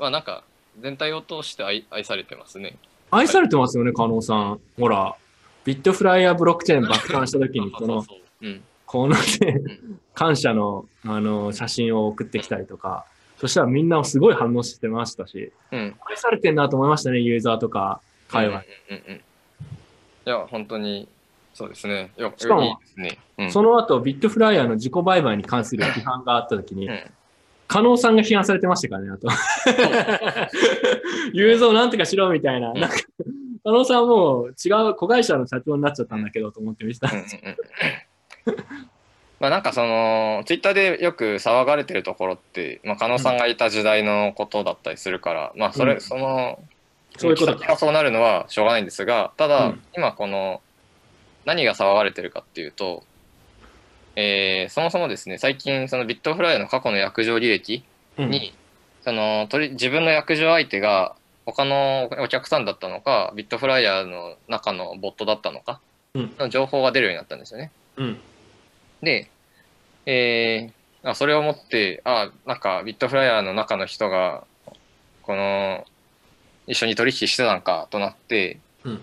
[0.00, 0.42] まあなんか、
[0.80, 2.76] 全体を通して愛愛されてますね。
[3.10, 4.60] 愛されてますよね、加納さん。
[4.78, 5.14] ほら、
[5.68, 8.02] ビットフライヤーブロックチェーン爆誕した時に、この。
[8.86, 13.04] このねん、感謝のあの写真を送ってきたりとか、
[13.36, 15.94] そしたらみんなすごい反応してましたし、うん。
[16.08, 18.64] 愛されてんなと思いましたね、ユーザーとか、会話。
[18.88, 19.16] うんうんうん。
[19.16, 19.20] い
[20.24, 21.06] や、本当に、
[21.52, 22.12] そうですね。
[22.16, 23.18] よしかもいいね。
[23.36, 23.52] うん。
[23.52, 27.00] その後、ビットフライヤーの自己売買に関する批判があった時にうん、
[27.66, 29.28] 加納さんが批判されてましたからね、あと。
[31.34, 32.70] ユーザーをなんとかしろみたいな。
[32.70, 32.96] うんなんか、
[33.68, 37.10] 加納さんはもう違う子会社の社長になっちゃったんだけどと思って見てた。
[39.40, 46.00] まあなんかそのツイッターでよく騒がれてるところって、まあ、加納さんがいた時代のことだったりするから、まあそれ、うん。
[46.00, 46.58] その
[47.18, 49.82] そういうこと先がそうなるのはしょうがないんですがただ、うん。
[49.94, 50.62] 今この
[51.44, 53.04] 何が騒がれてるかっていうと、
[54.16, 57.84] えーそもそもですね最近そのビットフライヤーの過去の約定履歴
[58.16, 58.30] うん。
[58.30, 58.54] に、
[59.02, 61.17] その取り自分の約定相手が
[61.52, 65.80] 他のお客さんだったのか、ビットフライヤーの中のボットだったのか、
[66.14, 67.70] うんの情報が出るようになったんですよね。
[67.96, 68.18] うん。
[69.02, 69.30] で、
[70.06, 74.44] えーあそれをもって、あ、なんかビットフライヤーの中の人が、
[75.22, 75.86] この、
[76.66, 79.02] 一緒に取引してたのかとなって、うん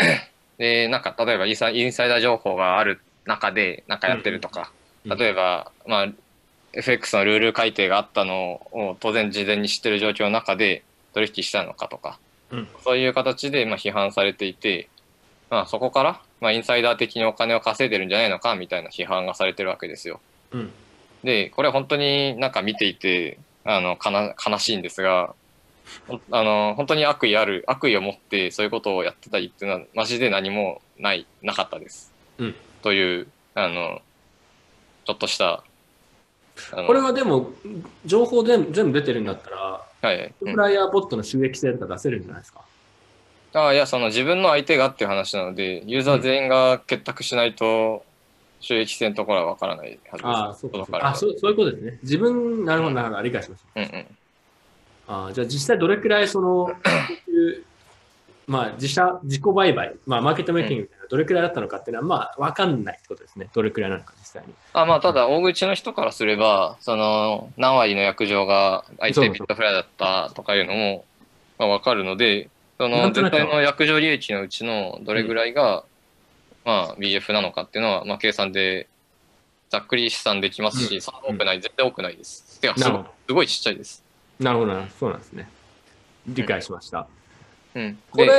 [0.58, 6.08] で、なんか例えばインサイインサイダー情報がある中で、なんかやってるとか、うんうん例えば、まあ、
[6.72, 10.82] FX のルール改定があったのを当然事前に知ってる状況の中で
[11.16, 12.18] 取引したのかとか、
[12.50, 14.90] うんそういう形でまあ批判されていて、
[15.48, 20.20] まあ、そこから、まあ、インサイダー的にお金を稼いでるんじゃないのかみたいな批判がされてるわけですよ。
[20.52, 20.70] うん。
[21.24, 25.34] で、これ本当になんか見ていて、あの、悲しいんですが、
[26.30, 32.12] あの、本当に悪意ある、悪意を持ってそういうことをやってたりっていうのは、マジで何もない、なかったです。
[32.38, 34.02] うんという、あの、
[35.06, 35.64] ちょっとした、
[36.86, 37.50] これはでも、
[38.04, 42.60] 情報全部全部出てるんだったら、はい、うんフライヤーボットの収益性とか出せるんじゃないですか？
[43.54, 48.04] あいや、その自分の相手がっていう話なので、ユーザー全員が結託しないと、
[48.60, 50.26] 収益性のところはわからないはずです。
[50.26, 51.98] ああ、そうかそうあそうそういうことですね。
[52.02, 53.80] 自分、なるほど、なるほど、理解しました。
[53.80, 54.06] うんうん。
[55.08, 56.70] あーじゃあ実際どれくらいその、
[58.46, 63.48] まあ自社、自己売買、まあマーケットメイキングどれくらいだったのかっていうのは、まあわかんないってことですね。
[63.52, 64.54] どれくらいなのか実際に。
[64.72, 71.04] あまあ、ただ、大口の人からすれば、その、何割の約定が相手ビットフライだったとかいうのも、
[71.58, 75.84] まあ、わかるので、その、全体の約定利益のうちのどれぐらいが、
[76.64, 78.88] まあ、BF なのかっていうのは、まあ、計算で、
[79.70, 82.60] ざっくり試算できますし、うんそんな多くない、絶対多くないです。
[82.60, 84.02] てか、すごいちっちゃいです。
[84.38, 85.48] なるほどな、そうなんですね。
[86.26, 87.06] 理解しました。
[87.76, 87.98] うん。
[88.10, 88.32] これで、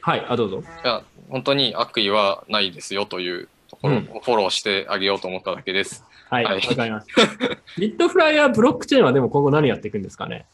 [0.00, 0.62] はい、あ、どうぞ。
[0.84, 6.04] いや、本当に悪意はないですよというところをうんフォローしてあげようと思っただけです。
[6.30, 7.22] はい、わ、はいかりました。
[7.78, 10.46] ビットフライヤーブロックチェーンはでも今後何やっていくんですかね？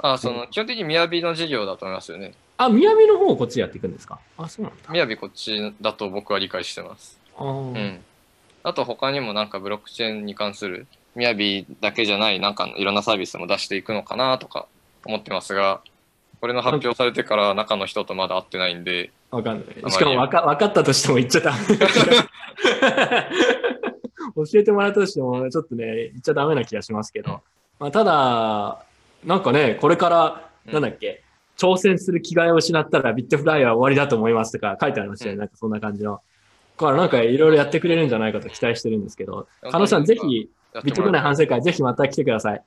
[0.00, 2.32] あその、基本的にみやびの事業だと思いますよね。
[2.56, 4.20] あ、みやびの方をこっちやっていくんですか？
[4.36, 4.78] あ、そうなんだ。
[4.92, 7.18] みやびこっちだと僕は理解してます。
[7.36, 8.00] あーうん。
[8.62, 14.66] あと他にもなんかブロックチェーンに関する、みやびだけじゃないなんかいろんなサービスも出していくのかなとか
[15.04, 15.80] 思ってますが、
[16.40, 19.90] これの発表されてから中の人とまだ会ってないんで、わかんない。
[19.90, 21.58] しかもわか分かったとしても言っちゃダメ。
[24.36, 27.40] 教えてもらったとしても、ちょっとね、言っちゃダメな気がしますけど。
[27.78, 28.84] まあ、ただ、
[29.24, 31.22] なんかね、これから、うんなんだっけ、
[31.56, 35.34] 挑戦する気概を失ったらビットフライは終わりだと思いますとか書いてありましたよね。
[35.34, 36.12] うんなんかそんな感じの。
[36.12, 40.20] だからなんかいろいろやってくれるんじゃないかと期待してるんですけど、加納さんぜひ、
[40.84, 42.62] ビットコインのてもら反省会ぜひまた来てください。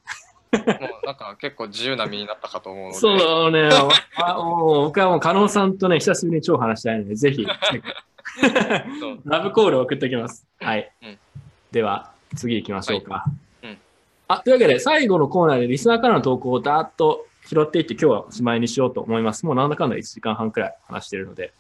[0.52, 0.64] も
[1.04, 3.70] うなんか結構自由な身になったかと思うので、そうね、
[4.18, 7.46] あもう僕はもう加納さんとね、久しぶりに超話したいので、ぜひ、
[9.26, 10.46] ラブコールを送っておきます。
[10.60, 10.92] はい。
[11.02, 11.18] うん
[11.72, 13.24] では、次行きましょうか。
[13.64, 13.78] うん
[14.28, 19.46] あ、というわけで、最後のコーナーでリスナーからの投稿をダーッと拾っていって、今日はおしまいにしようと思います。
[19.46, 21.54] もうなんだかんだ1時間半くらい話しているので。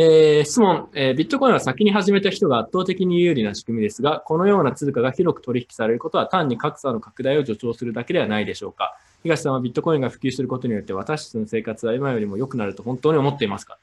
[0.00, 8.96] えー質問、えービットコインは先に始めた人が圧倒的に有利な仕組みですが、このような通貨が広く取引されることは単に格差の拡大を助長するだけではないでしょうか。
[9.24, 13.76] 東さんはビットコインが普及することによって私たちの生活は今よりも良くなると本当に思っていますか？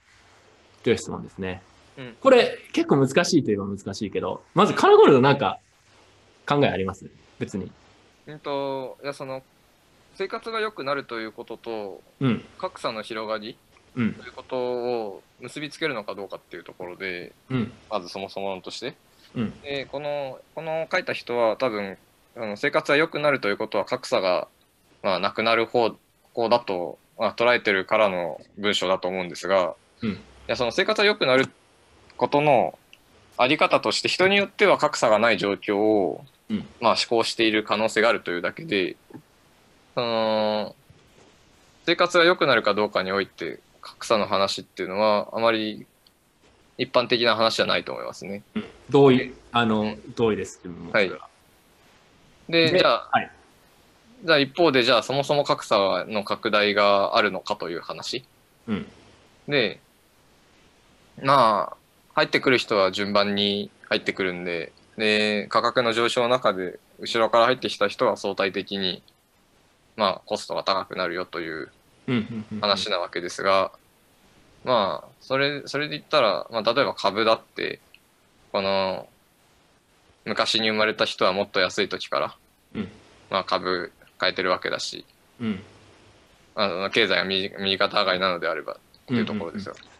[0.84, 1.62] という質問ですね。
[1.98, 5.60] うんこれ結構難しいといえば難しいけど、まずカナゴールドなんか
[6.48, 7.10] 考えあります？
[7.40, 7.70] 別に。
[8.28, 9.44] うんと、いやその、
[10.16, 12.46] 生活が良くなるということと、うん。
[12.58, 13.58] 格差の広がり
[13.96, 14.14] うん。
[14.14, 17.72] ということを結びつけるのかどうかっていうところで、うん。
[17.90, 18.96] まずそもそも論として。
[19.36, 19.62] うん。
[19.62, 21.98] で、この、この書いた人は多分、
[22.38, 24.48] あの生活が良くなるということは格差が、
[25.04, 25.96] まあ、なくなる方
[26.34, 30.18] 向だと、まあ、捉えてるからの文章だと思うんですが、うんい
[30.48, 31.50] や、その生活が良くなる
[32.18, 32.78] ことの
[33.38, 38.96] あり方として人によっては格差がない状況を、うんまあ、思考している可能性があるというだけで、
[39.96, 40.76] その、
[41.86, 45.86] 生活が良くなるかどうかにおいて、格差の話っていうのは、あまり
[46.80, 48.42] 一般的な話じゃないと思いますね。
[48.90, 50.60] 同意、あの、同意です。
[50.92, 51.12] はい
[52.50, 53.32] で、でじゃあ、はい
[54.24, 58.26] じゃあ一方で、じゃあそもそも格差の拡大があるのかという話。
[58.68, 58.88] うん。
[59.48, 59.80] で、
[61.22, 61.78] まあ、
[62.16, 69.04] 入ってくる人は順番に入ってくるんで、で、価格の上昇の中で、後ろから入ってきた人は相対的に、
[69.96, 71.72] まあ、コストが高くなるよという。
[72.62, 73.72] 話なわけですが、
[74.64, 77.80] まあ、それ、それで言ったら、まあ、例えば株だって、
[78.52, 79.08] この、
[80.26, 82.36] 昔に生まれた人はもっと安い時から、
[82.74, 82.90] うん。
[83.30, 85.06] まあ、株買えてるわけだし、
[85.40, 85.62] うん。
[86.58, 88.78] あの経済が右右肩上がりなのであればっ
[89.08, 89.76] ていうところですよ。
[89.78, 89.96] うん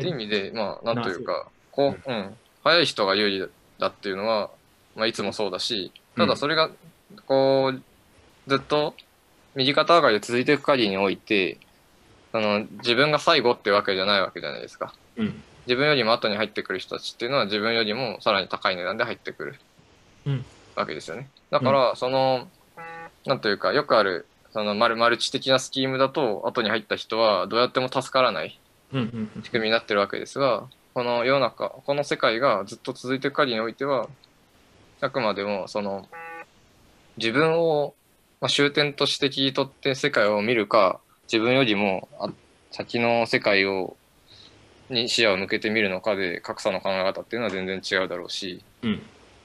[0.00, 3.46] っていう意味で、まあ、なんというか、こう、うん、早い人が有利
[3.78, 4.50] だっていうのは、
[4.96, 6.70] まあ、いつもそうだし、ただそれが、
[7.26, 7.82] こう、
[8.48, 8.94] ずっと
[9.54, 11.58] 右肩上がりで続いていく限りにおいて、
[12.32, 14.94] その自分が最後ってわけじゃないわけじゃないですか。
[15.16, 15.42] うん。
[15.66, 19.54] 自分よりも後に入ってくる人たちっていうのは自分よりもさらに高い値段で入ってくる
[20.26, 20.44] うん
[20.76, 21.28] わけですよね。
[21.50, 22.48] だから、その、
[23.26, 28.58] なんというか、よくある、そのマルマルチ的なスキームだと、後に入った人はどうやっても助からない
[28.92, 30.64] 仕組みになってるわけですが、
[30.94, 34.08] この世の中、この世界がずっと続いていく限りにおいては、
[35.00, 36.08] あくまでも、その、
[37.16, 37.94] 自分を、
[38.40, 42.30] まあ、終点として切り取って世界を見るか、自分よりもあ
[42.70, 43.96] 先の世界を、
[44.88, 49.02] に視野を向けてみるのかで、格差の考え方っていうのは全然違うだろうし、うん。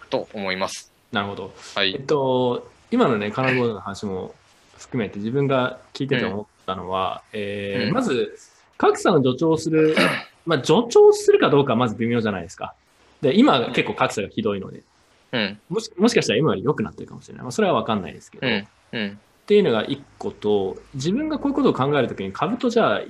[0.09, 0.91] と思います。
[1.11, 1.53] なるほど。
[1.55, 1.99] えっはい。
[2.05, 4.34] と、今のね、カナボードの話も
[4.77, 8.38] 含めて自分が聞いてて思ったのは、えーうんまず、
[8.77, 9.95] 格差を助長する、
[10.45, 12.73] まあ、助長するかどうかはまず微妙じゃないですか。
[13.22, 14.84] で、今結構格差がひどいので、
[15.31, 15.59] うん。
[15.69, 17.43] もしもしかしたら今より良くなってるかもしれない。
[17.43, 18.67] まあ、それは分かんないですけど、っうん。
[18.91, 19.20] うん。
[19.45, 23.02] ていうのが一個と、自分がこういうことを考えるときに株とじゃあ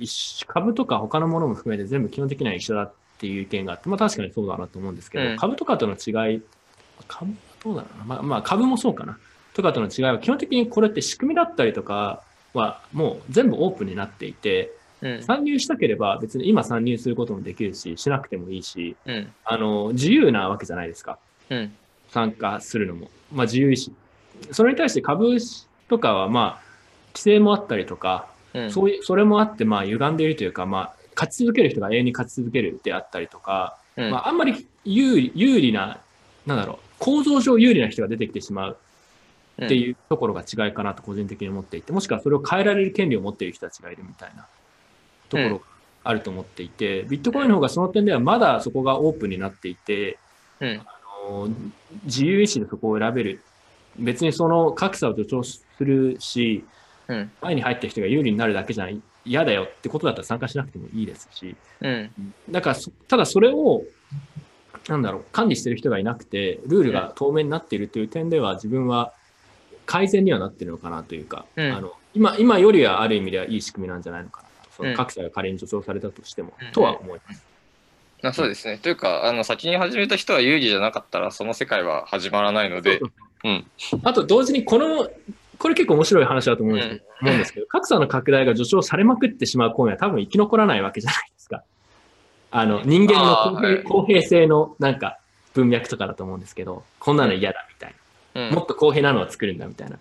[0.46, 6.42] 株とか他のものも含めて全部基本的には一緒だっていう意見があって、まあ確かにそうだなと思うんですけど、うん株とかとの違い、
[7.08, 8.04] 株はどうだろうな。
[8.04, 9.18] まあ、まあ株もそうかな。
[9.54, 12.22] とかとの違いは基本的にこれって仕組みだったりとか
[12.52, 15.22] はもう全部オープンになっていて、うん。
[15.22, 19.32] 参入したければ別に今参入することもできるし、しなくてもいいし、うん。
[19.44, 21.18] あの、自由なわけじゃないですか。
[21.48, 21.72] うん。
[22.10, 23.10] 参加するのも。
[23.32, 23.92] まあ自由意志。
[24.52, 25.36] それに対して株
[25.88, 26.66] とかはまあ、
[27.14, 28.70] 規制もあったりとか、うん。
[28.70, 35.98] そういう、それもあってまあ歪んでいるというか、まあ、勝ち続ける人が永遠に勝ち続けるであったりとか、うんまああんまり有利、有利な、
[36.44, 38.76] なんだろう、構造上有利な人が出てきてしまう
[39.64, 44.46] っていうところが違いかなと個人的に思っていて、もしくはそれを変えられる権利を持っている人たちがいるみたいな
[45.30, 45.64] ところが
[46.04, 50.18] あると思っていて、ビットコインの方がその点ではまだそこがオープンになっていて、
[50.60, 50.80] うん。
[50.84, 51.48] あの
[52.04, 53.42] 自由意志でそこを選べる。
[53.98, 56.64] 別にその格差を助長するし、
[57.08, 57.30] うん。
[57.40, 58.88] 前に入った人が有利になるだけじゃ
[59.24, 62.10] 嫌だよってことだったら参加しなくてもいいですし、うん。
[62.50, 63.82] だからそ、ただそれを、
[64.88, 69.12] なんだろう、管理してる人がいなくて、ルールが透明になっているという点では、自分は
[69.84, 77.44] 改善にはなってるのかなというか、うんあの今今よりはある意味ではいい仕組みなんじゃないのかなと、そうんの格差が仮に助長されたとしても、うんとは思います。
[78.22, 78.78] まあ、そうですね。
[78.78, 83.00] というか、あの、先に始めた人は有利じゃなかったら、その世界は始まらないので、
[83.46, 83.66] うん。
[84.02, 85.08] あと同時にこの、
[85.58, 91.62] これ結構面白い話だと思うんですけど,、思うんですけど格差の拡大が助長されまくってしまうコインは多分生き残らないわけじゃないですか。
[92.50, 95.18] あの、人間の公平,、はい公平性のなんか
[95.54, 97.96] 文脈とかだと思うんですけど、こんなの嫌だみたいな。
[98.48, 99.98] うんもっと公平なのを作るんだみたいな。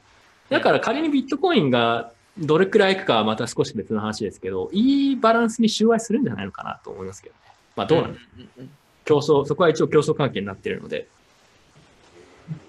[0.49, 7.41] だから仮にビットコインがどれくらいいくかはまた少し別の話ですけど、いいバランスに収賄するんじゃないのかなと思いますけどね。
[7.77, 8.19] まあどうなんだ
[8.57, 8.69] うん
[9.05, 11.07] 競争、そこは一応競争関係になっているので。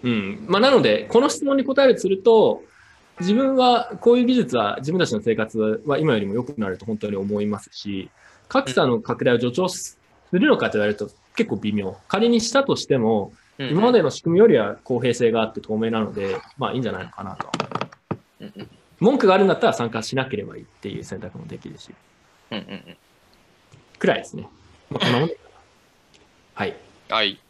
[0.03, 0.45] うん。
[0.49, 2.63] まあ、なので、この質問に答えるとすると、
[3.21, 8.11] 自分はこういう技術は自分たちの生活は今よりも良くなると本当に思いますし、
[8.49, 9.99] 格差の拡大を助長す
[10.33, 11.97] るのかと言われると結構微妙。
[12.09, 17.51] 仮にしたとしても、うん今までの仕組みよりは公平性があって透明なので、まあいいんじゃないのかなと
[19.01, 21.91] 文句があるんだったら参加しなければいいっていう選択もできるし、
[23.99, 24.49] くらいですね。
[24.91, 25.39] まあ、こんなもんで
[26.55, 26.77] はい。
[27.09, 27.41] はい。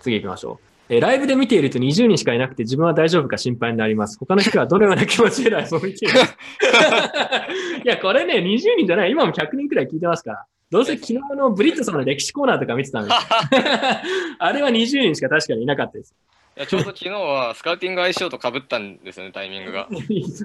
[0.00, 0.73] 次行きましょう。
[0.88, 4.18] えーライブで見ていると20人しかいなくて自分は大丈夫か心配になります。
[4.18, 6.14] 他の人はどのような気持ちでライブを見ている
[7.84, 9.10] いや、これね、20人じゃない。
[9.10, 10.44] 今も100人くらい聞いてますから。
[10.70, 13.20] どうせ昨日のブリットさんの歴史コーナーとか見てたんですよ
[14.40, 16.14] あれは20人しか確かにいなかったです。
[16.56, 19.88] いやちょうど昨日はスカウティング相性と被ったんですよね、タイミングが。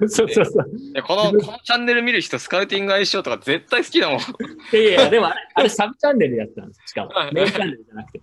[0.08, 4.18] そうそうそうこのこのチャンネル見る人、スカウティング相性とか絶対好きだもん。
[4.18, 4.22] い
[4.76, 6.82] やいや、でもあれあれサブチャンネルでやってたんですよ。
[6.86, 7.12] しかも。
[7.32, 8.20] メインチャンネルじゃなくて。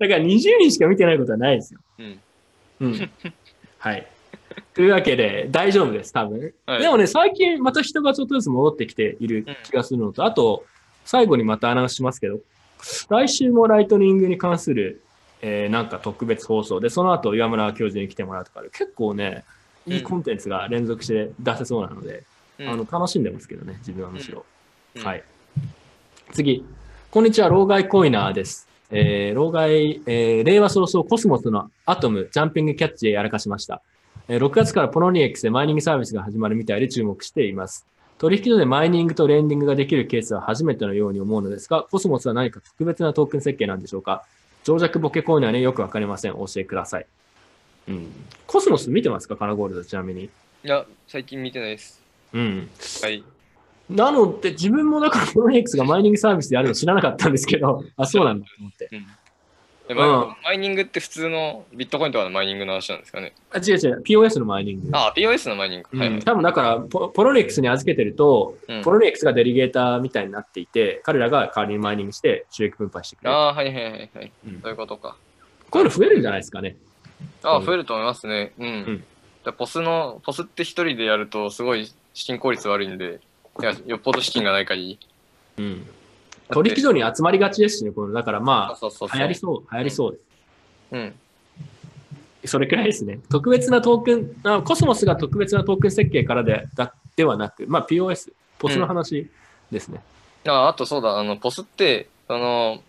[0.00, 1.80] だから20人しか見てないことはないですよ。
[1.98, 2.20] うん。
[2.80, 3.10] うん。
[3.78, 4.06] はい。
[4.74, 6.54] というわけで、大丈夫です、多分。
[6.66, 10.64] はいでもね、最近また人がちょっとずつ戻ってきている気がするのと、あと、
[11.04, 12.40] 最後にまたアナウンスしますけど、
[13.10, 15.02] 来週もライトニングに関する、
[15.42, 19.44] えーなんか特別放送で、その後岩村教授に来てもらうとかで、結構ね、
[19.86, 22.24] いいコンテンツが連続して出せそうなので、
[22.58, 24.46] うんあの楽しんでますけどね、自分はむしろ。
[24.96, 25.24] うんはい。
[26.32, 26.64] 次。
[27.10, 28.69] こんにちは、老害コイナーです。
[28.90, 33.82] えー、老害、えー、令和早々コスモスの Atom、ジャンピングキャッチでやらかしました。
[34.28, 37.86] えー6月から Poloniex でマイニングサービスが始まるみたいで注目しています。
[38.18, 44.24] 取引所でマイニングとレンディングができるケースは初めてのように思うのですが、コスモスは何か特別なトークン設計なんでしょうか？
[44.62, 46.34] 長尺ボケコイナーね、よくわかりません。
[46.34, 47.06] お教えください。
[47.88, 48.08] うん。
[48.46, 49.36] コスモス見てますか？
[49.36, 50.24] カナゴールドちなみに。
[50.24, 50.28] い
[50.62, 52.02] や、最近見てないです。
[52.34, 52.68] うん。
[53.02, 53.24] はい。
[53.90, 58.88] なので、自分もだから、 Poloniex がマイニングサービスでやるの知らなかったんですけど、あ、そうなんだと思って。
[58.92, 59.06] うん
[59.90, 64.90] えマイうんマイニングって普通のビットコインとかのマイニングの話なんですかねあ違う違う、POS のマイニング。
[64.92, 65.88] あ、POS のマイニング。
[65.92, 66.20] うんはいはい。
[66.20, 73.36] 多分だからポ、 Poloniex に預けてると、うん Poloniex がデリゲーターみたいになっていて、彼らが代わりにマイニングして収益分配してくれる。
[73.36, 74.32] ああ、はいはいはいはい。
[74.46, 75.16] うんそういうことか。
[75.70, 76.76] こういうの増えるんじゃないですかね。
[77.42, 78.52] ああ、うん増えると思いますね。
[78.60, 78.66] うん。
[78.66, 79.04] ん
[79.44, 83.18] でポスの、ポスって一人でやるとすごい資金効率悪いんで、
[83.60, 84.98] いやよっぽど資金がない限り。
[85.58, 85.86] うん。
[86.52, 89.18] 取引所に集まりがちですしね、このだからまあ、そうそうそう。
[89.18, 90.22] 流行りそう、流行りそうです。
[90.92, 91.14] うん。
[92.44, 93.20] それくらいですね。
[93.30, 99.30] 特別なトークン、あコスモスが特別なトークン設計からでだではなく、まあ POS、PoS の話
[99.70, 100.00] ですね。
[100.46, 102.82] ああとそうだ、あの、 PoS って、その、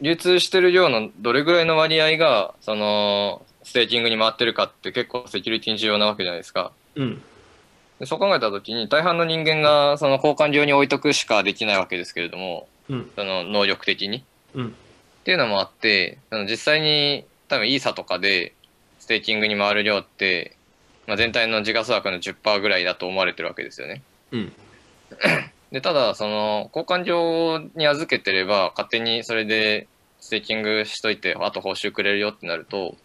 [0.00, 6.72] 流通してる量のどれぐらいの割合が、その、ステーキングに回ってるかって結構セキュリティに重要なわけじゃないですか。
[6.94, 7.22] うん。
[8.00, 13.10] でそう考えたときに、大半の人間がその交換量に置いとくしかできないわけですけれども、うん。
[13.16, 14.24] その能力的に。
[14.54, 14.66] うん。
[14.68, 14.70] っ
[15.24, 18.54] ていうのもあって、あの実際に多分イーサとかで
[18.98, 20.56] ステーキングに回る量って、
[21.06, 24.02] まあ、全体の時価総額の10%ぐらいだと思われてるわけですよね。
[24.30, 24.52] うん。
[25.72, 29.86] で、ただ、その、交換場に預けてれば、勝手にそれで
[30.20, 32.96] ステーキングしといて、あと報酬くれるよってなると、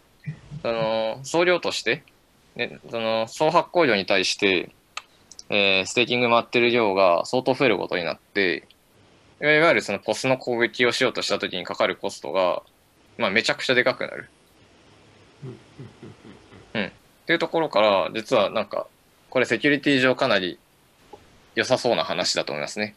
[0.62, 2.02] その、総量として、
[2.56, 4.70] ね、その、総発行量に対して、
[5.50, 8.66] えーステーキング回ってる量が相当増えることになって、
[9.40, 12.62] いわゆるそのポスの攻撃をしようとした時にかかるコストが、
[13.18, 14.28] まあ、めちゃくちゃでかくなる。
[16.74, 16.84] うん。
[16.84, 16.90] っ
[17.26, 18.86] ていうところから、実はなんか、
[19.30, 20.58] これセキュリティ上かなり
[21.54, 22.94] 良さそうな話だと思いますね。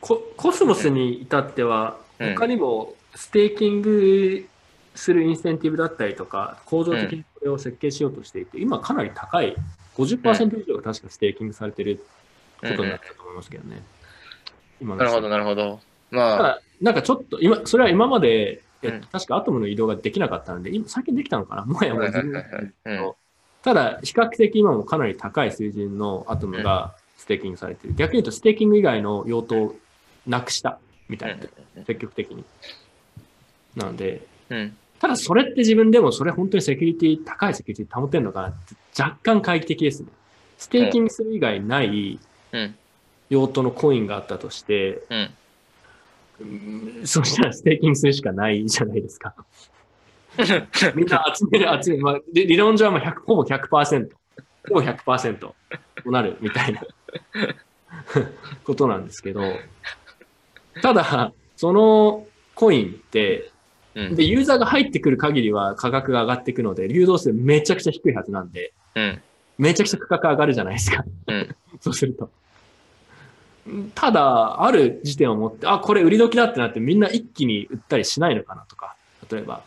[0.00, 2.34] ココスモスに至っては、うん。
[2.34, 4.48] 他にもステーキング
[4.94, 9.56] するインセンティブだったりとか、構造的にこれを設計しようとしていて、今かなり高い、
[9.96, 12.04] 50%以上が確かステーキングされてる
[12.60, 13.82] ことになったと思いますけどね。
[14.80, 15.80] 今のなるほど、なるほど。
[16.10, 21.64] まあ、ただ、なんかちょっと、今、それは今まで、えうん確か Atom の移動ができなかったので、今、最近できたのかな？
[21.66, 23.16] もはやもう
[23.62, 27.94] ただ、比較的今もかなり高い水準の Atom がステーキングされてる。
[27.94, 29.76] 逆に言うと、ステーキング以外の用途を
[30.26, 31.38] なくしたみたい
[31.74, 32.44] な、積極的に。
[33.74, 34.76] なので、うん。
[34.98, 40.08] ただそれって自分でもそれ本当にセキュリティ、高いセキュリティ保てるのかなって若干懐疑的ですね。
[40.58, 42.18] ステーキングする以外ない
[42.52, 42.74] うん。
[43.30, 45.30] 用途のコインがあったとして、うん。
[46.40, 49.34] うんそしたらステーキングするしかないじゃないですか。
[50.94, 52.02] みんな集める、集める。
[52.02, 54.10] まあ、理理論上はもう100ほぼ100%、
[54.68, 55.54] ほぼ100%と
[56.06, 56.82] なるみたいな
[58.64, 59.42] ことなんですけど、
[60.82, 63.50] ただ、そのコインって、
[63.94, 64.16] うん。
[64.16, 69.22] で、ユーザーが入ってくる限りは価格が上がっていくので、流動性めちゃくちゃ低いはずなんで、うん。
[69.58, 71.04] めちゃくちゃ価格上がるじゃないですか。
[71.26, 71.56] うん。
[71.80, 72.30] そうすると。
[73.94, 78.96] ただ、ある時点を持って、あ、これ売り時だってなってみんな一気に売ったりしないのかなとか、
[79.30, 79.62] 例えば。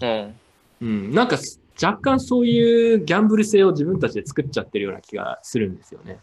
[0.00, 0.34] うん。
[0.82, 1.38] うん、なんか
[1.82, 6.18] 若干そういうギャンブル性を自分たちで作っちゃってるような気がするんですよね。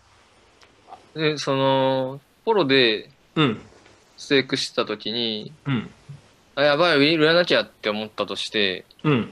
[1.16, 3.62] で、その、ポロでうん、
[4.18, 5.90] ステークしてた時に、うん、
[6.56, 9.32] あ、やばい、売らなきゃって思ったとして、うん。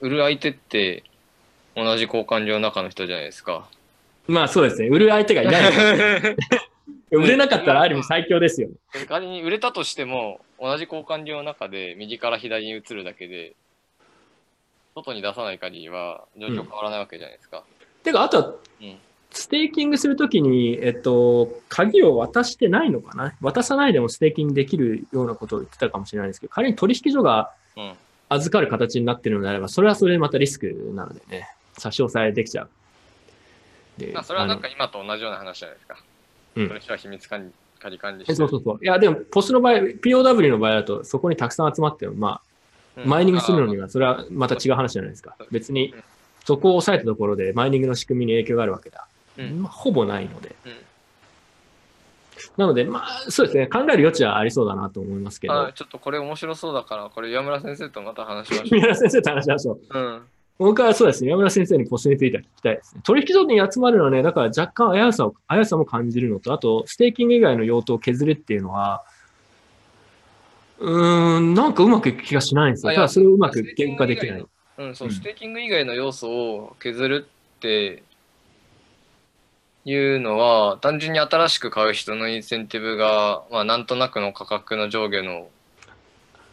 [0.00, 1.04] 売る相手って
[1.76, 3.68] 同じ交換量の中の人じゃないですか。
[4.26, 4.88] まあそうですね。
[4.88, 5.72] 売る相手がいない。
[7.12, 8.74] 売れなかったらある意味最強ですよね。
[9.06, 13.52] 仮に売れたとしても、同じ交換量の中で右から左に移るだけで、
[14.94, 17.62] 外に出さない限りは状況変わらないわけじゃないですか。
[18.02, 18.96] てか、あとはうん、
[19.30, 23.34] ステーキングするときに、えっと、鍵を渡してないのかな？
[23.42, 27.92] 渡さないでもステーキングできるようなことを言ってたかもしれないですけど、仮に取引所がうん。
[28.28, 31.48] 預かる形になってるのであれば、それはそれでまたリスクなのでね、
[31.78, 32.70] 差し押さえできちゃう。
[33.98, 35.98] でまあ、それはなんかあ今と同じような話じゃないですか。
[36.56, 38.78] うんそれは秘密管理仮管理のえそうそうそう。
[38.82, 42.40] いや、でも、ポスの場合、POW の場合だと、そこにたくさん集まっても、ま
[42.96, 43.84] あ、マイニングするのには。
[43.84, 45.46] は、それはまた違う話じゃないですかうん。
[45.50, 46.04] 別にうん、
[46.44, 49.06] そこを抑えたところで、マイニングの仕組みに影響があるわけだ。
[49.38, 50.54] うんまあ、ほぼないので。
[50.64, 50.72] うん
[52.56, 53.66] なので、まあ、そうですね。
[53.66, 59.76] 考える余地はありそうだなと思いますけどあ、ちょっとこれ面白そうだから、これ岩村先生とまた話しましょ宮田 先生と話しましょう。
[59.76, 59.98] う。
[59.98, 60.22] うん。
[60.58, 61.30] 僕はそうですね。
[61.30, 63.02] 山村先生に PoS については聞きたいですね。
[63.04, 69.04] 取引所に集まるのはね、だから若干危うさを、危うさも感じるのと、あと、ステーキング以外の用途を削るっていうのは、
[70.78, 72.94] うーん、なんかうまくいく気がしないんですよ。
[72.94, 74.46] ただそれをうまく言語化できない。
[74.78, 77.26] うん、そう、うんステーキング以外の要素を削る
[77.56, 78.02] って
[79.84, 85.48] いうのは、単純に新しく買う人のインセンティブが、まあ、なんとなくの価格の上下の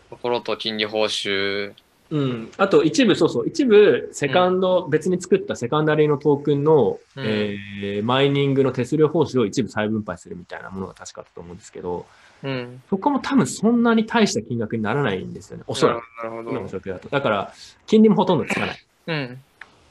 [0.09, 1.73] ところと金利報酬
[2.14, 2.52] うん。
[2.57, 12.06] あと一部、そうそう、一部、セカンド、別に作ったセカンダリーのトークンの、うんえーマイニングの手数料報酬を一部再分配するみたいなものが確かだと思うんですけど、
[12.44, 12.84] うん。
[12.88, 15.64] そこも多分そんなに大した金額にならないんですよね。
[15.65, 16.03] おそらく。
[16.23, 16.68] なるほ今のど。
[16.68, 17.10] 状況だと。
[17.10, 17.53] だから、
[17.88, 18.80] 金利もほとんどつかない。
[19.07, 19.41] うん。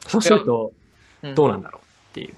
[0.07, 0.73] そうすると、
[1.23, 2.35] うんどうなんだろうっていう。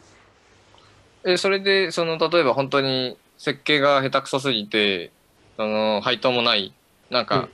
[1.24, 5.11] え、それで、その、例えば本当に設計が下手くそすぎて、
[5.56, 6.74] その、配当もない、
[7.09, 7.48] なんか、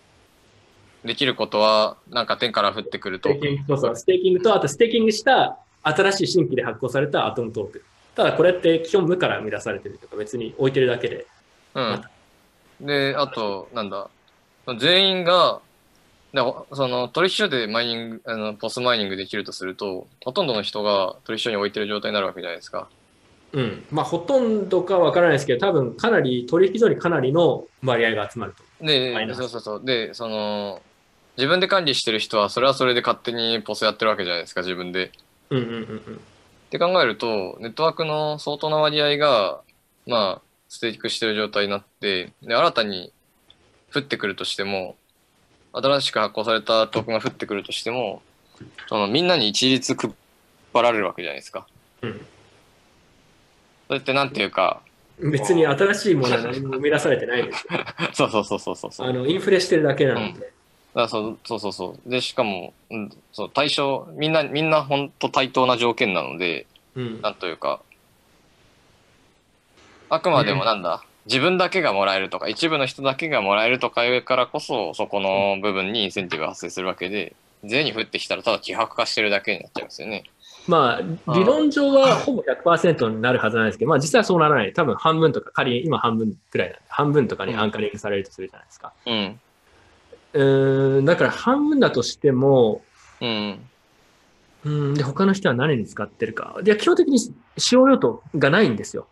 [1.04, 3.40] できることは、なんか天から降ってくるとステ。
[3.40, 7.82] ーキングそうそうステーキングと、あとステーキングした新しい新規で発行された Atom トークン。
[8.14, 11.26] ただこれって基本無から生み出されてるとか別に置いてるだけで。
[11.74, 12.02] うん。
[12.80, 14.08] で、あと、なんだ、
[14.78, 15.60] 全員が、
[16.32, 16.40] で
[16.72, 22.88] その取引所でマイニング、あの PoS マイニングできるとすると、ほとんどの人が取引所に置いてる状態になるわけじゃないですか。
[23.52, 23.84] うん。
[23.90, 28.84] まあほとんどかわからないですけど、多分かなり、取引所にかなりの割合が集まると。
[28.84, 29.84] でそうそうそう。
[29.84, 30.80] で、その、
[31.36, 35.12] 自分で管理してる人は、それはそれで勝手にポスやってるわけじゃないですか、自分で。
[35.50, 36.16] うんうんうんうん。
[36.16, 36.18] っ
[36.70, 39.60] て考えると、ネットワークの相当な割合が、
[40.06, 43.12] まあ、ステークしてる状態になって、で、新たに
[43.94, 44.96] 降ってくるとしても、
[45.72, 48.22] 新しく発行されたトークンが降ってくるとしても、
[48.88, 50.12] そのみんなに一律配
[50.82, 51.66] られるわけじゃないですか。
[52.02, 52.26] うん
[53.90, 54.82] それってなんていうか、
[55.18, 57.80] 別に新しいものは何も生み出されてないですよ。
[58.12, 59.08] そ うそうそうそうそうそう。
[59.08, 60.52] あの、インフレしてるだけなので。
[60.94, 62.10] だそうそうそうそう。
[62.10, 67.20] で、しかも、うん、そう対象、みんな、みんな本当対等な条件なので、うん。
[67.20, 67.80] なんというか、
[70.08, 77.34] あくまでもなんだ、自分だけがもらえるとか、一部の人だけがもらえるとかいうからこそ、そこの部分にインセンティブが発生するわけで、
[77.64, 80.24] 税に降ってきたらただ希薄化してるだけになっちゃいますよね。
[80.66, 84.72] まあ、理論上はほぼ100%になるはずなんですけど、まあ実際はそうならない。
[84.72, 88.92] 多分半分とか、仮に今半分くらいなんで、半分とかにアンカリングされるとするじゃないですか。
[89.06, 89.40] うん。
[90.32, 92.82] うーん、だから半分だとしても、
[93.20, 93.60] うん。
[94.64, 96.58] うん、で、他の人は何に使ってるか。
[96.64, 97.18] いや、基本的に
[97.56, 99.08] 使用用途がないんですよ。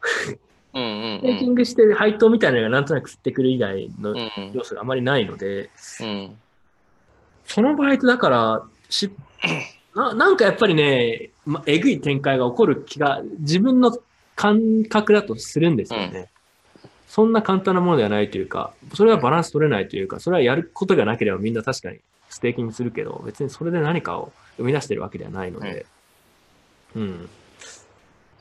[0.75, 4.17] うんうんステーキングして配当みたいなのがなんとなく振ってくる以外のうん。
[4.17, 4.53] うん。
[4.53, 5.71] 要素があまりないので、
[6.01, 6.37] うん。
[7.47, 9.11] その場合とだから、し、
[9.97, 13.97] ななんかやっぱりね、ま、えぐい展開が起こる気が、自分の
[14.37, 16.31] 感覚だとするんですよね。
[17.09, 25.87] そんな簡単なものではないというか、それはバランス取れないというか、それはやることがなければみんな確かにステーキングするけど、別にそれで何かを生み出してるわけではないので、
[26.95, 27.29] うん。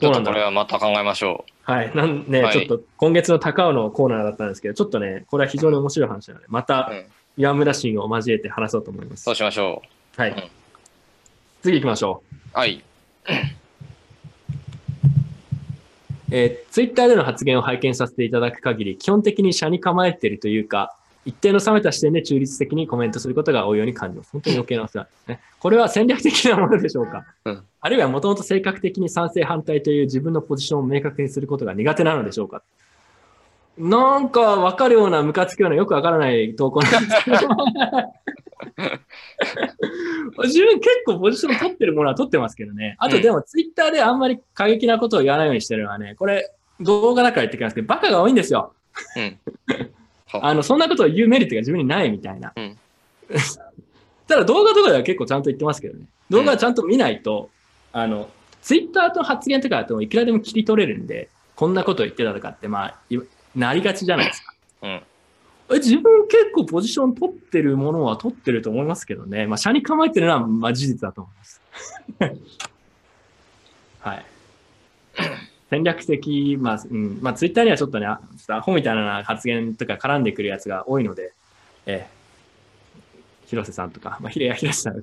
[0.00, 1.94] ちょっとどうなんだろうこれはまた考えましょはい。
[1.94, 6.64] なんね、はいちょっと今月の高尾のコーナーだったんですけど、ちょっとね、これは非常に面白い話なので、まう。
[6.66, 7.04] たうん。
[7.36, 9.34] 岩村シを交えて話そうと思いますそう。
[9.34, 9.82] しましょ
[10.16, 10.30] はい。
[10.30, 10.42] うん
[11.60, 12.36] 次行きましょう。
[12.36, 12.58] う。
[12.58, 12.84] はい。
[16.30, 20.94] えー、ツイッターでの発言を拝見させていただく限り、基本的に社に構えているというか、
[21.24, 24.30] 一定の冷めた視点で中立的にコメントすることが多いように感じます。
[24.32, 25.40] 本当に余計なお世話ですね。
[25.58, 32.62] これは戦略的なものでしょうか、うんあるいはもともと性格的に賛成反対という自分のポジションを明確にすることが苦手なのでしょうか
[33.78, 37.38] なんか分かるような、ムカつくような、よくわからない投稿なんですけど。
[40.44, 42.96] 自分結構ポジション取ってるものは取ってますけどね。
[42.98, 48.74] あとでもツイッターであんまり過激なことを言わないようにしてるのはね、これ動画だから言ってきますけど、バカが多いんですよ。
[49.16, 49.38] うん。
[50.42, 52.52] あの、そんなことを言うメリットが自分にないみたいな。
[52.56, 52.76] うん
[54.26, 56.04] ただ動画とかでは結構ちゃんと言ってますけどね。
[56.28, 57.50] 動画はちゃんと見ないと、
[57.92, 58.28] あの、
[58.62, 63.18] ツイッターと発言とかだといくらでも切り取れるんで、こんなこと言ってたとかって、まあ、い
[63.56, 64.54] なりがちじゃないですか。
[64.82, 65.02] うん。
[65.76, 69.46] 自分結構ポジション取ってるものは取ってると思いますけどね。
[69.46, 71.60] まあ、社に構えてるのは、まあ、事実だと思います。
[74.00, 74.24] はい。
[75.70, 78.18] 戦略的、まあ、うん、まあ、ツイッターにはちょっとね、ア
[78.62, 81.34] ホみたいな発言とか絡んでくるやつが多いので、
[81.84, 82.06] え、
[83.46, 85.02] 広瀬さんとか、まあ、ひれや 広瀬さん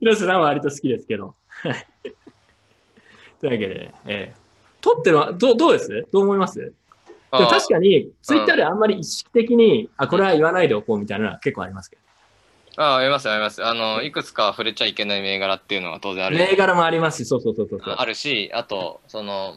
[0.00, 1.34] 広瀬さんは割と好きですけど。
[3.40, 4.34] というわけで、え、
[4.82, 6.06] 取ってるのは、どどうです？
[6.12, 6.72] どう思います？
[7.38, 11.98] でも確かに、ツイッターであんまり意識的に、あ、これは言わないでおこうみたいなのは結構ありますけ
[12.76, 13.64] ああ、ありますあります。
[13.64, 16.36] あの、いくつか触れちゃいけない銘柄っていうのは当然あど。
[16.36, 16.44] る。
[16.44, 17.80] 銘柄もありますし、そうそうそうそう。
[17.82, 19.56] あるし、あと、その、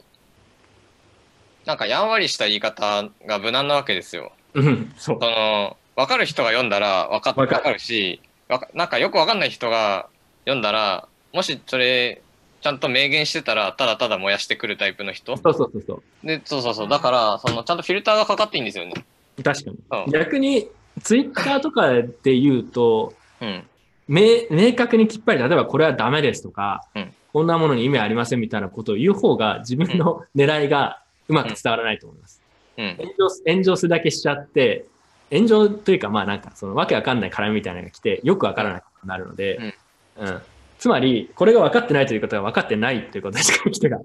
[1.66, 4.32] なんかやんわりした言い方が無難なわけですよ。
[4.54, 5.30] うん、そうそ。
[5.30, 10.08] の、わかる人が読んだらわかわかるわかるし、わかなんかよくわかんない人が
[10.46, 12.22] 読んだら、もしそれ、
[12.62, 15.38] ちゃんと明言してたら、ただただ燃やしてくるタイプの人？
[15.38, 16.90] そうそうそうそで、そうそうそう。
[16.90, 18.94] だから、その、ちゃんとフィルターがかかっていいんですよね。
[19.38, 19.44] う。
[19.44, 19.78] 確かに。
[20.06, 20.12] うん。
[20.12, 20.68] 逆に、
[21.02, 23.64] ツイッターとかで言うと、うん。
[24.08, 32.42] 明明確にきっぱり、例えばこれはダメですとか、うんこんなものに意味ありませんみたいなことを言う方が自分の狙いがうまく伝わらないと思います。
[32.76, 32.96] うん。
[32.98, 34.86] 炎上す炎上するだけしちゃって、
[35.32, 39.76] 炎上というか、まあなんか、そのわけわかんない絡みみたいなのが来て、よくわからなくなるので、
[40.18, 40.42] うん。
[40.80, 44.00] つまり、これが分かってないということは分かってないということですから、 人が。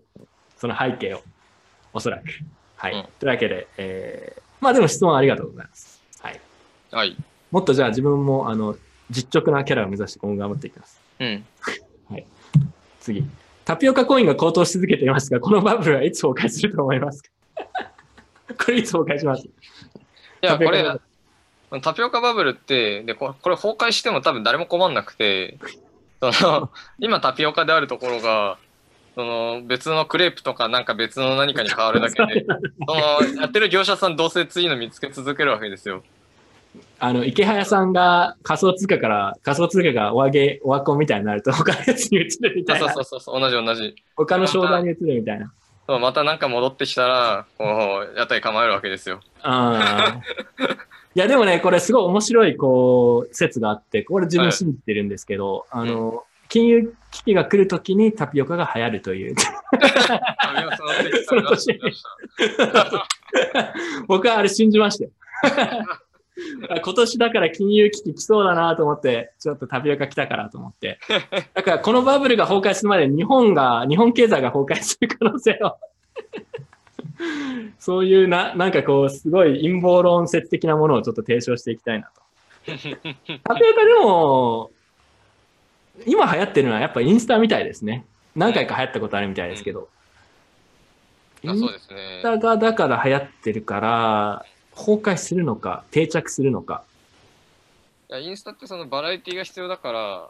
[0.58, 1.22] その背景を。
[1.92, 2.24] おそらく。
[2.76, 2.92] はい。
[2.92, 6.02] うんというわけで、えー、まあでも質問ありがとうございます。
[6.20, 6.40] はい。
[6.90, 7.16] はい。
[7.50, 8.76] もっとじゃあ自分も、あの、
[9.10, 11.00] 実直なキャラを目指して今後頑張っていきます。
[11.20, 11.44] うん。
[13.00, 13.24] 次。
[13.64, 17.30] タピオカコインが高騰し続けていますが、このバブルはいつ崩壊すると思いますか？
[18.64, 19.46] これいつ崩壊します？
[19.46, 19.50] い
[20.42, 20.84] や、これ
[21.80, 25.58] タピオカバブ、ルって、で、ここれ崩壊しても多分誰も困んなくて、
[26.32, 28.58] その、今タピオカであるところが、
[29.14, 32.44] その別のクレープとかなんか別の何かに変わるだけで、
[32.86, 32.94] そ
[33.34, 36.02] のやってる業者さんどうせ次の見つけ続けるわけですよ。
[36.98, 42.94] あの、池早さんが仮想通貨から、仮想通貨がお上げ、おわこみたいになると、他のやつに移るみたいそうな。
[42.94, 43.94] そうそうそう、同じ同じ。
[44.16, 45.52] 他の商材に移るみたいな。
[45.86, 49.20] そうまたなんか戻ってきたら、こう、屋台構えるわけですよ。
[49.42, 50.64] ああ。
[51.16, 59.36] いや、でもね、これすごい面白い、こう、説があって、これ自分信じてるんですけど、あの、金融危機が来るときにタピオカが流行るという。
[64.08, 65.10] 僕はあれ信じましたよ。
[66.82, 70.98] 今年だから金融危機来そうだなと思って、ちょっとタピオカ来たからと思って。
[71.54, 75.76] だからこのバブルが崩壊するまで日本が、日本経済が崩壊する可能性を。
[77.78, 82.22] そういうな、なんかこう、すごい陰謀論説的なものをちょっと提唱していきたいなと。
[82.66, 84.70] タピオカでも、
[86.06, 88.04] 今流行ってるのはやっぱインスタみたいですね。
[88.34, 89.88] 何回か流行ったことあるみたいですけど。
[91.44, 92.22] うですインねス。
[92.22, 96.84] タがだから流行ってるから、崩壊するのか、定着するのか。
[98.10, 100.28] いやインスタってそのバラエティが必要だから、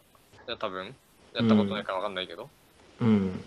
[0.49, 0.95] いや多分、
[1.35, 2.49] やったことないからわかんないけど。
[3.01, 3.45] うん。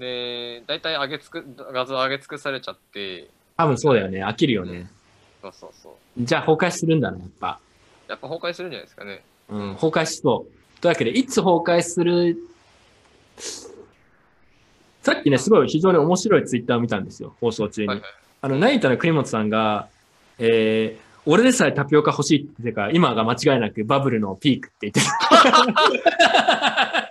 [0.00, 4.24] で、大体上げつく、画像上げ尽くされちゃって、多分そうだよね。
[4.24, 4.90] 飽きるよね。
[5.42, 5.92] そうそうそう。
[6.18, 7.60] じゃあ崩壊するんだね、やっぱ。
[8.08, 9.22] やっぱ崩壊するんじゃないですかね。
[9.50, 10.80] うん、崩壊しそう。
[10.80, 12.38] というわけで、いつ崩壊する、
[15.02, 17.88] さっきね、すごい非常に面白いツイッターを見たんですよ、放送中に。
[17.88, 18.10] はいはい。
[18.42, 19.88] あの、ナイタの栗本さんが、
[20.38, 25.18] えー、俺でさえタピオカ欲しいって言ってたから、今が間違いなくバブルのピークって言ってた。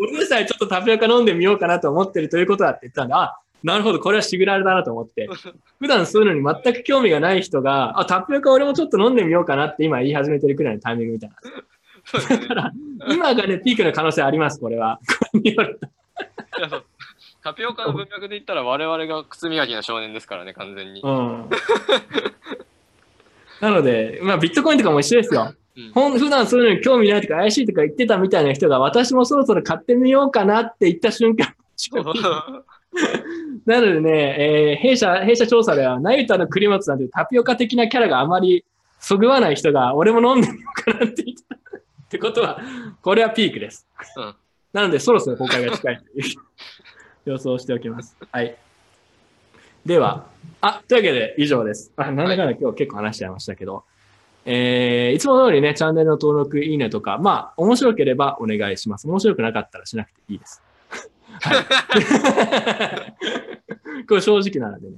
[0.00, 5.28] 俺でさえちょっとタピオカ飲んでみようかなと思ってるということだって言ったんで、あ、なるほど、これはシグナルだなと思って。
[5.80, 12.38] 普段そういうのに全く興味がない人が、あ、タピオカ俺もちょっと飲んでみようかなって今言い始めてるくらいのタイミングみたいな。
[12.38, 12.72] だから、
[13.10, 15.00] 今がね、ピークの可能性あります、これは。
[15.06, 15.86] これによると
[16.58, 16.84] いやそう
[17.42, 21.00] タピオカの文脈で言ったら我々が靴磨きの少年ですからね、完全に。
[21.02, 21.48] うん。
[23.60, 25.52] なので、まあ、ビットコインとかも一緒ですよ。
[25.76, 31.54] うんほん普段そういうのに興味ないとか怪しいとか言ってたみたいな人が、私もそろそろ買ってみようかなって言った瞬間、
[33.64, 38.64] なのでね、えー弊社、弊社調査では、ナユタの栗本さんというタピオカ的なキャラがあまり
[38.98, 41.54] そぐわない人が、俺も飲んでみようかなって言った。
[41.54, 41.58] っ
[42.08, 42.60] てことは、
[43.00, 43.86] これはピークです。
[44.16, 44.34] うん
[44.72, 46.24] なので、そろそろ崩壊が近いという
[47.24, 48.16] 予想しておきます。
[48.30, 48.56] はい。
[49.88, 50.26] では、
[50.60, 51.92] あ、というわけで以上です。
[51.96, 53.84] あなんだかんだ今日結構話しちゃいましたけど、
[54.44, 59.08] えー、いつも通りね、チャンネルの登録、いいねとか、まあ、面白ければお願いします。
[59.08, 60.62] 面白くなかったらしなくていいです。
[61.40, 61.54] は
[63.96, 64.04] い。
[64.06, 64.96] これ正直なのでね。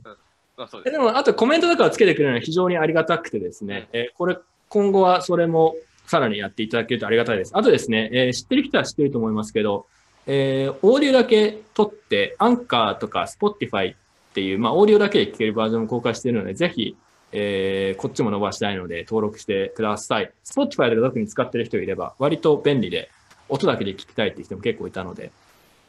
[0.57, 4.39] まあそうででも、あとコメントとかをつけてくれるのは非常にありがたくてですね、えーこれ、
[4.69, 5.77] 今後はそれも
[6.09, 7.53] さらにやっていただけるとありがたいです。
[7.55, 9.87] あとですね、えー知ってる人は知ってると思いますけど、
[10.27, 13.95] えーオーディオだけ撮って、アンカーとか Spotify
[14.31, 16.97] っていう、まあ、オーディオだけで聞けるバージョンを公開しているので、ぜひ、
[17.33, 20.33] えーこっちも伸ばしたいので登録してください。
[20.45, 23.11] Spotify で特に使ってる人いれば、割と便利で、
[23.49, 25.31] 音だけで聞きたいっていう人も結構いたので、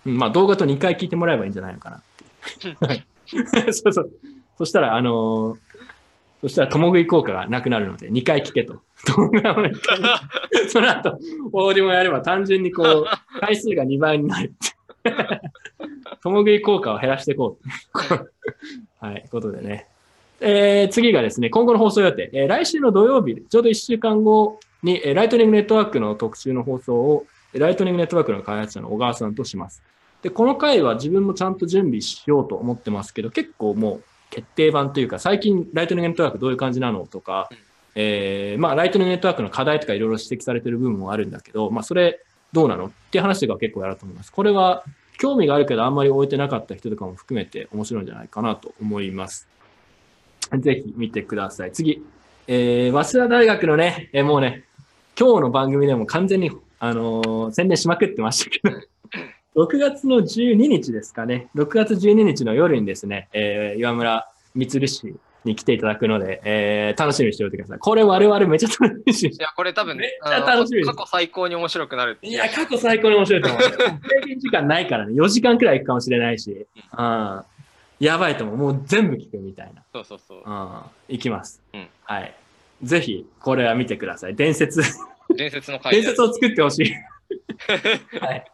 [0.05, 2.01] うんまあ動画と2回聞いてもらえばいいんじゃないのかな
[3.73, 4.11] そうそう。
[4.57, 5.57] そしたら、あのー
[6.41, 8.81] そしたら、共食い効果がなくなるので、2回聞けと。
[9.15, 9.99] 動画を2回
[10.69, 11.19] その後、
[11.53, 13.05] オーディオもやれば単純にこう、
[13.39, 15.41] 回数が2倍になるって。
[16.23, 17.67] 共食い効果を減らしていこう。
[19.05, 19.87] はい、ことでね。
[20.39, 22.29] えー次がですね、今後の放送予定。
[22.33, 29.83] えー来週の土曜日、ちょうど1週間後に、えーライトニングネットワークの特集の放送を、えーライトニングネットワークの開発者の小川さんとします。
[30.21, 37.49] で、この回は自分もちゃんと準備しようと思ってますけど、結構もう決定版というか、最近ライトニングネットワークどういう感じなのとか、
[37.95, 42.21] えーまあ、ライトニングネットワークの課題とかいろいろ指摘されてる部分もあるんだけど、まあ、それ
[42.53, 44.31] どうなのっていう話とか結構やると思います。
[44.31, 44.83] これは
[45.21, 49.47] 興味があるけどあんまり終えてなかった人とかも含めて面白いんじゃないかなと思います。
[50.57, 51.71] ぜひ見てください。
[51.71, 52.03] 次。
[52.47, 54.63] えー、早稲田大学のね、えーもうね、
[55.17, 56.49] 今日の番組でも完全に、
[56.79, 58.61] あのー宣伝しまくってましたけ
[59.53, 61.49] ど、 6月の12日ですかね。
[61.53, 67.79] 6月12日の夜にですね、えー岩村光氏に来ていただくので、えー楽しみにしておいてください。
[67.79, 73.61] これ我々めっちゃ楽しみにしていや、これ多分、めっちゃ楽しみ過去最高に面白くなるっていや、過去最高に面白いと思う。
[73.61, 75.13] 制限時間ないからね。
[75.13, 76.67] 4時間くらい行くかもしれないし。
[76.97, 77.41] うん。
[77.99, 78.57] やばいと思う。
[78.57, 79.83] もう全部聞くみたいな。
[79.93, 80.43] そうそうそう。
[80.45, 80.81] うん。
[81.09, 81.61] 行きます。
[81.73, 82.33] うんはい。
[82.83, 84.35] ぜひ、これは見てください。
[84.35, 84.81] 伝説、
[85.35, 86.93] 伝説の回伝説を作ってほしい。
[88.19, 88.45] はい。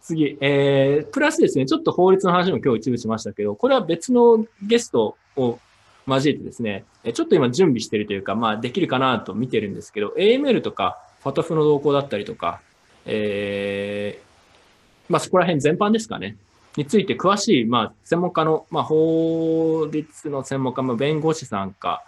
[0.00, 5.58] 次、えー、プラスですね、ちょっと法律の話も今日一部しましたけど、これは別のゲストを
[6.06, 12.60] 交えてですね、ちょっと今準備してるというか、まあできるかなと見てるんですけど、AML とか、ファトフの動向だったりとか、
[13.06, 16.36] えー、まあそこら辺全般ですかね。
[16.76, 22.04] について詳しい、まあ専門家の、まあ法律の専門家、まあ弁護士さんか、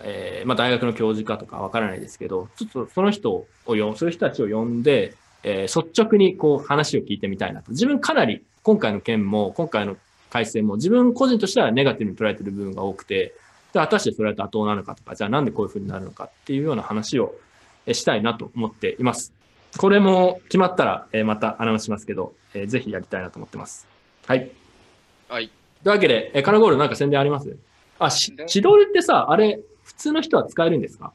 [0.00, 7.72] えーまあ、大学の教授かとかわからないですけど、ちょっとその人を呼、そういう人たちを呼んで、えー率直にこう話を聞いてみたいなと。
[7.72, 9.96] 自分かなり今回の件も、今回の
[10.34, 13.34] 改正も、自分個人としてはネガティブに捉えてる部分が多くて、
[13.72, 17.36] で果たしてそれは妥当なのかとか、じゃあなんでこういうふうになるのかっていうような話を
[17.86, 19.32] えーしたいなと思っています。
[19.78, 23.86] これも決まったら、えーまたアナウンスしますけど、えーぜひやりたいなと思ってます。
[24.26, 24.50] はい。
[25.28, 25.50] はい。
[25.84, 27.56] というわけで、えーカラゴールなんか宣伝あります？
[28.00, 31.12] あ、しシドルってさ、あれ、普通の人は使えるんですか？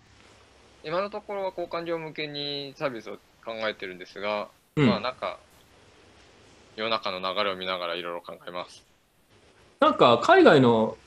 [0.85, 4.47] 今のところは交換料向けにサービスを考えてるんですが、
[4.77, 4.87] うん。
[4.87, 5.39] まあなんか、
[6.77, 8.87] 世の中の流れを見ながらいろいろ考えます。
[9.79, 10.97] なんか、海外の、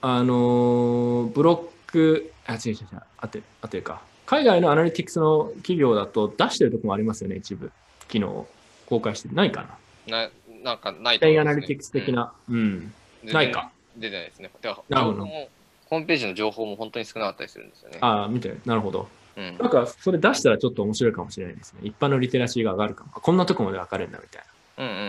[0.00, 7.72] あのーブロック、あ、違う違う違う、あて、あというか、海外のアナリティクスの企業だと出してるとこもありますよね、一部。
[8.06, 8.48] 機能を
[8.86, 9.34] 公開してる。
[9.34, 9.66] ないか
[10.06, 10.30] なな
[10.62, 12.32] なんかないと思いますねアナリティクス的な。
[12.48, 12.56] うん。
[13.24, 13.72] うんないか。
[13.96, 14.50] 出てないですね。
[14.62, 17.98] でなるほどホームページの情報も本当に少なかったりするんですよね。
[18.00, 19.08] ああ、見て、なるほど。
[19.36, 21.80] うんなんか、それ出したらちょっと面白いかもしれないですね。
[21.82, 23.10] 一般のリテラシーが上がるかも。
[23.16, 24.42] あこんなとこまでわかるんだ、みたい
[24.78, 24.84] な。
[24.84, 25.08] うんうんうんうん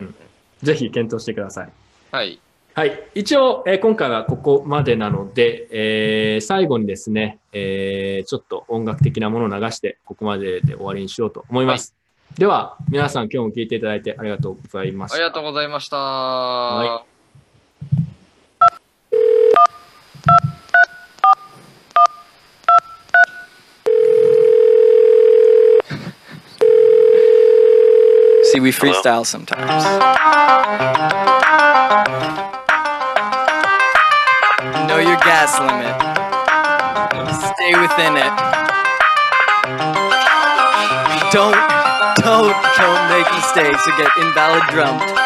[0.00, 0.14] うんうん。
[0.62, 1.70] ぜひ検討してください。
[2.10, 2.40] はい。
[2.74, 3.02] はい。
[3.14, 11.94] 一応、えー今回はここまでなので、えー最後にですね、えーちょっと音楽的なものを流して、ここまでで終わりにしようと思います。
[12.38, 15.16] では、皆さん今日も聞いていただいてありがとうございました。
[15.16, 15.96] ありがとうございました。
[15.96, 17.04] は
[28.52, 29.84] See, we freestyle sometimes.
[34.86, 35.96] Know your gas limit.
[37.32, 38.32] Stay within it.
[41.32, 41.56] Don't,
[42.20, 45.16] don't, don't make mistakes or get invalid drumped.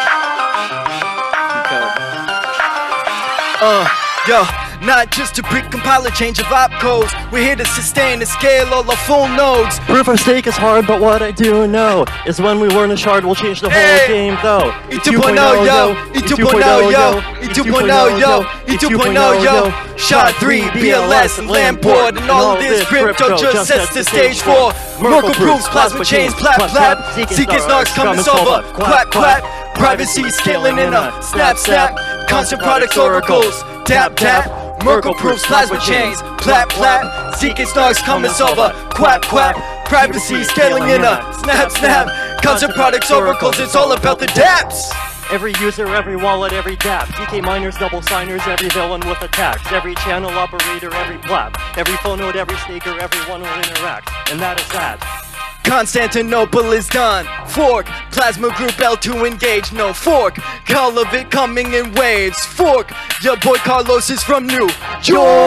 [3.59, 3.87] Uh,
[4.27, 7.11] yo, not just to pre-compile a change of opcodes.
[7.31, 9.79] We're here to sustain and scale all the full nodes.
[9.81, 12.97] Proof of stake is hard, but what I do know is when we learn a
[12.97, 14.07] shard, we'll change the whole Hey!
[14.07, 14.69] game, though.
[14.91, 21.39] E 2.0 yo, E 2.0 yo, E 2.0 yo, E 2.0 yo, Shot 3, BLS,
[21.39, 26.33] and Lamport, and all this crypto just sets the stage for Merkle proofs, plasma chains,
[26.33, 26.97] plap plap,
[27.29, 29.43] Zca's knocks coming over, quack quack,
[29.75, 31.97] privacy scaling in a snap snap,
[32.27, 34.49] constant products oracles, tap tap,
[34.83, 39.55] Merkle proofs, plasma chains, plap plap, Zca's knocks coming over, quack quack,
[39.85, 44.91] privacy scaling in a snap snap, constant products oracles, it's all about the dApps.
[45.31, 47.05] Every user, every wallet, every dApp.
[47.15, 49.71] DK miners, double signers, every villain with attacks.
[49.71, 51.57] Every channel operator, every plap.
[51.77, 54.11] Every phone node, every staker, everyone will interact.
[54.29, 55.32] And that is that.
[55.63, 57.25] Constantinople is done.
[57.47, 59.71] Fork, Plasma Group L2 engage.
[59.71, 60.37] No fork,
[60.75, 62.43] all of it coming in waves.
[62.45, 62.91] Fork,
[63.23, 64.69] your boy Carlos is from New
[65.05, 65.43] York.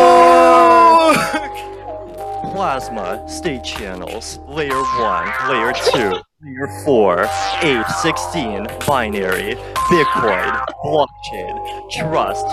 [2.52, 5.98] Plasma, state channels, layer 1, layer 2,
[6.43, 7.28] layer 4,
[7.62, 9.56] 8, 16, binary,
[9.90, 12.47] Bitcoin, blockchain, trust,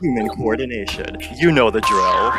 [0.00, 1.18] human coordination.
[1.34, 2.32] You know the drill.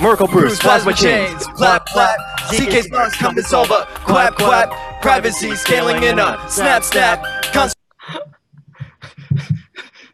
[0.00, 2.18] Merkle Bruce, plasma chains, plap plap.
[2.50, 3.86] CK's box coming over.
[4.04, 4.72] Quap quap.
[5.00, 7.22] Privacy scaling in a snap snap.
[7.52, 7.76] Const-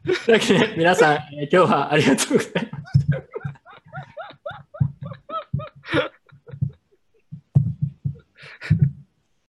[0.04, 3.31] というわけで、皆さん、えー今日はありがとうございます。